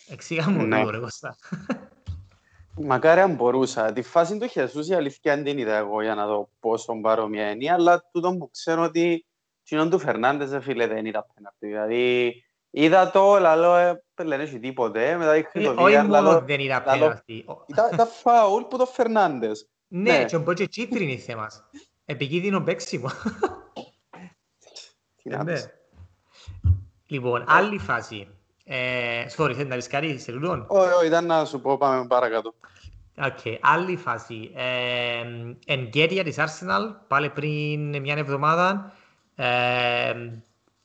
Εξήγα 0.08 0.50
μου 0.50 0.62
ναι. 0.62 0.76
λίγο 0.76 0.90
ρε 0.90 0.98
Κώστα. 0.98 1.36
Μακάρι 2.80 3.20
αν 3.20 3.34
μπορούσα. 3.34 3.92
Τη 3.92 4.02
φάση 4.02 4.38
του 4.38 4.46
Χεσούς 4.46 4.88
η 4.88 4.94
αλήθεια 4.94 5.34
δεν 5.34 5.44
την 5.44 5.58
είδα 5.58 5.76
εγώ 5.76 6.02
για 6.02 6.14
να 6.14 6.26
δω 6.26 6.48
πόσο 6.60 7.00
παρόμοια 7.00 7.50
είναι, 7.50 7.72
αλλά 7.72 8.08
τούτο 8.12 8.36
που 8.36 8.50
ξέρω 8.50 8.82
ότι 8.82 9.26
κοινόν 9.62 9.90
του 9.90 9.98
Φερνάντες 9.98 10.64
φίλε 10.64 10.86
δεν 10.86 11.06
ήταν 11.06 11.26
πέναρτη. 11.34 11.66
Δηλαδή 11.66 12.34
είδα 12.70 13.10
το, 13.10 13.38
λαλό, 13.38 13.74
ε, 13.74 14.04
δεν 14.14 14.40
έχει 14.40 14.58
τίποτε, 14.58 15.16
μετά 15.16 15.36
είχε 15.36 15.60
το 15.60 15.72
VR. 15.72 15.76
Όχι 15.76 16.02
μόνο 16.02 16.40
δεν 16.40 16.60
είναι 16.60 16.74
απέναντι. 16.74 17.44
Ήταν 17.66 18.06
φάουλ 18.06 18.62
που 18.62 18.78
το 18.78 18.86
Φερνάντες. 18.86 19.68
Ναι, 19.88 20.24
και 20.24 20.38
μπορεί 20.38 20.56
και 20.56 20.66
κίτρινη 20.66 21.18
θέμα. 21.18 21.50
Επικίνδυνο 22.04 22.60
παίξιμο. 22.60 23.10
Ναι. 25.22 25.54
Λοιπόν, 27.06 27.44
άλλη 27.46 27.78
φάση. 27.78 28.28
Ε, 28.74 29.26
sorry, 29.36 29.52
θέλεις 29.52 29.68
να 29.68 29.76
πεις 29.76 29.86
κάτι 29.86 30.18
σε 30.18 30.32
τούτον. 30.32 30.64
Όχι, 30.68 30.92
όχι, 30.92 31.06
ήταν 31.06 31.26
να 31.26 31.44
σου 31.44 31.60
πω, 31.60 31.78
πάμε 31.78 32.06
παρακάτω. 32.06 32.54
Okay. 33.16 33.56
Άλλη 33.60 33.96
φάση. 33.96 34.50
Ε, 34.54 35.72
Εγκέτια 35.72 36.24
της 36.24 36.36
Arsenal, 36.38 36.94
πάλι 37.08 37.28
πριν 37.28 38.00
μια 38.00 38.14
εβδομάδα, 38.16 38.92
ε, 39.34 40.14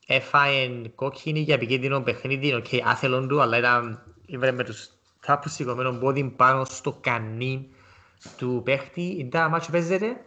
έφαγε 0.07 0.87
κόκκινη 0.95 1.39
για 1.39 1.53
επικίνδυνο 1.53 2.01
παιχνίδι, 2.01 2.53
οκ, 2.53 2.65
okay, 2.71 2.79
άθελον 2.83 3.27
του, 3.27 3.41
αλλά 3.41 3.57
ήταν 3.57 4.03
ήβρε 4.25 4.51
με 4.51 4.63
τους 4.63 4.89
θάπους 5.19 5.53
σηκωμένων 5.53 5.99
πόδι 5.99 6.23
πάνω 6.23 6.65
στο 6.65 6.97
κανί 7.01 7.69
του 8.37 8.61
παίχτη. 8.65 9.01
Ήταν 9.01 9.49
μάτσο 9.49 9.71
παίζεται. 9.71 10.25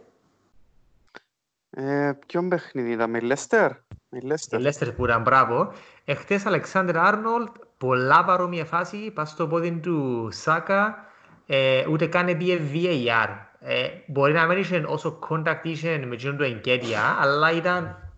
Ε, 1.73 2.11
ποιον 2.27 2.49
παιχνίδι 2.49 2.91
ήταν, 2.91 3.09
με 3.09 3.19
Λέστερ; 3.19 3.71
Με 4.09 4.59
Λέστερ 4.59 4.91
που 4.91 5.05
ήταν 5.05 5.21
μπράβο. 5.21 5.73
Εχθές 6.05 6.45
Αλεξάνδρ 6.45 6.97
Άρνολτ, 6.97 7.55
πολλά 7.77 8.25
παρόμοια 8.25 8.65
φάση, 8.65 9.11
πας 9.11 9.29
στο 9.29 9.47
πόδι 9.47 9.71
του 9.71 10.27
Σάκα, 10.31 11.05
ε, 11.45 11.87
ούτε 11.87 12.07
καν 12.07 12.37
πήγε 12.37 12.59
VAR. 12.73 13.27
Ε, 13.59 13.89
μπορεί 14.07 14.33
να 14.33 14.45
μην 14.45 14.57
είχε 14.57 14.83
όσο 14.87 15.19
contact 15.29 15.59
είχε 15.63 15.97
με 15.97 16.15
τον 16.15 16.37
του 16.37 16.43
εγκέτια, 16.43 17.17
αλλά 17.19 17.51
ήταν, 17.51 18.11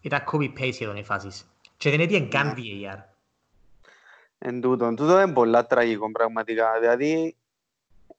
ήταν 0.00 0.24
copy-paste 0.32 0.72
σχεδόν 0.72 0.96
οι 0.96 1.04
φάσεις. 1.04 1.46
Και 1.76 1.90
δεν 1.90 2.00
έπιε 2.00 2.20
καν 2.20 2.54
VAR. 2.56 2.98
Εν 4.38 4.60
τούτο, 4.60 4.94
τούτο 4.94 5.20
είναι 5.20 5.32
πολλά 5.32 5.66
τραγικό 5.66 6.10
πραγματικά. 6.10 6.78
Δηλαδή, 6.80 7.36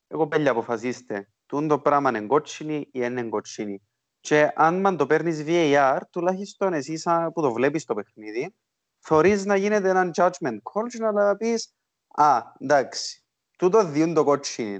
εγώ 0.07 0.27
πέλια 0.27 0.51
αποφασίστε, 0.51 1.27
τούτο 1.45 1.67
το 1.67 1.79
πράγμα 1.79 2.09
είναι 2.09 2.21
κότσινη 2.21 2.75
ή 2.75 2.89
είναι 2.91 3.23
κότσινη. 3.23 3.81
Και 4.25 4.51
αν 4.55 4.79
μαν 4.79 4.97
το 4.97 5.05
παίρνεις 5.05 5.43
VAR, 5.47 5.99
τουλάχιστον 6.09 6.73
εσύ 6.73 7.01
που 7.33 7.41
το 7.41 7.53
βλέπεις 7.53 7.85
το 7.85 7.93
παιχνίδι, 7.93 8.55
θωρείς 8.99 9.45
να 9.45 9.55
γίνεται 9.55 9.89
ένα 9.89 10.11
judgment 10.15 10.57
call 10.63 10.87
και 10.87 10.97
να 10.97 11.35
πεις 11.35 11.73
«Α, 12.07 12.41
εντάξει, 12.59 13.23
τούτο 13.57 13.85
διούν 13.85 14.13
το 14.13 14.23
κότσινι. 14.23 14.79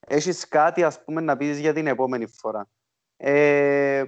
Έχεις 0.00 0.48
κάτι 0.48 0.82
ας 0.82 1.04
πούμε 1.04 1.20
να 1.20 1.36
πεις 1.36 1.58
για 1.58 1.72
την 1.72 1.86
επόμενη 1.86 2.26
φορά». 2.26 2.68
Ε, 3.16 4.04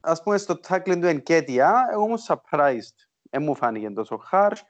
ας 0.00 0.22
πούμε 0.22 0.38
στο 0.38 0.60
tackling 0.68 0.98
του 1.00 1.06
Ενκέτια, 1.06 1.88
εγώ 1.92 2.04
ήμουν 2.04 2.18
surprised. 2.28 2.96
Δεν 3.30 3.42
μου 3.42 3.54
φάνηκε 3.54 3.90
τόσο 3.90 4.22
harsh. 4.32 4.60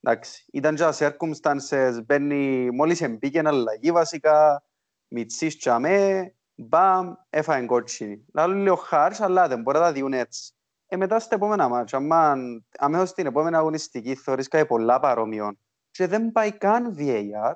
Εντάξει, 0.00 0.44
ήταν 0.52 0.74
και 0.74 0.84
circumstances, 0.92 2.00
μπαίνει, 2.04 2.70
μόλις 2.70 3.00
εμπήκε 3.00 3.42
αλλαγή 3.44 3.92
βασικά, 3.92 4.64
μητσής 5.08 5.56
τσαμέ, 5.56 6.34
μπαμ, 6.68 7.12
έφαγε 7.30 7.66
κότσινη. 7.66 8.24
Λάλλον 8.32 8.62
λίγο 8.62 8.74
χάρς, 8.74 9.20
αλλά 9.20 9.48
δεν 9.48 9.62
μπορεί 9.62 9.78
να 9.78 9.84
τα 9.84 9.92
διούν 9.92 10.12
έτσι. 10.12 10.52
Ε, 10.86 10.96
μετά 10.96 11.18
στα 11.18 11.34
επόμενα 11.34 11.68
μάτια, 11.68 11.98
αν 11.98 12.64
αμέσως 12.78 13.08
στην 13.08 13.26
επόμενη 13.26 13.56
αγωνιστική 13.56 14.14
θεωρείς 14.14 14.48
κάτι 14.48 14.66
πολλά 14.66 15.00
παρόμοιων 15.00 15.58
και 15.90 16.06
δεν 16.06 16.32
πάει 16.32 16.52
καν 16.52 16.96
VAR, 16.98 17.52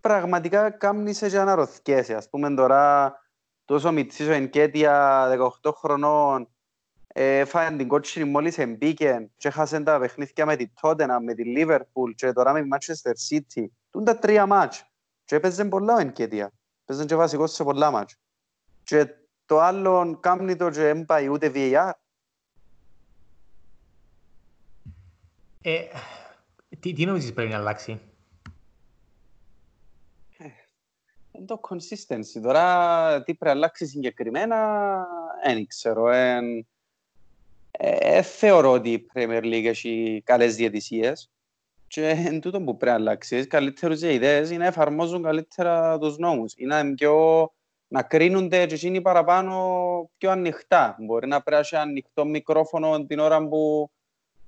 πραγματικά 0.00 0.70
κάμνησε 0.70 1.28
και 1.28 1.38
αναρωθιέσαι. 1.38 2.14
Ας 2.14 2.28
πούμε 2.28 2.54
τώρα 2.54 3.12
τόσο 3.64 3.92
μητσής 3.92 4.28
ο 4.28 4.32
Ενκέτια 4.32 5.26
18 5.62 5.70
χρονών 5.74 6.48
έφαγε 7.20 7.76
την 7.76 7.88
κότσινη 7.88 8.30
μόλις 8.30 8.58
εμπίκε 8.58 9.30
και 9.36 9.48
έχασε 9.48 9.80
τα 9.80 9.98
παιχνίδια 9.98 10.46
με 10.46 10.56
τη 10.56 10.68
Τότενα, 10.80 11.20
με 11.20 11.34
τη 11.34 11.44
Λίβερπουλ 11.44 12.10
και 12.10 12.32
τώρα 12.32 12.52
με 12.52 12.62
τη 12.62 12.68
Manchester 12.72 13.12
City. 13.28 13.64
Τούν 13.90 14.04
τα 14.04 14.18
τρία 14.18 14.46
μάτς 14.46 14.84
και 15.24 15.36
έπαιζε 15.36 15.64
πολλά 15.64 15.94
ο 15.94 15.98
Ενκέτια. 15.98 16.52
Παίζαν 16.88 17.06
και 17.06 17.14
βασικός 17.14 17.52
σε 17.52 17.64
πολλά 17.64 17.90
μάτς. 17.90 18.16
Και 18.82 19.06
το 19.46 19.60
άλλο 19.60 20.18
κάνει 20.20 20.56
το 20.56 20.70
και 20.70 20.80
δεν 20.80 21.04
πάει 21.04 21.28
ούτε 21.28 21.52
VAR. 21.54 21.90
Ε, 25.62 25.84
τι, 26.80 26.92
τι 26.92 27.04
νομίζεις 27.04 27.32
πρέπει 27.32 27.50
να 27.50 27.56
αλλάξει; 27.56 28.00
Είναι 31.32 31.46
το 31.46 31.60
consistency. 31.68 32.40
Τώρα 32.42 33.22
τι 33.22 33.34
πρέπει 33.34 33.44
να 33.44 33.50
αλλάξει 33.50 33.86
συγκεκριμένα, 33.86 35.06
δεν 35.44 35.66
ξέρω. 35.66 36.08
Ε, 36.08 36.40
ε, 37.70 38.22
θεωρώ 38.22 38.72
ότι 38.72 38.92
η 38.92 39.06
Premier 39.12 39.42
League 39.42 39.64
έχει 39.64 40.22
καλές 40.24 40.54
διαιτησίες 40.56 41.30
και 41.88 42.08
εν 42.08 42.40
τούτο 42.40 42.62
που 42.62 42.76
πρέπει 42.76 42.84
να 42.84 42.92
αλλάξει. 42.92 43.46
Καλύτερες 43.46 44.02
ιδέες 44.02 44.48
είναι 44.48 44.58
να 44.58 44.66
εφαρμόζουν 44.66 45.22
καλύτερα 45.22 45.98
τους 45.98 46.18
νόμους. 46.18 46.52
Είναι 46.56 46.94
πιο 46.94 47.52
να 47.88 48.02
κρίνονται 48.02 48.66
και 48.66 48.74
εκείνοι 48.74 49.00
παραπάνω 49.00 50.10
πιο 50.18 50.30
ανοιχτά. 50.30 50.96
Μπορεί 50.98 51.26
να 51.26 51.42
πρέπει 51.42 51.66
να 51.70 51.80
ανοιχτό 51.80 52.24
μικρόφωνο 52.24 53.06
την 53.06 53.18
ώρα 53.18 53.48
που 53.48 53.90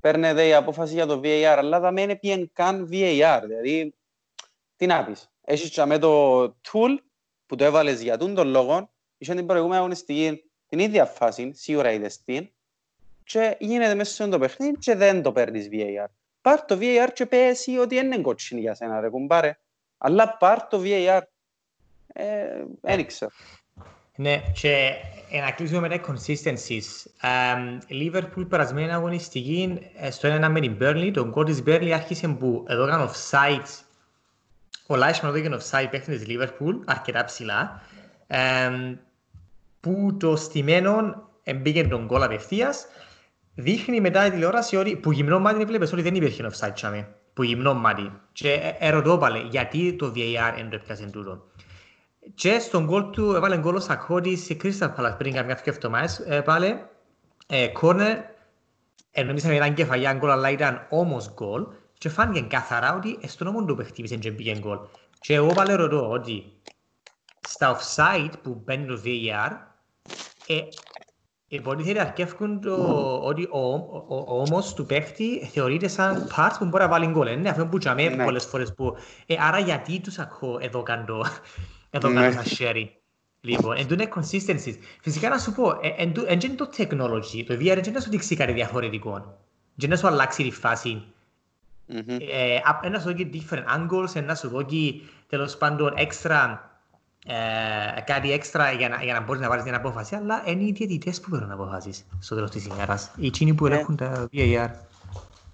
παίρνετε 0.01 0.47
η 0.47 0.55
απόφαση 0.55 0.95
για 0.95 1.07
το 1.07 1.21
VAR, 1.25 1.57
αλλά 1.59 1.81
δεν 1.81 1.97
είναι 1.97 2.17
πιεν 2.17 2.51
καν 2.53 2.89
VAR. 2.93 3.41
Δηλαδή, 3.47 3.95
τι 4.77 4.87
να 4.87 5.05
πεις. 5.05 5.31
Έχεις 5.45 5.71
και 5.71 5.85
με 5.85 5.99
το 5.99 6.43
tool 6.45 6.97
που 7.47 7.57
το 7.57 7.65
έβαλες 7.65 8.03
για 8.03 8.17
τον 8.17 8.49
λόγο, 8.49 8.91
είχε 9.19 9.35
την 9.35 9.47
προηγούμενη 9.47 9.79
αγωνιστική 9.79 10.45
την 10.69 10.79
ίδια 10.79 11.05
φάση, 11.05 11.53
σίγουρα 11.55 11.93
είδες 11.93 12.23
την, 12.23 12.49
και 13.25 13.57
γίνεται 13.59 13.95
μέσα 13.95 14.27
στο 14.27 14.39
παιχνίδι 14.39 14.79
και 14.79 14.95
δεν 14.95 15.23
το 15.23 15.33
παίρνεις 15.33 15.69
VAR. 15.73 16.07
Πάρ 16.43 16.65
το 16.65 16.79
VAR 16.81 17.09
και 17.15 17.27
πέσει 17.27 17.79
ότι 17.79 17.97
είναι 17.97 18.19
κότσινη 18.19 18.61
για 18.61 18.75
σένα, 18.75 19.01
ρε 19.01 19.09
κουμπάρε. 19.09 19.59
Αλλά 19.99 20.37
πάρ 20.37 20.63
το 20.63 20.81
VAR. 20.85 21.21
Ε, 22.13 22.65
δεν 22.81 22.99
ήξερα. 22.99 23.31
Ναι, 24.17 24.43
και 24.53 24.91
να 25.41 25.51
κλείσουμε 25.51 25.81
με 25.81 25.89
τα 25.89 26.01
consistencies. 26.07 26.87
Liverpool 27.91 28.49
περασμένη 28.49 28.93
αγωνιστική 28.93 29.79
στο 30.11 30.29
1 30.29 30.49
με 30.51 30.61
την 30.61 30.77
Burnley. 30.81 31.11
Το 31.13 31.27
γκολ 31.27 31.45
της 31.45 31.63
Burnley 31.67 31.91
άρχισε 31.91 32.29
που 32.29 32.65
εδώ 32.69 32.87
έκανε 32.87 33.11
offside. 33.11 33.85
Ο 34.87 34.97
Λάισμαν 34.97 35.31
εδώ 35.31 35.41
έκανε 35.41 35.63
offside 35.63 35.89
παίχνει 35.91 36.17
της 36.17 36.27
Liverpool, 36.29 36.81
αρκετά 36.85 37.25
ψηλά. 37.25 37.83
Που 39.81 40.17
το 40.21 40.37
στημένο 40.37 41.29
μπήκε 41.57 41.87
τον 41.87 42.05
γκολ 42.05 42.23
απευθείας 42.23 42.87
δείχνει 43.61 44.01
μετά 44.01 44.27
η 44.27 44.31
τηλεόραση 44.31 44.77
ότι 44.77 44.97
που 44.97 45.13
γυμνό 45.13 45.39
μάτι 45.39 45.65
βλέπεις 45.65 45.93
ότι 45.93 46.03
δεν 46.03 46.15
υπήρχε 46.15 46.51
offside 46.53 46.75
τσάμε. 46.75 47.15
Που 47.35 47.43
γυμνό 47.43 47.75
μάτι. 47.75 48.13
Και 48.33 48.75
ερωτώ 48.79 49.19
πάλι 49.19 49.47
γιατί 49.51 49.93
το 49.93 50.13
VAR 50.17 50.53
δεν 50.57 50.71
το 50.71 50.77
έπιασε 50.77 51.07
τούτο. 51.07 51.47
Και 52.35 52.59
στον 52.59 52.85
γκολ 52.85 53.11
του 53.11 53.33
έβαλε 53.35 53.59
γκολ 53.59 53.75
ο 53.75 53.81
Σακώτης 53.81 54.45
σε 54.45 54.57
Crystal 54.63 54.95
Palace 54.97 55.15
πριν 55.19 55.33
κάποια 55.33 55.55
δύο 55.55 55.73
εβδομάδες 55.73 56.23
πάλι. 56.45 56.83
Κόρνερ, 57.73 58.17
νομίζαμε 59.27 59.55
ήταν 59.55 59.75
κεφαλιά 59.75 60.13
γκολ 60.13 60.31
αλλά 60.31 60.51
ήταν 60.51 60.87
όμως 60.91 61.33
γκολ 61.33 61.67
και 61.99 62.09
φάνηκε 62.09 62.41
καθαρά 62.41 62.95
ότι 62.95 63.19
στον 63.27 63.47
νόμο 63.47 63.65
του 63.65 63.77
παιχτήβησε 63.77 64.17
και 64.17 64.33
πήγε 64.33 64.59
γκολ. 64.59 64.79
Και 65.21 65.35
εγώ 65.35 65.53
πάλι 65.53 65.73
ρωτώ 65.73 66.11
ότι 66.11 66.53
στα 67.49 67.79
offside 67.79 68.33
που 68.43 68.63
μπαίνει 68.65 68.87
το 68.87 69.01
VAR 69.05 69.51
ε, 70.47 70.61
Υποτίθεται 71.53 72.01
αρκεύκουν 72.01 72.61
το 72.61 72.75
ότι 73.23 73.49
ο 73.51 74.41
ώμος 74.41 74.75
του 74.75 74.87
παίχτη 74.87 75.47
θεωρείται 75.47 75.89
σαν 75.89 76.29
part 76.37 76.55
που 76.59 76.65
μπορεί 76.65 76.83
να 76.83 76.89
βάλει 76.89 77.07
γκολ. 77.07 77.27
Είναι 77.27 77.49
αυτό 77.49 77.67
που 77.67 77.79
τσάμε 77.79 78.09
ναι. 78.09 78.25
πολλές 78.25 78.45
φορές 78.45 78.75
που... 78.75 78.97
Ε, 79.27 79.35
άρα 79.39 79.59
γιατί 79.59 80.01
τους 80.01 80.19
ακούω 80.19 80.59
εδώ 80.61 80.83
κάνω 80.83 81.25
εδώ 81.91 82.09
κάνω 82.09 82.23
ένα 82.23 82.45
sharing. 82.59 82.89
Λοιπόν, 83.41 83.77
εν 83.77 83.87
είναι 83.91 84.09
consistency. 84.15 84.75
Φυσικά 85.01 85.29
να 85.29 85.39
σου 85.39 85.53
πω, 85.53 85.79
εν 86.27 86.41
είναι 86.41 86.55
το 86.57 86.71
technology, 86.77 87.45
το 87.47 87.55
VR 87.55 87.81
δεν 87.83 87.93
να 87.93 88.01
σου 88.01 88.11
δείξει 88.11 88.37
κάτι 88.37 88.53
διαφορετικό. 88.53 89.39
Δεν 89.75 89.91
να 89.91 89.97
σου 89.97 90.07
αλλάξει 90.07 90.43
τη 90.43 90.51
φάση. 90.51 91.03
Ένα 92.83 92.99
σου 92.99 93.13
δώσει 93.13 93.31
different 93.33 93.65
angles, 93.77 94.25
να 94.25 94.35
σου 94.35 94.49
δώσει 94.49 95.03
τέλος 95.27 95.57
πάντων 95.57 95.95
extra 95.97 96.59
ε, 97.31 98.01
κάτι 98.01 98.33
έξτρα 98.33 98.73
για 98.73 98.89
να, 98.89 99.03
για 99.03 99.15
να 99.15 99.21
μπορείς 99.21 99.41
να 99.43 99.49
πάρεις 99.49 99.65
την 99.65 99.75
απόφαση, 99.75 100.15
αλλά 100.15 100.43
είναι 100.47 100.63
οι 100.63 100.73
διαιτητές 100.73 101.21
που 101.21 101.31
παίρνουν 101.31 101.51
αποφάσεις 101.51 102.07
στο 102.21 102.35
τέλος 102.35 102.51
της 102.51 102.67
ημέρας. 102.67 103.13
Οι 103.17 103.27
εκείνοι 103.27 103.55
που 103.55 103.67
έχουν 103.67 103.97
τα 103.97 104.29
VAR. 104.33 104.69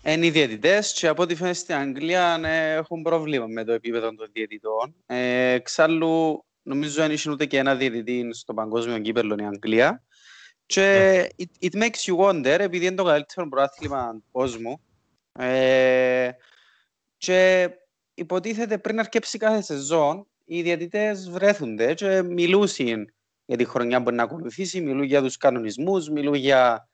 Είναι 0.02 0.26
οι 0.26 0.30
διαιτητές 0.30 0.92
και 0.92 1.08
από 1.08 1.22
ό,τι 1.22 1.34
φαίνεται 1.34 1.56
στην 1.56 1.74
Αγγλία 1.74 2.36
ναι, 2.40 2.72
έχουν 2.72 3.02
πρόβλημα 3.02 3.46
με 3.46 3.64
το 3.64 3.72
επίπεδο 3.72 4.14
των 4.14 4.28
διαιτητών. 4.32 4.94
Ε, 5.06 5.50
εξάλλου, 5.50 6.44
νομίζω 6.62 7.02
δεν 7.02 7.10
είχε 7.10 7.30
ούτε 7.30 7.46
και 7.46 7.58
ένα 7.58 7.74
διαιτητή 7.74 8.28
στο 8.32 8.54
παγκόσμιο 8.54 8.98
κύπελο 8.98 9.36
η 9.38 9.44
Αγγλία. 9.44 10.02
Και 10.66 11.10
yeah. 11.10 11.28
Ναι. 11.36 11.46
it, 11.60 11.70
it 11.70 11.82
makes 11.82 12.12
you 12.12 12.26
wonder, 12.26 12.56
επειδή 12.58 12.86
είναι 12.86 12.96
το 12.96 13.04
καλύτερο 13.04 13.48
προάθλημα 13.48 14.12
του 14.12 14.24
κόσμου, 14.32 14.80
ε, 15.32 16.30
και 17.18 17.70
υποτίθεται 18.14 18.78
πριν 18.78 18.98
αρκέψει 18.98 19.38
κάθε 19.38 19.62
σεζόν, 19.62 20.26
οι 20.48 20.62
διαιτητές 20.62 21.30
βρέθονται 21.30 21.94
και 21.94 22.22
μιλούσαν 22.22 23.14
για 23.44 23.56
τη 23.56 23.64
χρονιά 23.64 24.02
που 24.02 24.10
να 24.10 24.22
ακολουθήσει, 24.22 24.80
μιλούν 24.80 25.02
για 25.02 25.22
τους 25.22 25.36
κανονισμούς, 25.36 26.08
μιλούν 26.08 26.34
για... 26.34 26.88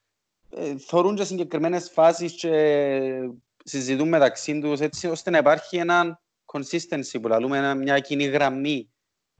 Ε, 0.50 0.76
θωρούν 0.78 1.14
και 1.14 1.24
συγκεκριμένες 1.24 1.90
φάσεις 1.90 2.32
και 2.32 3.30
συζητούν 3.64 4.08
μεταξύ 4.08 4.60
τους 4.60 4.80
έτσι 4.80 5.06
ώστε 5.06 5.30
να 5.30 5.38
υπάρχει 5.38 5.76
ένα 5.76 6.20
consistency 6.52 7.20
που 7.22 7.28
λαλούμε 7.28 7.74
μια 7.74 7.98
κοινή 7.98 8.24
γραμμή 8.24 8.90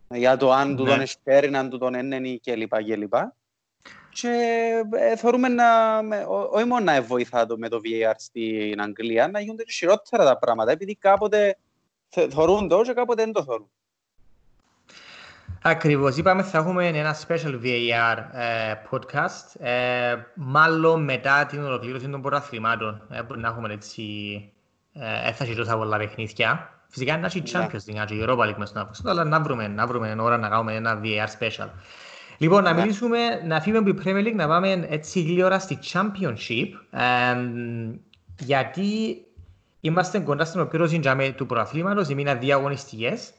για 0.09 0.37
το 0.37 0.53
αν 0.53 0.77
του 0.77 0.85
τον 0.85 1.01
εσφαίρει, 1.01 1.55
αν 1.55 1.71
του 1.71 1.79
τον 1.79 1.95
έννενει 1.95 2.41
κλπ. 2.41 2.83
κλπ. 2.85 3.15
Και 4.11 4.29
ε, 4.93 5.17
θεωρούμε 5.17 5.49
να, 5.49 5.99
όχι 6.51 6.65
μόνο 6.65 6.85
να 6.85 7.03
βοηθά 7.03 7.47
το 7.47 7.59
με 7.59 7.69
το 7.69 7.81
VAR 7.85 8.15
στην 8.17 8.81
Αγγλία, 8.81 9.29
να 9.29 9.41
γίνονται 9.41 9.65
χειρότερα 9.69 10.25
τα 10.25 10.39
πράγματα, 10.39 10.73
επειδή 10.73 10.97
κάποτε 10.97 11.59
θεωρούν 12.09 12.69
το 12.69 12.81
και 12.81 12.93
κάποτε 12.93 13.23
δεν 13.23 13.33
το 13.33 13.45
θεωρούν. 13.45 13.71
Ακριβώς. 15.63 16.17
Είπαμε 16.17 16.43
θα 16.43 16.59
έχουμε 16.59 16.87
ένα 16.87 17.17
special 17.27 17.61
VAR 17.63 18.19
ε, 18.33 18.75
podcast, 18.91 19.61
ε, 19.61 20.15
μάλλον 20.35 21.05
μετά 21.05 21.47
την 21.47 21.65
ολοκλήρωση 21.65 22.09
των 22.09 22.23
πρωταθλημάτων. 22.23 23.03
Ε, 23.11 23.37
να 23.37 23.49
έχουμε 23.49 23.73
έτσι, 23.73 24.03
ε, 24.93 25.29
έφτασε 25.29 25.55
τόσα 25.55 25.77
πολλά 25.77 25.97
παιχνίδια. 25.99 26.71
Φυσικά 26.89 27.17
είναι 27.17 27.29
η 27.35 27.43
Champions 27.53 28.03
League, 28.03 28.11
η 28.11 28.25
Europa 28.27 28.39
League 28.39 28.57
μες 28.57 28.69
στον 28.69 28.81
Αύγουστο, 28.81 29.11
αλλά 29.11 29.25
να 29.25 29.41
βρούμε, 29.41 29.69
να 29.69 29.87
βρούμε 29.87 30.17
ώρα 30.19 30.37
να 30.37 30.49
κάνουμε 30.49 30.75
ένα 30.75 31.01
VAR 31.03 31.41
special. 31.41 31.69
Λοιπόν, 32.39 32.63
να 32.63 32.73
μιλήσουμε, 32.73 33.19
να 33.47 33.61
φύγουμε 33.61 33.91
από 33.91 34.01
την 34.01 34.13
Premier 34.13 34.27
League, 34.27 34.35
να 34.35 34.49
πάμε 34.49 34.87
έτσι 34.89 35.23
γλύωρα 35.23 35.59
στη 35.59 35.79
Championship, 35.93 36.69
ε, 36.91 37.01
γιατί 38.39 39.17
είμαστε 39.81 40.19
κοντά 40.19 40.45
στην 40.45 40.61
ολοκλήρωση 40.61 41.01
του 41.37 41.47
πρωταθλήματος, 41.47 42.09
οι 42.09 42.15
μήνα 42.15 42.35
δύο 42.35 42.57
αγωνιστικές. 42.57 43.33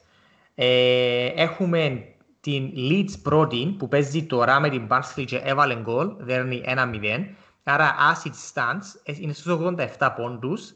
Ε, 0.54 1.26
έχουμε 1.26 2.13
την 2.44 2.72
Leeds 2.76 3.20
πρώτη 3.22 3.74
που 3.78 3.88
παίζει 3.88 4.24
τώρα 4.24 4.60
με 4.60 4.68
την 4.68 4.86
Barnsley 4.90 5.24
και 5.26 5.36
έβαλε 5.36 5.76
γκολ, 5.76 6.14
δέρνει 6.18 6.62
1-0. 6.66 7.24
Άρα 7.64 7.94
as 8.12 8.28
it 8.28 8.32
stands 8.52 9.14
είναι 9.20 9.32
στους 9.32 9.58
87 9.98 10.12
πόντους 10.16 10.72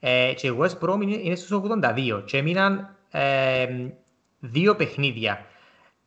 ε, 0.00 0.32
και 0.36 0.52
West 0.58 0.78
Brom 0.80 1.02
είναι, 1.02 1.16
είναι 1.16 1.34
στους 1.34 1.60
82 1.64 2.22
και 2.24 2.36
έμειναν 2.36 2.96
ε, 3.10 3.66
δύο 4.38 4.76
παιχνίδια. 4.76 5.44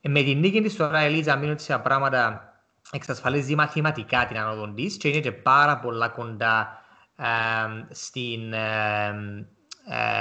Με 0.02 0.22
την 0.22 0.40
νίκη 0.40 0.62
της 0.62 0.76
τώρα 0.76 1.08
η 1.08 1.20
Leeds 1.20 1.28
αμήνω 1.28 1.56
τις 1.56 1.70
πράγματα 1.84 2.54
εξασφαλίζει 2.92 3.56
μαθηματικά 3.56 4.26
την 4.26 4.38
ανόδον 4.38 4.76
της 4.76 4.98
και 4.98 5.08
είναι 5.08 5.20
και 5.20 5.32
πάρα 5.32 5.80
πολλά 5.80 6.08
κοντά 6.08 6.84
ε, 7.16 7.26
στην, 7.90 8.54
ε, 8.54 9.48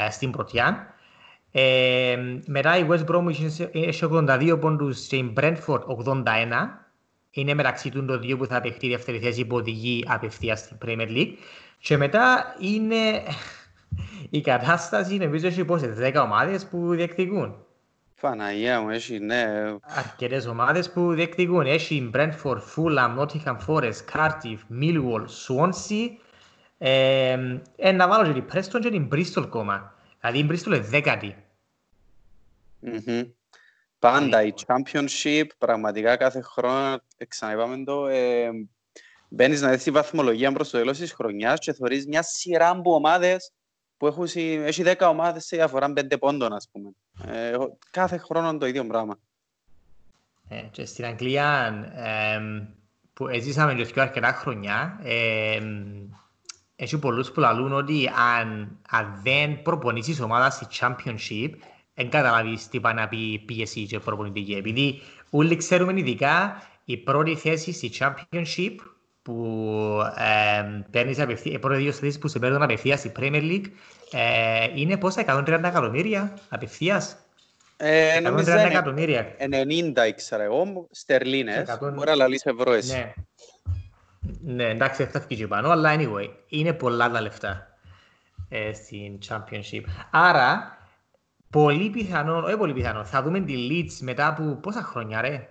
ε, 0.07 0.11
στην 0.11 0.31
πρωτιά. 0.31 0.95
Ε, 1.53 2.17
μετά 2.47 2.79
η 2.79 2.87
West 2.91 3.05
Bromwich 3.07 3.69
έχει 3.73 4.05
82 4.13 4.57
πόντους 4.61 5.07
και 5.07 5.17
η 5.17 5.33
Brentford 5.37 5.81
81. 6.05 6.25
Είναι 7.31 7.55
μεταξύ 7.55 7.91
των 7.91 8.21
δύο 8.21 8.37
που 8.37 8.47
θα 8.47 8.61
παιχτεί 8.61 8.89
δεύτερη 8.89 9.19
θέση 9.19 9.45
που 9.45 9.57
οδηγεί 9.57 10.05
απευθείας 10.09 10.59
στην 10.59 10.77
Premier 10.87 11.09
League. 11.09 11.33
Και 11.79 11.97
μετά 11.97 12.55
είναι 12.61 12.97
η 14.39 14.41
κατάσταση, 14.41 15.17
νομίζω 15.17 15.47
έχει 15.47 15.65
πόσες, 15.65 15.97
10 15.99 16.21
ομάδες 16.23 16.67
που 16.67 16.95
διεκδικούν. 16.95 17.55
Φαναγία 18.15 18.81
μου, 18.81 18.91
έχει, 18.91 19.19
ναι. 19.19 19.47
Αρκετές 19.81 20.47
ομάδες 20.47 20.91
που 20.93 21.13
διεκδικούν. 21.13 21.67
Έχει 21.67 21.95
η 21.95 22.11
Brentford, 22.15 22.59
Fulham, 22.75 23.19
Nottingham 23.19 23.57
Forest, 23.67 24.01
Cardiff, 24.13 24.59
Millwall, 24.81 25.25
Swansea. 25.47 26.09
Ε, 26.79 27.37
ε, 27.77 27.93
να 27.93 28.09
βάλω 28.09 28.33
και 28.33 28.41
την 28.41 28.45
Preston 28.53 28.81
και 28.81 28.91
την 28.91 29.09
Bristol 29.13 29.47
κόμμα. 29.49 29.95
Δηλαδή 30.21 30.39
η 30.39 30.47
Bristol 30.51 30.66
είναι 30.66 30.79
δέκατη. 30.79 31.37
Πάντα 33.99 34.43
η 34.43 34.53
Championship, 34.66 35.45
πραγματικά 35.59 36.16
κάθε 36.16 36.41
χρόνο, 36.41 36.99
ξαναείπαμε 37.29 37.85
το, 37.85 38.07
ε, 38.07 38.51
μπαίνεις 39.29 39.61
να 39.61 39.71
δεις 39.71 39.83
τη 39.83 39.91
βαθμολογία 39.91 40.53
προς 40.53 40.71
το 40.71 40.79
τέλος 40.79 40.99
της 40.99 41.12
χρονιάς 41.12 41.59
και 41.59 41.73
θεωρείς 41.73 42.07
μια 42.07 42.23
σειρά 42.23 42.71
από 42.71 42.95
ομάδες 42.95 43.53
που 43.97 44.07
έχουν, 44.07 44.27
έχει 44.35 44.83
δέκα 44.83 45.09
ομάδες 45.09 45.45
σε 45.45 45.57
διαφορά 45.57 45.93
πέντε 45.93 46.18
πόντων, 46.18 46.53
ας 46.53 46.68
πούμε. 46.73 46.91
Ε, 47.27 47.57
κάθε 47.91 48.16
χρόνο 48.16 48.59
το 48.59 48.66
ίδιο 48.66 48.87
πράγμα. 48.87 49.18
Ε, 50.49 50.62
και 50.71 50.85
στην 50.85 51.05
Αγγλία, 51.05 51.75
ε, 51.95 52.41
που 53.12 53.27
ζήσαμε 53.41 53.75
και 53.75 53.85
δύο 53.85 54.03
αρκετά 54.03 54.33
χρονιά, 54.33 55.01
ε, 55.03 55.61
έχει 56.83 56.99
πολλούς 56.99 57.31
που 57.33 57.41
λαλούν 57.41 57.72
ότι 57.72 58.11
αν, 58.39 58.78
αν 58.91 59.20
δεν 59.22 59.62
προπονήσεις 59.62 60.20
ομάδας 60.20 60.55
στη 60.55 60.66
Championship, 60.81 61.51
δεν 61.95 62.11
καταλάβεις 62.11 62.68
τι 62.68 62.81
πάει 62.81 62.95
να 62.95 63.09
πει 63.09 63.43
πίεση 63.47 63.87
και 63.87 63.99
προπονητική. 63.99 64.53
Επειδή 64.53 65.01
όλοι 65.31 65.57
ξέρουμε 65.57 66.01
ειδικά 66.01 66.62
η 66.85 66.97
πρώτη 66.97 67.37
θέση 67.37 67.72
στη 67.72 67.91
Championship 67.99 68.74
που 69.22 69.66
ε, 70.16 70.83
παίρνεις 70.91 71.18
απευθεία, 71.20 71.53
οι 71.53 71.59
πρώτοι 71.59 71.83
δύο 71.83 71.93
θέσεις 71.93 72.18
που 72.18 72.28
σε 72.28 72.39
παίρνουν 72.39 72.62
απευθεία 72.62 72.97
στη 72.97 73.12
Premier 73.18 73.43
League 73.43 73.66
ε, 74.11 74.66
είναι 74.74 74.97
πόσα 74.97 75.24
130 75.26 75.47
εκατομμύρια 75.49 76.39
απευθείας; 76.49 77.16
Ε, 77.76 78.20
130 78.24 78.47
εκατομμύρια. 78.47 79.37
90 79.39 80.09
ήξερα 80.09 80.43
εγώ, 80.43 80.87
στερλίνες, 80.91 81.68
100... 81.68 81.93
μπορεί 81.95 82.09
να 82.09 82.14
λαλείς 82.14 82.45
ευρώ 82.45 82.72
εσύ. 82.72 82.93
Ναι. 82.93 83.12
Ναι, 84.45 84.64
εντάξει, 84.64 85.05
θα 85.05 85.20
φύγει 85.20 85.47
πάνω, 85.47 85.70
αλλά 85.70 85.95
anyway, 85.99 86.28
είναι 86.49 86.72
πολλά 86.72 87.11
τα 87.11 87.20
λεφτά 87.20 87.76
ε, 88.49 88.72
στην 88.72 89.18
Championship. 89.28 89.83
Άρα, 90.11 90.78
πολύ 91.51 91.91
πιθανό, 91.91 92.43
όχι 92.43 92.57
πολύ 92.57 92.72
πιθανό, 92.72 93.05
θα 93.05 93.22
δούμε 93.22 93.41
τη 93.41 93.55
Leeds 93.70 93.99
μετά 94.01 94.26
από 94.26 94.43
πόσα 94.43 94.83
χρόνια 94.83 95.20
ρε, 95.20 95.49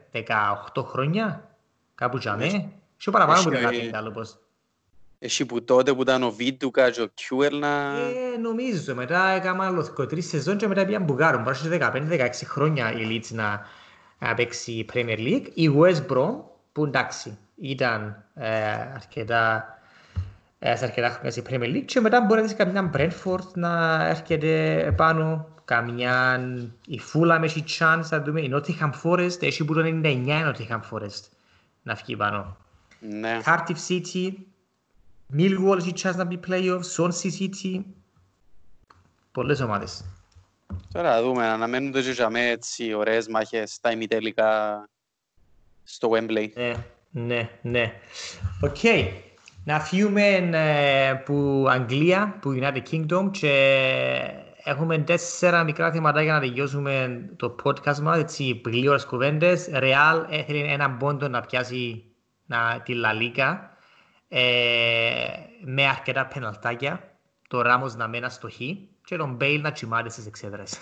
18 0.73 0.83
χρόνια, 0.83 1.49
κάπου 1.95 2.17
τζαμέ, 2.17 2.71
και 2.97 3.11
παραπάνω 3.11 3.39
από 3.39 3.49
10 3.49 3.89
άλλο 3.93 4.11
πώς. 4.11 4.37
Εσύ 5.19 5.45
που 5.45 5.63
τότε 5.63 5.93
που 5.93 6.01
ήταν 6.01 6.23
ο 6.23 6.31
Βίτουκα 6.31 6.89
και 6.89 7.01
ο 7.01 7.07
Κιούελ 7.13 7.59
να... 7.59 7.97
Ε, 7.97 8.37
νομίζω, 8.41 8.95
μετά 8.95 9.27
έκανα 9.27 9.65
άλλο 9.65 10.05
τρεις 10.07 10.27
σεζόν 10.27 10.57
και 10.57 10.67
μετά 10.67 10.85
πήγαν 10.85 11.03
μπουκάρουν. 11.03 11.43
Πάνω 11.43 11.55
σε 11.55 11.77
15-16 11.81 12.29
χρόνια 12.43 12.93
η 12.93 13.07
Leeds 13.09 13.33
να, 13.33 13.65
να 14.19 14.33
παίξει 14.33 14.85
Premier 14.93 15.17
League. 15.17 15.45
Η 15.53 15.69
West 15.77 16.05
Brom, 16.07 16.35
που 16.71 16.85
εντάξει, 16.85 17.37
ήταν 17.61 18.23
ε, 18.33 18.71
αρκετά 18.71 19.73
ε, 20.59 20.75
σε 20.75 20.85
αρκετά 20.85 21.09
χρόνια 21.09 21.31
στην 21.31 21.43
Premier 21.49 21.75
League 21.75 21.85
και 21.85 21.99
μετά 21.99 22.21
μπορεί 22.21 22.41
να 22.41 22.47
δεις 22.47 22.55
καμιά 22.55 22.91
Brentford 22.93 23.51
να 23.53 24.03
έρχεται 24.07 24.93
πάνω, 24.97 25.47
καμιά 25.65 26.39
η 26.85 27.01
Fulham 27.13 27.39
έχει 27.43 27.63
chance 27.79 28.05
να 28.09 28.21
δούμε, 28.21 28.41
η 28.41 28.51
Nottingham 28.53 28.91
Forest 29.03 29.41
έχει 29.41 29.65
που 29.65 29.73
το 29.73 29.81
99 29.81 30.03
η 30.05 30.25
Nottingham 30.27 30.81
Forest 30.91 31.23
να 31.83 31.93
βγει 31.93 32.15
πάνω. 32.15 32.57
Ναι. 32.99 33.39
Cardiff 33.45 33.87
City, 33.87 34.33
Millwall 35.37 35.77
έχει 35.77 35.93
chance 36.03 36.15
να 36.15 36.23
μπει 36.23 36.39
playoff, 36.47 36.81
Swansea 36.95 37.31
City, 37.39 37.81
πολλές 39.31 39.59
ομάδες. 39.59 40.05
Τώρα 40.93 41.09
να 41.09 41.21
δούμε, 41.21 41.45
αναμένονται 41.45 42.01
και 42.01 42.11
για 42.11 42.29
έτσι 42.33 42.93
ωραίες 42.93 43.27
μάχες 43.27 43.73
στα 43.73 43.91
ημιτελικά 43.91 44.83
στο 45.83 46.09
Wembley. 46.11 46.49
Ναι. 46.53 46.73
Ναι, 47.09 47.49
ναι. 47.61 47.93
OK. 48.61 48.75
Okay. 48.83 49.07
Να 49.63 49.79
φύγουμε 49.79 50.35
ε, 50.35 51.13
που 51.13 51.65
Αγγλία, 51.69 52.37
που 52.41 52.59
United 52.61 52.83
Kingdom 52.91 53.31
και 53.31 53.53
έχουμε 54.63 54.97
τέσσερα 54.97 55.63
μικρά 55.63 55.91
θέματα 55.91 56.21
για 56.21 56.33
να 56.33 56.39
τελειώσουμε 56.39 57.25
το 57.35 57.55
podcast 57.63 57.97
μας, 57.97 58.17
έτσι 58.17 58.61
γλύωρες 58.65 59.05
κουβέντες. 59.05 59.69
Ρεάλ 59.73 60.25
έθελε 60.29 60.73
έναν 60.73 60.97
πόντο 60.97 61.27
να 61.27 61.41
πιάσει 61.41 62.03
να, 62.45 62.81
τη 62.83 62.93
Λαλίκα 62.93 63.77
ε, 64.27 64.41
με 65.63 65.87
αρκετά 65.87 66.25
πεναλτάκια. 66.25 67.17
Το 67.47 67.61
Ράμος 67.61 67.95
να 67.95 68.07
μένει 68.07 68.29
στο 68.29 68.49
χ 68.49 68.57
και 69.05 69.17
τον 69.17 69.33
Μπέιλ 69.35 69.61
να 69.61 69.71
τσιμάρει 69.71 70.09
στις 70.09 70.25
εξέδρες. 70.25 70.77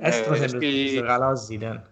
Έστρωσε 0.00 0.58
τους 0.58 1.00
καλά 1.00 1.28
ο 1.28 1.32
Ζidane. 1.48 1.82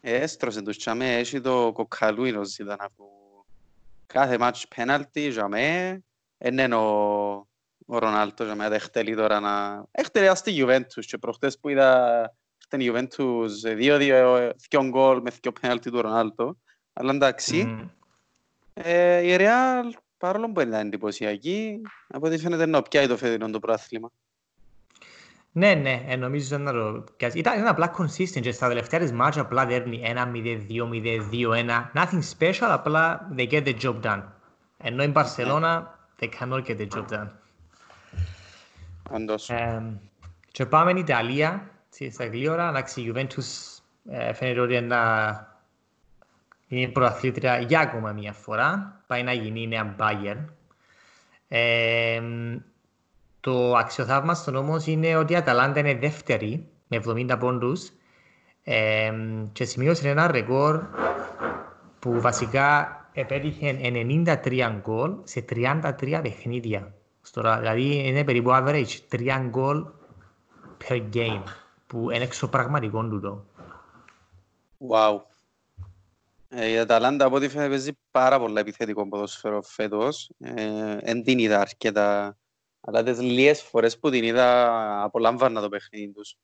Έστρωσε 0.00 0.62
τους 0.62 0.76
τσάμε, 0.76 1.16
έχει 1.16 1.40
το 1.40 1.72
κοκκαλούιν 1.72 2.36
ο 2.36 2.40
Ζidane 2.40 2.76
από 2.78 3.04
κάθε 4.06 4.38
μάτς 4.38 4.68
πέναλτι 4.68 5.28
τσάμε, 5.28 5.98
είναι 6.38 6.74
ο, 6.74 6.88
ο 7.86 7.98
Ρονάλτο 7.98 8.44
τσάμε, 8.44 8.68
δεχτελεί 8.68 9.16
τώρα 9.16 9.40
να... 9.40 9.84
Έχτελεί 9.90 10.36
στη 10.36 10.64
Juventus 10.64 11.04
και 11.06 11.18
προχτές 11.18 11.58
που 11.58 11.68
είδα 11.68 12.32
την 12.68 12.80
Juventus 12.82 13.48
δύο-δύο, 13.76 14.52
δύο 14.68 14.84
γκολ 14.88 15.20
με 15.20 15.30
δύο 15.40 15.52
πέναλτι 15.60 15.90
του 15.90 16.00
Ρονάλτο, 16.00 16.56
αλλά 16.92 17.12
εντάξει. 17.12 17.88
Ε, 18.74 19.32
η 19.32 19.36
Real, 19.38 19.98
παρόλο 20.18 20.52
που 20.52 20.60
είναι 20.60 20.78
εντυπωσιακή, 20.78 21.80
από 22.08 22.26
ό,τι 22.26 22.38
φαίνεται 22.38 22.66
να 22.66 22.82
πιάει 22.82 23.06
το 23.06 23.16
φετινό 23.16 23.50
το 23.50 23.58
πρόθλημα. 23.58 24.10
Ναι, 25.58 25.74
ναι, 25.74 26.04
ε, 26.06 26.16
νομίζω 26.16 26.58
να 26.58 26.72
το 26.72 27.04
πιάσει. 27.16 27.38
Ήταν 27.38 27.66
απλά 27.66 27.94
consistent 27.98 28.40
και 28.40 28.52
στα 28.52 28.68
τελευταία 28.68 29.00
της 29.00 29.12
μάτια 29.12 29.42
απλά 29.42 29.66
δέρνει 29.66 30.02
1-0-2-0-2-1. 30.04 31.90
Nothing 31.94 32.22
special, 32.38 32.68
απλά 32.68 33.28
they 33.36 33.50
get 33.50 33.64
the 33.64 33.74
job 33.82 34.00
done. 34.02 34.22
Ενώ 34.78 35.02
η 35.02 35.12
Barcelona, 35.14 35.82
they 36.20 36.28
cannot 36.38 36.64
get 36.64 36.76
the 36.76 36.88
job 36.94 37.04
done. 37.10 37.28
Όντως. 39.10 39.50
Ε, 39.50 39.82
και 40.52 40.66
πάμε 40.66 40.90
στην 40.90 41.02
Ιταλία, 41.02 41.70
στα 42.10 42.26
γλύωρα, 42.26 42.68
εντάξει, 42.68 43.00
η 43.00 43.12
Juventus 43.14 43.78
ε, 44.10 44.32
φαίνεται 44.32 44.60
ότι 44.60 44.76
είναι 44.76 44.96
Είναι 46.68 46.88
πρωταθλήτρια 46.88 47.58
για 47.58 47.80
ακόμα 47.80 48.12
μία 48.12 48.32
φορά. 48.32 49.00
Πάει 49.06 49.22
να 49.22 49.32
γίνει 49.32 49.62
η 49.62 49.66
νέα 49.66 49.94
Bayern. 49.98 50.44
Ε, 51.48 52.22
το 53.48 53.76
αξιοθαύμαστο 53.76 54.58
όμω 54.58 54.76
είναι 54.84 55.16
ότι 55.16 55.32
η 55.32 55.36
Αταλάντα 55.36 55.80
είναι 55.80 55.94
δεύτερη 55.94 56.68
με 56.88 57.02
70 57.06 57.36
πόντους 57.38 57.90
ε, 58.62 59.12
και 59.52 59.64
σημείωσε 59.64 60.08
ένα 60.08 60.30
ρεκόρ 60.30 60.82
που 61.98 62.20
βασικά 62.20 62.96
επέτυχε 63.12 63.78
93 64.42 64.80
γκολ 64.80 65.14
σε 65.22 65.44
33 65.50 66.20
παιχνίδια. 66.22 66.94
δηλαδή 67.58 68.06
είναι 68.06 68.24
περίπου 68.24 68.50
average 68.52 68.98
3 69.10 69.46
γκολ 69.48 69.86
per 70.88 71.02
game 71.14 71.42
που 71.86 72.10
είναι 72.10 72.24
εξωπραγματικό 72.24 73.08
τούτο. 73.08 73.44
Wow. 74.88 75.20
Ε, 76.48 76.68
η 76.68 76.78
Αταλάντα 76.78 77.24
από 77.24 77.36
ό,τι 77.36 77.48
φαίνεται 77.48 77.68
παίζει 77.68 77.98
πάρα 78.10 78.38
πολλά 78.38 78.60
επιθετικό 78.60 79.08
ποδοσφαίρο 79.08 79.62
φέτος. 79.62 80.30
Δεν 81.02 81.22
την 81.22 81.38
είδα 81.38 81.60
αρκετά, 81.60 82.36
αλλά 82.80 83.02
τις 83.02 83.20
λίγες 83.20 83.62
φορές 83.62 83.98
που 83.98 84.10
την 84.10 84.24
είδα 84.24 85.02
απολάμβανα 85.02 85.60
το 85.60 85.68
παιχνίδι 85.68 86.12
τους. 86.12 86.36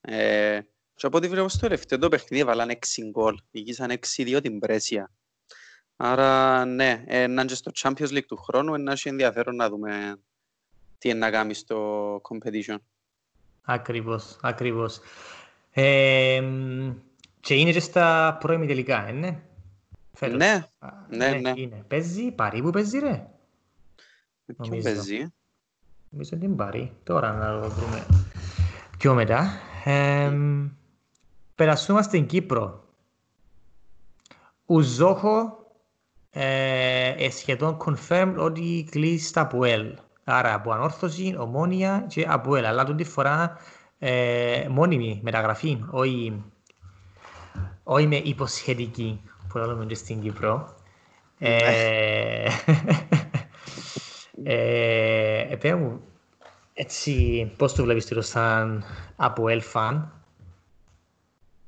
Ε, 0.00 0.60
και 0.94 1.06
από 1.06 1.16
ό,τι 1.16 1.28
βλέπω 1.28 1.48
στο 1.48 1.60
τελευταίο 1.60 1.98
το 1.98 2.08
παιχνίδι 2.08 2.42
έβαλαν 2.42 2.70
6 2.70 2.76
γκολ, 3.10 3.38
νικήσαν 3.50 3.90
6-2 4.16 4.40
την 4.42 4.58
Πρέσια. 4.58 5.10
Άρα 5.96 6.64
ναι, 6.64 7.04
έναν 7.06 7.46
και 7.46 7.54
στο 7.54 7.70
Champions 7.74 8.08
League 8.08 8.24
του 8.26 8.36
χρόνου 8.36 8.76
να 8.76 8.92
έχει 8.92 9.08
ενδιαφέρον 9.08 9.56
να 9.56 9.68
δούμε 9.68 10.20
τι 10.98 11.08
είναι 11.08 11.18
να 11.18 11.30
κάνει 11.30 11.54
στο 11.54 12.14
competition. 12.16 12.76
Ακριβώς, 13.62 14.38
ακριβώς. 14.42 15.00
Ε, 15.70 16.42
και 17.40 17.54
είναι 17.54 17.72
και 17.72 17.80
στα 17.80 18.36
πρώιμη 18.40 18.66
τελικά, 18.66 19.08
ε, 19.08 19.12
ναι. 19.12 19.42
Φέτος. 20.12 20.36
Ναι, 20.36 20.68
ναι, 21.08 21.28
ναι, 21.28 21.38
ναι. 21.38 21.52
Είναι. 21.56 21.84
Παίζει, 21.88 22.30
παρή 22.30 22.62
που 22.62 22.70
παίζει 22.70 22.98
ρε. 22.98 23.30
Ποιο 24.62 24.80
παίζει; 24.82 25.32
Νομίζω 26.10 26.36
την 26.36 26.56
πάρει. 26.56 26.92
Τώρα 27.02 27.32
να 27.32 27.60
το 27.60 27.70
βρούμε 27.70 28.06
πιο 28.98 29.14
μετά. 29.14 29.50
Ε, 29.84 30.32
περασούμε 31.54 32.02
στην 32.02 32.26
Κύπρο. 32.26 32.84
Ουζόχο 34.66 35.60
ε, 36.30 37.30
σχεδόν 37.30 37.76
confirmed 37.84 38.34
ότι 38.38 38.88
κλείσει 38.90 39.26
στα 39.26 39.46
Πουέλ. 39.46 39.96
Άρα 40.24 40.54
από 40.54 40.72
ανόρθωση, 40.72 41.36
ομόνια 41.38 42.04
και 42.08 42.26
Αποέλ. 42.28 42.64
Αλλά 42.64 42.84
τον 42.84 42.96
τη 42.96 43.04
φορά 43.04 43.56
ε, 43.98 44.66
μόνιμη 44.70 45.20
μεταγραφή, 45.22 45.84
όχι, 45.90 46.44
όχι 47.82 48.06
με 48.06 48.16
υποσχετική 48.16 49.20
που 49.48 49.58
λέμε 49.58 49.86
και 49.86 49.94
στην 49.94 50.20
Κύπρο. 50.20 50.74
ε, 51.38 52.48
ε, 54.52 55.74
μου, 55.74 56.02
έτσι, 56.74 57.52
πώς 57.56 57.74
το 57.74 57.82
βλέπεις 57.82 58.06
τώρα 58.06 58.22
σαν 58.22 58.84
Αποέλ 59.16 59.62
φαν; 59.62 60.12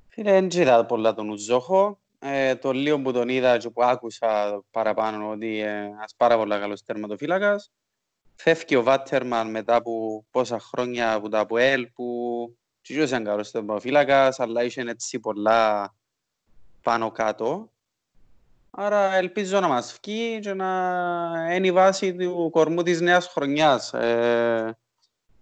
Φίλε, 0.08 0.30
δεν 0.32 0.48
είδα 0.50 0.86
πολλά 0.86 1.14
τον 1.14 1.28
Ουζόχο. 1.28 1.98
Ε, 2.18 2.54
το 2.54 2.72
λίγο 2.72 3.00
που 3.00 3.12
τον 3.12 3.28
είδα 3.28 3.58
και 3.58 3.70
που 3.70 3.82
άκουσα 3.84 4.62
παραπάνω 4.70 5.30
ότι 5.30 5.60
ε, 5.60 5.70
ένας 5.70 6.14
πάρα 6.16 6.36
πολύ 6.36 6.58
καλός 6.58 6.82
τερματοφύλακας. 6.82 7.72
Φεύγει 8.34 8.76
ο 8.76 8.82
Βάτερμαν 8.82 9.50
μετά 9.50 9.74
από 9.74 10.24
πόσα 10.30 10.58
χρόνια 10.60 11.12
από 11.12 11.28
τα 11.28 11.40
ΑΠΟΕΛ 11.40 11.86
που 11.94 12.06
και 12.80 12.94
ήταν 12.94 13.24
καλός 13.24 13.50
τερματοφύλακας 13.50 14.40
αλλά 14.40 14.64
είχε 14.64 14.80
έτσι 14.80 15.20
πολλά 15.20 15.94
πάνω 16.82 17.10
κάτω. 17.10 17.71
Άρα 18.74 19.14
ελπίζω 19.14 19.60
να 19.60 19.68
μας 19.68 19.98
βγει 20.02 20.38
και 20.40 20.54
να 20.54 20.68
είναι 21.54 21.66
η 21.66 21.72
βάση 21.72 22.14
του 22.14 22.48
κορμού 22.52 22.82
της 22.82 23.00
νέας 23.00 23.26
χρονιάς. 23.26 23.92
Ε, 23.92 24.76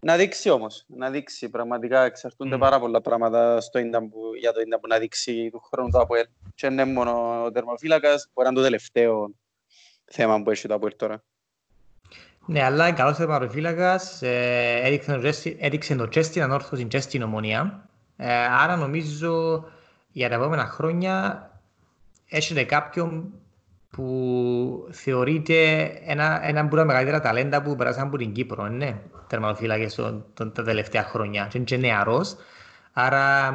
να 0.00 0.16
δείξει 0.16 0.50
όμως, 0.50 0.84
να 0.86 1.10
δείξει. 1.10 1.48
Πραγματικά 1.48 2.04
εξαρτούνται 2.04 2.56
mm. 2.56 2.58
πάρα 2.58 2.80
πολλά 2.80 3.00
πράγματα 3.00 3.60
στο 3.60 3.80
που, 3.80 4.34
για 4.38 4.52
το 4.52 4.60
Ιντα 4.60 4.80
που 4.80 4.86
να 4.86 4.98
δείξει 4.98 5.48
του 5.52 5.60
χρόνου 5.60 5.90
το 5.90 5.98
ΑΠΟΕΛ. 5.98 6.26
Και 6.54 6.66
είναι 6.66 6.84
μόνο 6.84 7.42
ο 7.44 7.50
τερμοφύλακας, 7.50 8.28
που 8.32 8.42
είναι 8.42 8.52
το 8.52 8.62
τελευταίο 8.62 9.30
θέμα 10.04 10.42
που 10.42 10.50
έχει 10.50 10.68
το 10.68 10.74
ΑΠΟΕΛ 10.74 10.96
τώρα. 10.96 11.22
Ναι, 12.46 12.62
αλλά 12.62 12.86
είναι 12.86 12.96
καλός 12.96 13.16
τερματοφύλακας, 13.16 14.22
ε, 14.22 14.80
έδειξε, 14.82 15.56
έδειξε 15.58 15.94
το 15.94 16.08
Τσέσtin 16.14 16.38
ανόρθωση 16.38 16.84
και 16.84 17.00
στην 17.00 17.22
ομονία. 17.22 17.88
Ε, 18.16 18.32
άρα 18.32 18.76
νομίζω 18.76 19.64
για 20.12 20.28
τα 20.28 20.34
επόμενα 20.34 20.64
χρόνια 20.64 21.49
έχετε 22.30 22.64
κάποιον 22.64 23.32
που 23.90 24.88
θεωρείται 24.90 25.82
ένα, 26.04 26.40
ένα 26.46 26.60
από 26.60 26.76
τα 26.76 26.84
μεγαλύτερα 26.84 27.20
ταλέντα 27.20 27.62
που 27.62 27.76
περάσαν 27.76 28.06
από 28.06 28.16
την 28.16 28.32
Κύπρο, 28.32 28.68
ναι, 28.68 28.98
τερματοφύλακες 29.26 29.94
τα 30.34 30.62
τελευταία 30.64 31.02
χρόνια. 31.02 31.46
Και 31.50 31.56
είναι 31.56 31.66
και 31.66 31.76
νεαρός, 31.76 32.36
άρα 32.92 33.48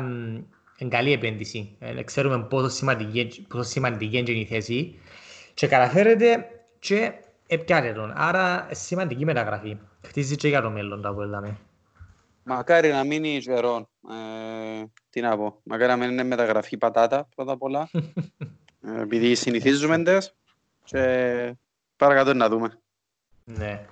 είναι 0.77 0.89
καλή 0.89 1.11
επένδυση. 1.11 1.75
Ε, 1.79 2.03
ξέρουμε 2.03 2.43
πόσο 2.43 2.69
σημαντική, 2.69 3.45
πόσο 3.47 3.69
σημαντική 3.69 4.17
είναι 4.17 4.31
η 4.31 4.45
θέση 4.45 4.99
και 5.53 5.67
καταφέρεται 5.67 6.47
και 6.79 7.13
επιάτε 7.47 7.93
τον. 7.93 8.13
Άρα 8.15 8.67
σημαντική 8.71 9.25
μεταγραφή. 9.25 9.77
Χτίζει 10.01 10.35
και 10.35 10.47
για 10.47 10.61
το 10.61 10.69
μέλλον 10.69 11.01
τα 11.01 11.13
που 11.13 11.21
είδαμε. 11.21 11.57
Μακάρι 12.43 12.89
να 12.89 13.03
μείνει 13.03 13.39
Ζερόν. 13.39 13.87
Ε, 14.09 14.83
τι 15.09 15.21
να 15.21 15.37
πω. 15.37 15.59
Μακάρι 15.63 15.89
να 15.89 16.07
μείνει 16.07 16.23
μεταγραφή 16.23 16.77
πατάτα 16.77 17.27
πρώτα 17.35 17.51
απ' 17.51 17.63
όλα. 17.63 17.89
Ε, 18.87 19.01
επειδή 19.01 19.35
συνηθίζουμε 19.35 20.03
τες 20.03 20.33
και 20.83 21.55
παρακάτω 21.97 22.33
να 22.33 22.49
δούμε. 22.49 22.79
Ναι. 23.43 23.85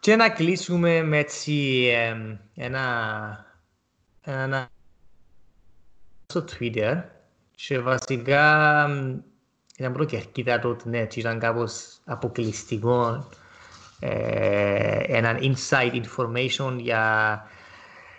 Και 0.00 0.16
να 0.16 0.30
κλείσουμε 0.30 1.02
με 1.02 1.18
έτσι 1.18 1.86
ένα, 2.54 2.84
ένα 4.20 4.68
στο 6.26 6.44
Twitter 6.50 7.02
και 7.54 7.78
βασικά 7.78 8.86
ήταν 9.76 9.92
πρώτη 9.92 10.10
και 10.10 10.16
αρκετά 10.16 10.58
τότε, 10.58 10.88
ναι, 10.88 11.06
και 11.06 11.20
ήταν 11.20 11.38
κάπως 11.38 12.00
αποκλειστικό 12.04 13.28
ε, 14.00 14.98
έναν 15.06 15.38
inside 15.40 16.02
information 16.04 16.76
για, 16.78 17.42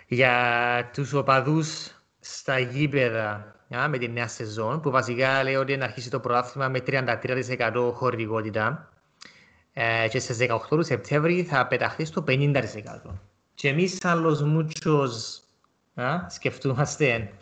για 0.06 0.90
τους 0.92 1.12
οπαδούς 1.12 1.90
στα 2.20 2.58
γήπεδα 2.58 3.50
yeah, 3.50 3.55
με 3.68 3.98
την 3.98 4.12
νέα 4.12 4.28
σεζόν, 4.28 4.80
που 4.80 4.90
βασικά 4.90 5.42
λέει 5.42 5.54
ότι 5.54 5.76
να 5.76 5.84
αρχίσει 5.84 6.10
το 6.10 6.20
πρωτάθλημα 6.20 6.68
με 6.68 6.82
33% 6.86 7.90
χορηγότητα 7.92 8.88
ε, 9.72 10.08
και 10.08 10.18
στις 10.18 10.36
18 10.40 10.58
του 10.68 10.82
Σεπτέμβρη 10.82 11.42
θα 11.42 11.66
πεταχθεί 11.66 12.04
στο 12.04 12.24
50%. 12.28 12.62
Και 13.54 13.68
εμείς 13.68 13.96
σαν 14.00 14.24
los 14.26 14.38
muchos 14.56 15.10
σκεφτούμαστε 16.28 17.32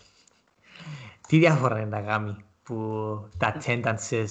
τι 1.29 1.39
διαφορά 1.39 1.79
είναι 1.79 1.89
να 1.89 2.01
κάνει 2.01 2.37
που 2.63 2.77
τα 3.39 3.57
attendances 3.57 4.27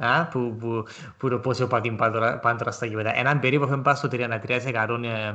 Α, 0.00 0.26
που, 0.26 0.56
που, 0.60 0.84
που 1.18 1.28
το 1.28 1.38
πόσο 1.38 1.66
πατήν 1.66 1.96
πάντορα 1.96 2.70
στα 2.70 2.86
γήπεδα. 2.86 3.18
Έναν 3.18 3.40
περίπου 3.40 3.64
έχουν 3.64 3.82
πάει 3.82 3.94
στο 3.94 4.08
33% 4.12 4.28
ε, 5.02 5.34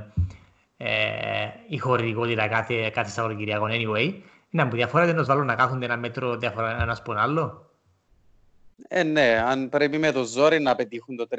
ε, 0.77 1.49
η 1.67 1.77
χορηγότητα 1.77 2.47
κάθε, 2.47 2.89
κάθε 2.89 3.09
Σαββατοκυριακό 3.09 3.65
anyway. 3.69 4.13
Να 4.55 4.67
που 4.67 4.75
διαφορά 4.75 5.05
δεν 5.05 5.19
nos 5.19 5.25
βάλουν 5.25 5.45
να 5.45 5.55
κάθονται 5.55 5.85
ένα 5.85 5.97
μέτρο 5.97 6.37
διαφορά 6.37 6.81
ένας 6.81 6.99
από 6.99 7.13
άλλο. 7.17 7.69
Ε, 8.87 9.03
ναι, 9.03 9.43
αν 9.45 9.69
πρέπει 9.69 9.97
με 9.97 10.11
το 10.11 10.23
ζόρι 10.23 10.59
να 10.59 10.75
πετύχουν 10.75 11.15
το 11.15 11.27
33% 11.29 11.35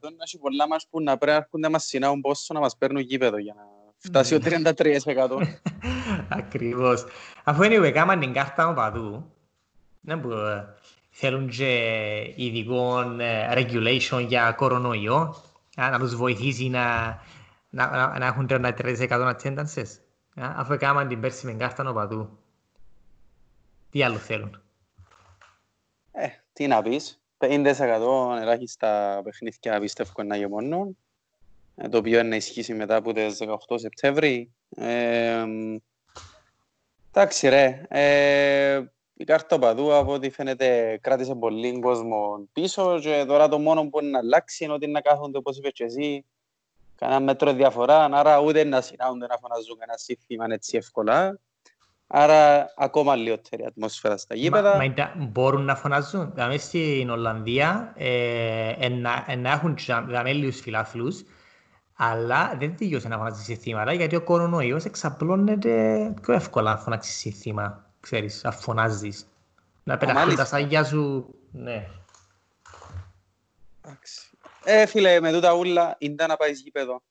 να 0.00 0.22
έχει 0.24 0.38
πολλά 0.38 0.68
μας 0.68 0.86
που 0.90 1.02
να 1.02 1.16
πρέπει 1.16 1.32
να 1.32 1.36
έρχονται 1.36 1.66
να 1.66 1.70
μας 1.70 1.84
συνάουν 1.84 2.20
πόσο 2.20 2.54
να 2.54 2.60
μας 2.60 2.76
παίρνουν 2.76 3.00
γήπεδο 3.00 3.38
για 3.38 3.54
να 3.54 3.62
φτάσει 3.96 4.34
ο 4.34 4.38
33%. 4.42 5.42
Ακριβώς. 6.28 7.04
Αφού 7.44 7.62
anyway, 7.62 7.90
κάμαν 7.90 8.20
την 8.20 8.32
κάρτα 8.32 8.68
οπαδού, 8.68 9.32
να 10.00 10.20
που 10.20 10.30
ε, 10.30 10.64
θέλουν 11.10 11.48
και 11.48 12.32
ειδικό 12.34 13.00
ε, 13.18 13.52
regulation 13.54 14.24
για 14.28 14.52
κορονοϊό, 14.56 15.34
να 15.76 15.98
τους 15.98 16.16
βοηθήσει 16.16 16.68
να, 16.68 17.18
να, 17.70 17.90
να, 17.90 18.18
να 18.18 18.26
έχουν 18.26 18.46
33% 18.50 18.64
attendances. 19.08 20.05
Αφού 20.36 20.72
έκαναν 20.72 21.08
την 21.08 21.20
πέρσι 21.20 21.46
με 21.46 21.52
κάρτα 21.52 21.82
νοπαδού. 21.82 22.38
Τι 23.90 24.02
άλλο 24.02 24.16
θέλουν; 24.16 24.62
Ε, 26.12 26.28
τι 26.52 26.66
να 26.66 26.82
πεις. 26.82 27.20
50% 27.38 28.36
ελάχιστα 28.40 29.20
παιχνίδια 29.24 29.80
πιστεύω 29.80 30.22
να 30.22 30.36
γεμώνουν. 30.36 30.96
Ε, 31.74 31.88
το 31.88 31.98
οποίο 31.98 32.18
είναι 32.18 32.36
ισχύσει 32.36 32.74
μετά 32.74 32.96
από 32.96 33.12
τις 33.12 33.38
18 33.68 33.78
Σεπτέμβρη. 33.78 34.52
Ε, 34.76 35.44
εντάξει 37.10 37.48
ρε, 37.48 37.86
ε, 37.88 38.84
η 39.14 39.24
κάρτα 39.24 39.58
παδού 39.58 39.94
από 39.94 40.12
ό,τι 40.12 40.30
φαίνεται 40.30 40.98
κράτησε 41.02 41.34
πολύ 41.34 41.78
κόσμο 41.78 42.48
πίσω 42.52 42.98
και 43.00 43.24
τώρα 43.26 43.48
το 43.48 43.58
μόνο 43.58 43.88
που 43.88 44.00
είναι 44.00 44.10
να 44.10 44.18
αλλάξει 44.18 44.64
είναι 44.64 44.72
ότι 44.72 44.86
να 44.86 45.00
κάθονται 45.00 45.38
όπως 45.38 45.58
είπες 45.58 45.72
και 45.72 45.84
εσύ 45.84 46.24
κανένα 46.96 47.20
μέτρο 47.20 47.52
διαφορά, 47.52 48.04
άρα 48.04 48.40
ούτε 48.40 48.64
να 48.64 48.80
συνάονται 48.80 49.26
να 49.26 49.36
φωναζούν 49.36 49.78
κανένα 49.78 49.98
σύστημα 49.98 50.44
έτσι 50.48 50.76
εύκολα. 50.76 51.38
Άρα 52.06 52.72
ακόμα 52.76 53.16
λιγότερη 53.16 53.64
ατμόσφαιρα 53.64 54.16
στα 54.16 54.34
γήπεδα. 54.34 54.76
Μα, 54.76 54.94
μα 54.96 55.24
μπορούν 55.24 55.64
να 55.64 55.76
φωνάζουν. 55.76 56.32
Δηλαδή 56.34 56.58
στην 56.58 57.10
Ολλανδία 57.10 57.92
ε, 57.96 58.88
να 59.36 59.50
έχουν 59.52 59.76
γαμέλιους 60.08 60.60
φιλάθλους 60.60 61.24
αλλά 61.96 62.56
δεν 62.58 62.76
τελειώσε 62.76 63.08
να 63.08 63.16
φωνάζει 63.16 63.42
συστήματα 63.42 63.92
γιατί 63.92 64.16
ο 64.16 64.22
κορονοϊός 64.22 64.84
εξαπλώνεται 64.84 66.14
πιο 66.22 66.34
εύκολα 66.34 66.70
να 66.70 66.78
φωνάξει 66.78 67.12
σύστημα, 67.12 67.84
ξέρεις, 68.00 68.42
να 68.42 68.50
φωνάζεις. 68.50 69.26
Να 69.84 69.96
πεταχτούν 69.96 70.36
τα 70.36 70.44
σάγια 70.44 70.84
σου, 70.84 71.34
ναι. 71.52 71.88
Ε, 74.68 74.86
φίλε, 74.86 75.20
με 75.20 75.32
τούτα 75.32 75.54
ούλα, 75.54 75.96
είναι 75.98 76.26
να 76.26 76.36
πάεις 76.36 76.60
γήπεδο. 76.60 77.02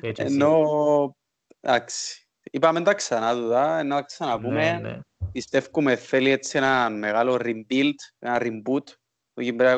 Ενώ, 0.00 1.16
εντάξει, 1.60 2.28
είπαμε 2.42 2.82
τα 2.82 2.94
ξανά 2.94 3.34
τούτα, 3.34 3.82
να 3.82 4.02
ξαναπούμε. 4.02 4.72
Ναι, 4.72 4.88
ναι. 4.88 4.98
Πιστεύουμε 5.32 5.96
θέλει 5.96 6.30
έτσι 6.30 6.56
ένα 6.56 6.90
μεγάλο 6.90 7.38
rebuild, 7.40 7.94
ένα 8.18 8.38
reboot 8.40 8.84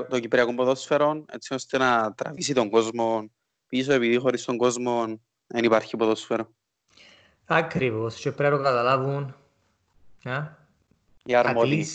το 0.08 0.20
Κυπριακό 0.20 0.54
ποδόσφαιρο, 0.54 1.24
έτσι 1.28 1.54
ώστε 1.54 1.78
να 1.78 2.14
τραβήσει 2.14 2.54
τον 2.54 2.70
κόσμο 2.70 3.30
πίσω 3.66 3.92
επειδή 3.92 4.16
χωρίς 4.16 4.44
τον 4.44 4.56
κόσμο 4.56 5.20
δεν 5.46 5.64
υπάρχει 5.64 5.96
ποδόσφαιρο. 5.96 6.52
Ακριβώς 7.46 8.20
και 8.20 8.32
πρέπει 8.32 8.56
να 8.56 8.62
καταλάβουν 8.62 9.34
οι 11.24 11.34
αρμόδιοι. 11.34 11.86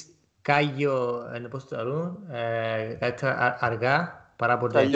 Κάγιο, 0.44 1.24
πώς 1.50 1.68
το 1.68 1.84
λένε, 1.84 2.98
αργά 3.60 4.26
παρά 4.36 4.58
ποτέ. 4.58 4.90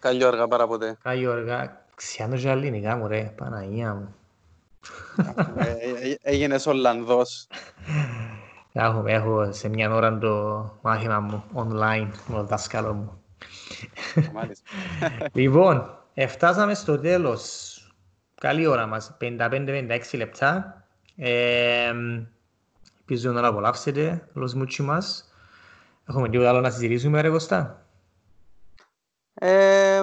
Κάγιο 0.00 0.28
αργά 0.28 0.48
παρά 0.48 0.66
ποτέ. 0.66 0.96
Κάγιο 1.02 1.32
αργά. 1.32 1.84
Ξιάνω 1.94 2.36
και 2.36 2.48
ελληνικά 2.48 2.96
μου 2.96 3.06
ρε, 3.06 3.32
Παναγία 3.36 3.94
μου. 3.94 4.14
Έγινες 6.22 6.66
Ολλανδός. 6.66 7.46
Έχω, 8.72 9.04
έχω 9.06 9.52
σε 9.52 9.68
μια 9.68 9.94
ώρα 9.94 10.18
το 10.18 10.64
μάθημα 10.82 11.20
μου 11.20 11.44
online 11.54 12.08
με 12.26 12.34
τον 12.34 12.46
δάσκαλο 12.46 12.92
μου. 12.92 13.22
λοιπόν, 15.32 16.02
Εφτάσαμε 16.14 16.74
στο 16.74 16.98
τέλος. 16.98 17.76
Καλή 18.40 18.66
ώρα 18.66 18.86
μας, 18.86 19.16
55-56 19.20 20.00
λεπτά. 20.12 20.84
Ε, 21.16 21.92
ελπίζω 23.06 23.32
να 23.32 23.46
απολαύσετε 23.46 24.28
los 24.34 24.52
μούτσι 24.54 24.82
μας. 24.82 25.32
Έχουμε 26.08 26.28
τίποτα 26.28 26.48
άλλο 26.48 26.60
να 26.60 26.70
συζητήσουμε, 26.70 27.20
ρε 27.20 27.28
Κωστά. 27.28 27.86
Ε, 29.34 30.00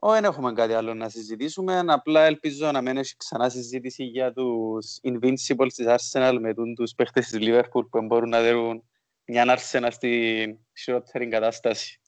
όχι, 0.00 0.14
δεν 0.14 0.24
έχουμε 0.24 0.52
κάτι 0.52 0.72
άλλο 0.72 0.94
να 0.94 1.08
συζητήσουμε. 1.08 1.82
Απλά 1.86 2.24
ελπίζω 2.24 2.70
να 2.70 2.80
μην 2.80 2.96
έχει 2.96 3.16
ξανά 3.16 3.48
συζήτηση 3.48 4.04
για 4.04 4.32
τους 4.32 4.98
Invincibles 5.02 5.72
της 5.74 5.86
Arsenal 5.86 6.38
με 6.40 6.54
τους 6.74 6.94
παίχτες 6.94 7.26
της 7.26 7.38
Liverpool 7.40 7.88
που 7.90 8.02
μπορούν 8.02 8.28
να 8.28 8.40
δέρουν 8.40 8.82
μια 9.24 9.58
Arsenal 9.58 9.88
στην 9.90 10.58
χειρότερη 10.78 11.28
κατάσταση. 11.28 12.00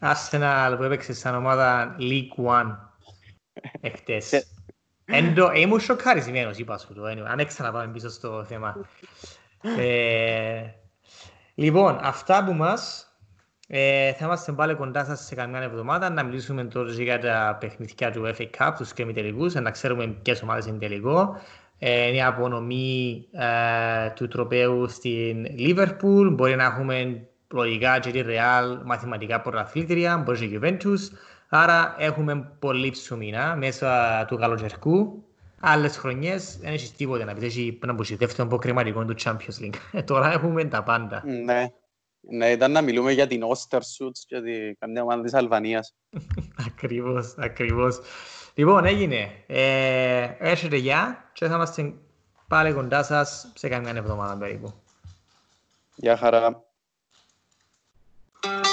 Arsenal 0.00 0.74
που 0.76 0.82
έπαιξε 0.82 1.12
σαν 1.12 1.34
ομάδα 1.34 1.96
League 1.98 2.44
One 2.44 2.76
εχθές. 3.80 4.46
Ήμουν 5.54 5.80
σοκαρισμένος, 5.80 6.58
είπα 6.58 6.78
σου 6.78 6.94
το, 6.94 7.04
αν 7.04 7.38
έξα 7.38 7.62
να 7.62 7.72
πάμε 7.72 7.92
πίσω 7.92 8.08
στο 8.08 8.44
θέμα. 8.48 8.76
Ε, 9.78 10.62
λοιπόν, 11.54 11.98
αυτά 12.02 12.44
που 12.44 12.52
μας 12.52 13.10
ε, 13.72 14.12
θα 14.12 14.24
είμαστε 14.24 14.52
πάλι 14.52 14.74
κοντά 14.74 15.04
σας 15.04 15.20
σε 15.20 15.34
καμιά 15.34 15.60
εβδομάδα 15.60 16.10
να 16.10 16.22
μιλήσουμε 16.22 16.64
τώρα 16.64 16.90
για 16.90 17.18
τα 17.18 17.56
παιχνιδιά 17.60 18.10
του 18.10 18.34
FA 18.36 18.46
Cup, 18.58 18.72
τους 18.76 18.92
και 18.92 19.04
τελικούς, 19.04 19.54
να 19.54 19.70
ξέρουμε 19.70 20.06
ποιες 20.06 20.42
ομάδες 20.42 20.66
είναι 20.66 20.78
τελικό. 20.78 21.40
Ε, 21.78 22.14
η 22.14 22.22
απονομή 22.22 23.26
ε, 23.32 24.10
του 24.10 24.28
τροπέου 24.28 24.88
στην 24.88 25.46
Liverpool, 25.58 26.30
μπορεί 26.32 26.56
να 26.56 26.64
έχουμε 26.64 27.26
λογικά 27.52 27.98
και 27.98 28.10
τη 28.10 28.22
Real 28.26 28.80
μαθηματικά 28.84 29.40
πρωταθλήτρια, 29.40 30.18
μπορεί 30.18 30.48
και 30.48 30.58
Juventus. 30.62 30.98
Άρα 31.52 31.94
έχουμε 31.98 32.52
πολύ 32.58 32.90
ψωμίνα 32.90 33.56
μέσα 33.56 34.24
του 34.28 34.36
καλοκαιρικού. 34.36 35.24
Άλλες 35.60 35.96
χρονιές 35.96 36.58
δεν 36.60 36.72
έχεις 36.72 36.96
τίποτε 36.96 37.24
να 37.24 37.34
πεις, 37.34 37.44
έχει 37.44 37.78
να 37.86 37.92
μπούσει 37.92 38.16
δεύτερο 38.16 38.48
αποκριματικό 38.48 39.04
του 39.04 39.14
Champions 39.24 39.64
League. 39.64 39.74
Ε, 39.92 40.02
τώρα 40.02 40.32
έχουμε 40.32 40.64
τα 40.64 40.82
πάντα. 40.82 41.22
Ναι. 41.44 41.72
Ναι, 42.20 42.50
ήταν 42.50 42.72
να 42.72 42.80
μιλούμε 42.80 43.12
για 43.12 43.26
την 43.26 43.42
Ostersutz 43.42 44.18
και 44.26 44.40
την 44.40 44.76
καμιά 44.78 45.02
ομάδα 45.02 45.22
της 45.22 45.34
Αλβανίας. 45.34 45.94
ακριβώς, 46.68 47.34
ακριβώς. 47.38 48.00
Λοιπόν, 48.54 48.84
έγινε. 48.84 49.30
Ε, 49.46 50.28
έρχεται 50.38 50.76
γεια 50.76 51.30
και 51.32 51.46
θα 51.46 51.54
είμαστε 51.54 51.94
πάλι 52.48 52.72
κοντά 52.72 53.02
σας 53.02 53.52
σε 53.54 53.68
καμιά 53.68 53.92
εβδομάδα 53.96 54.36
περίπου. 54.36 54.72
Γεια 55.94 56.16
χαρά. 56.16 56.64
Thank 58.42 58.64
you. 58.64 58.69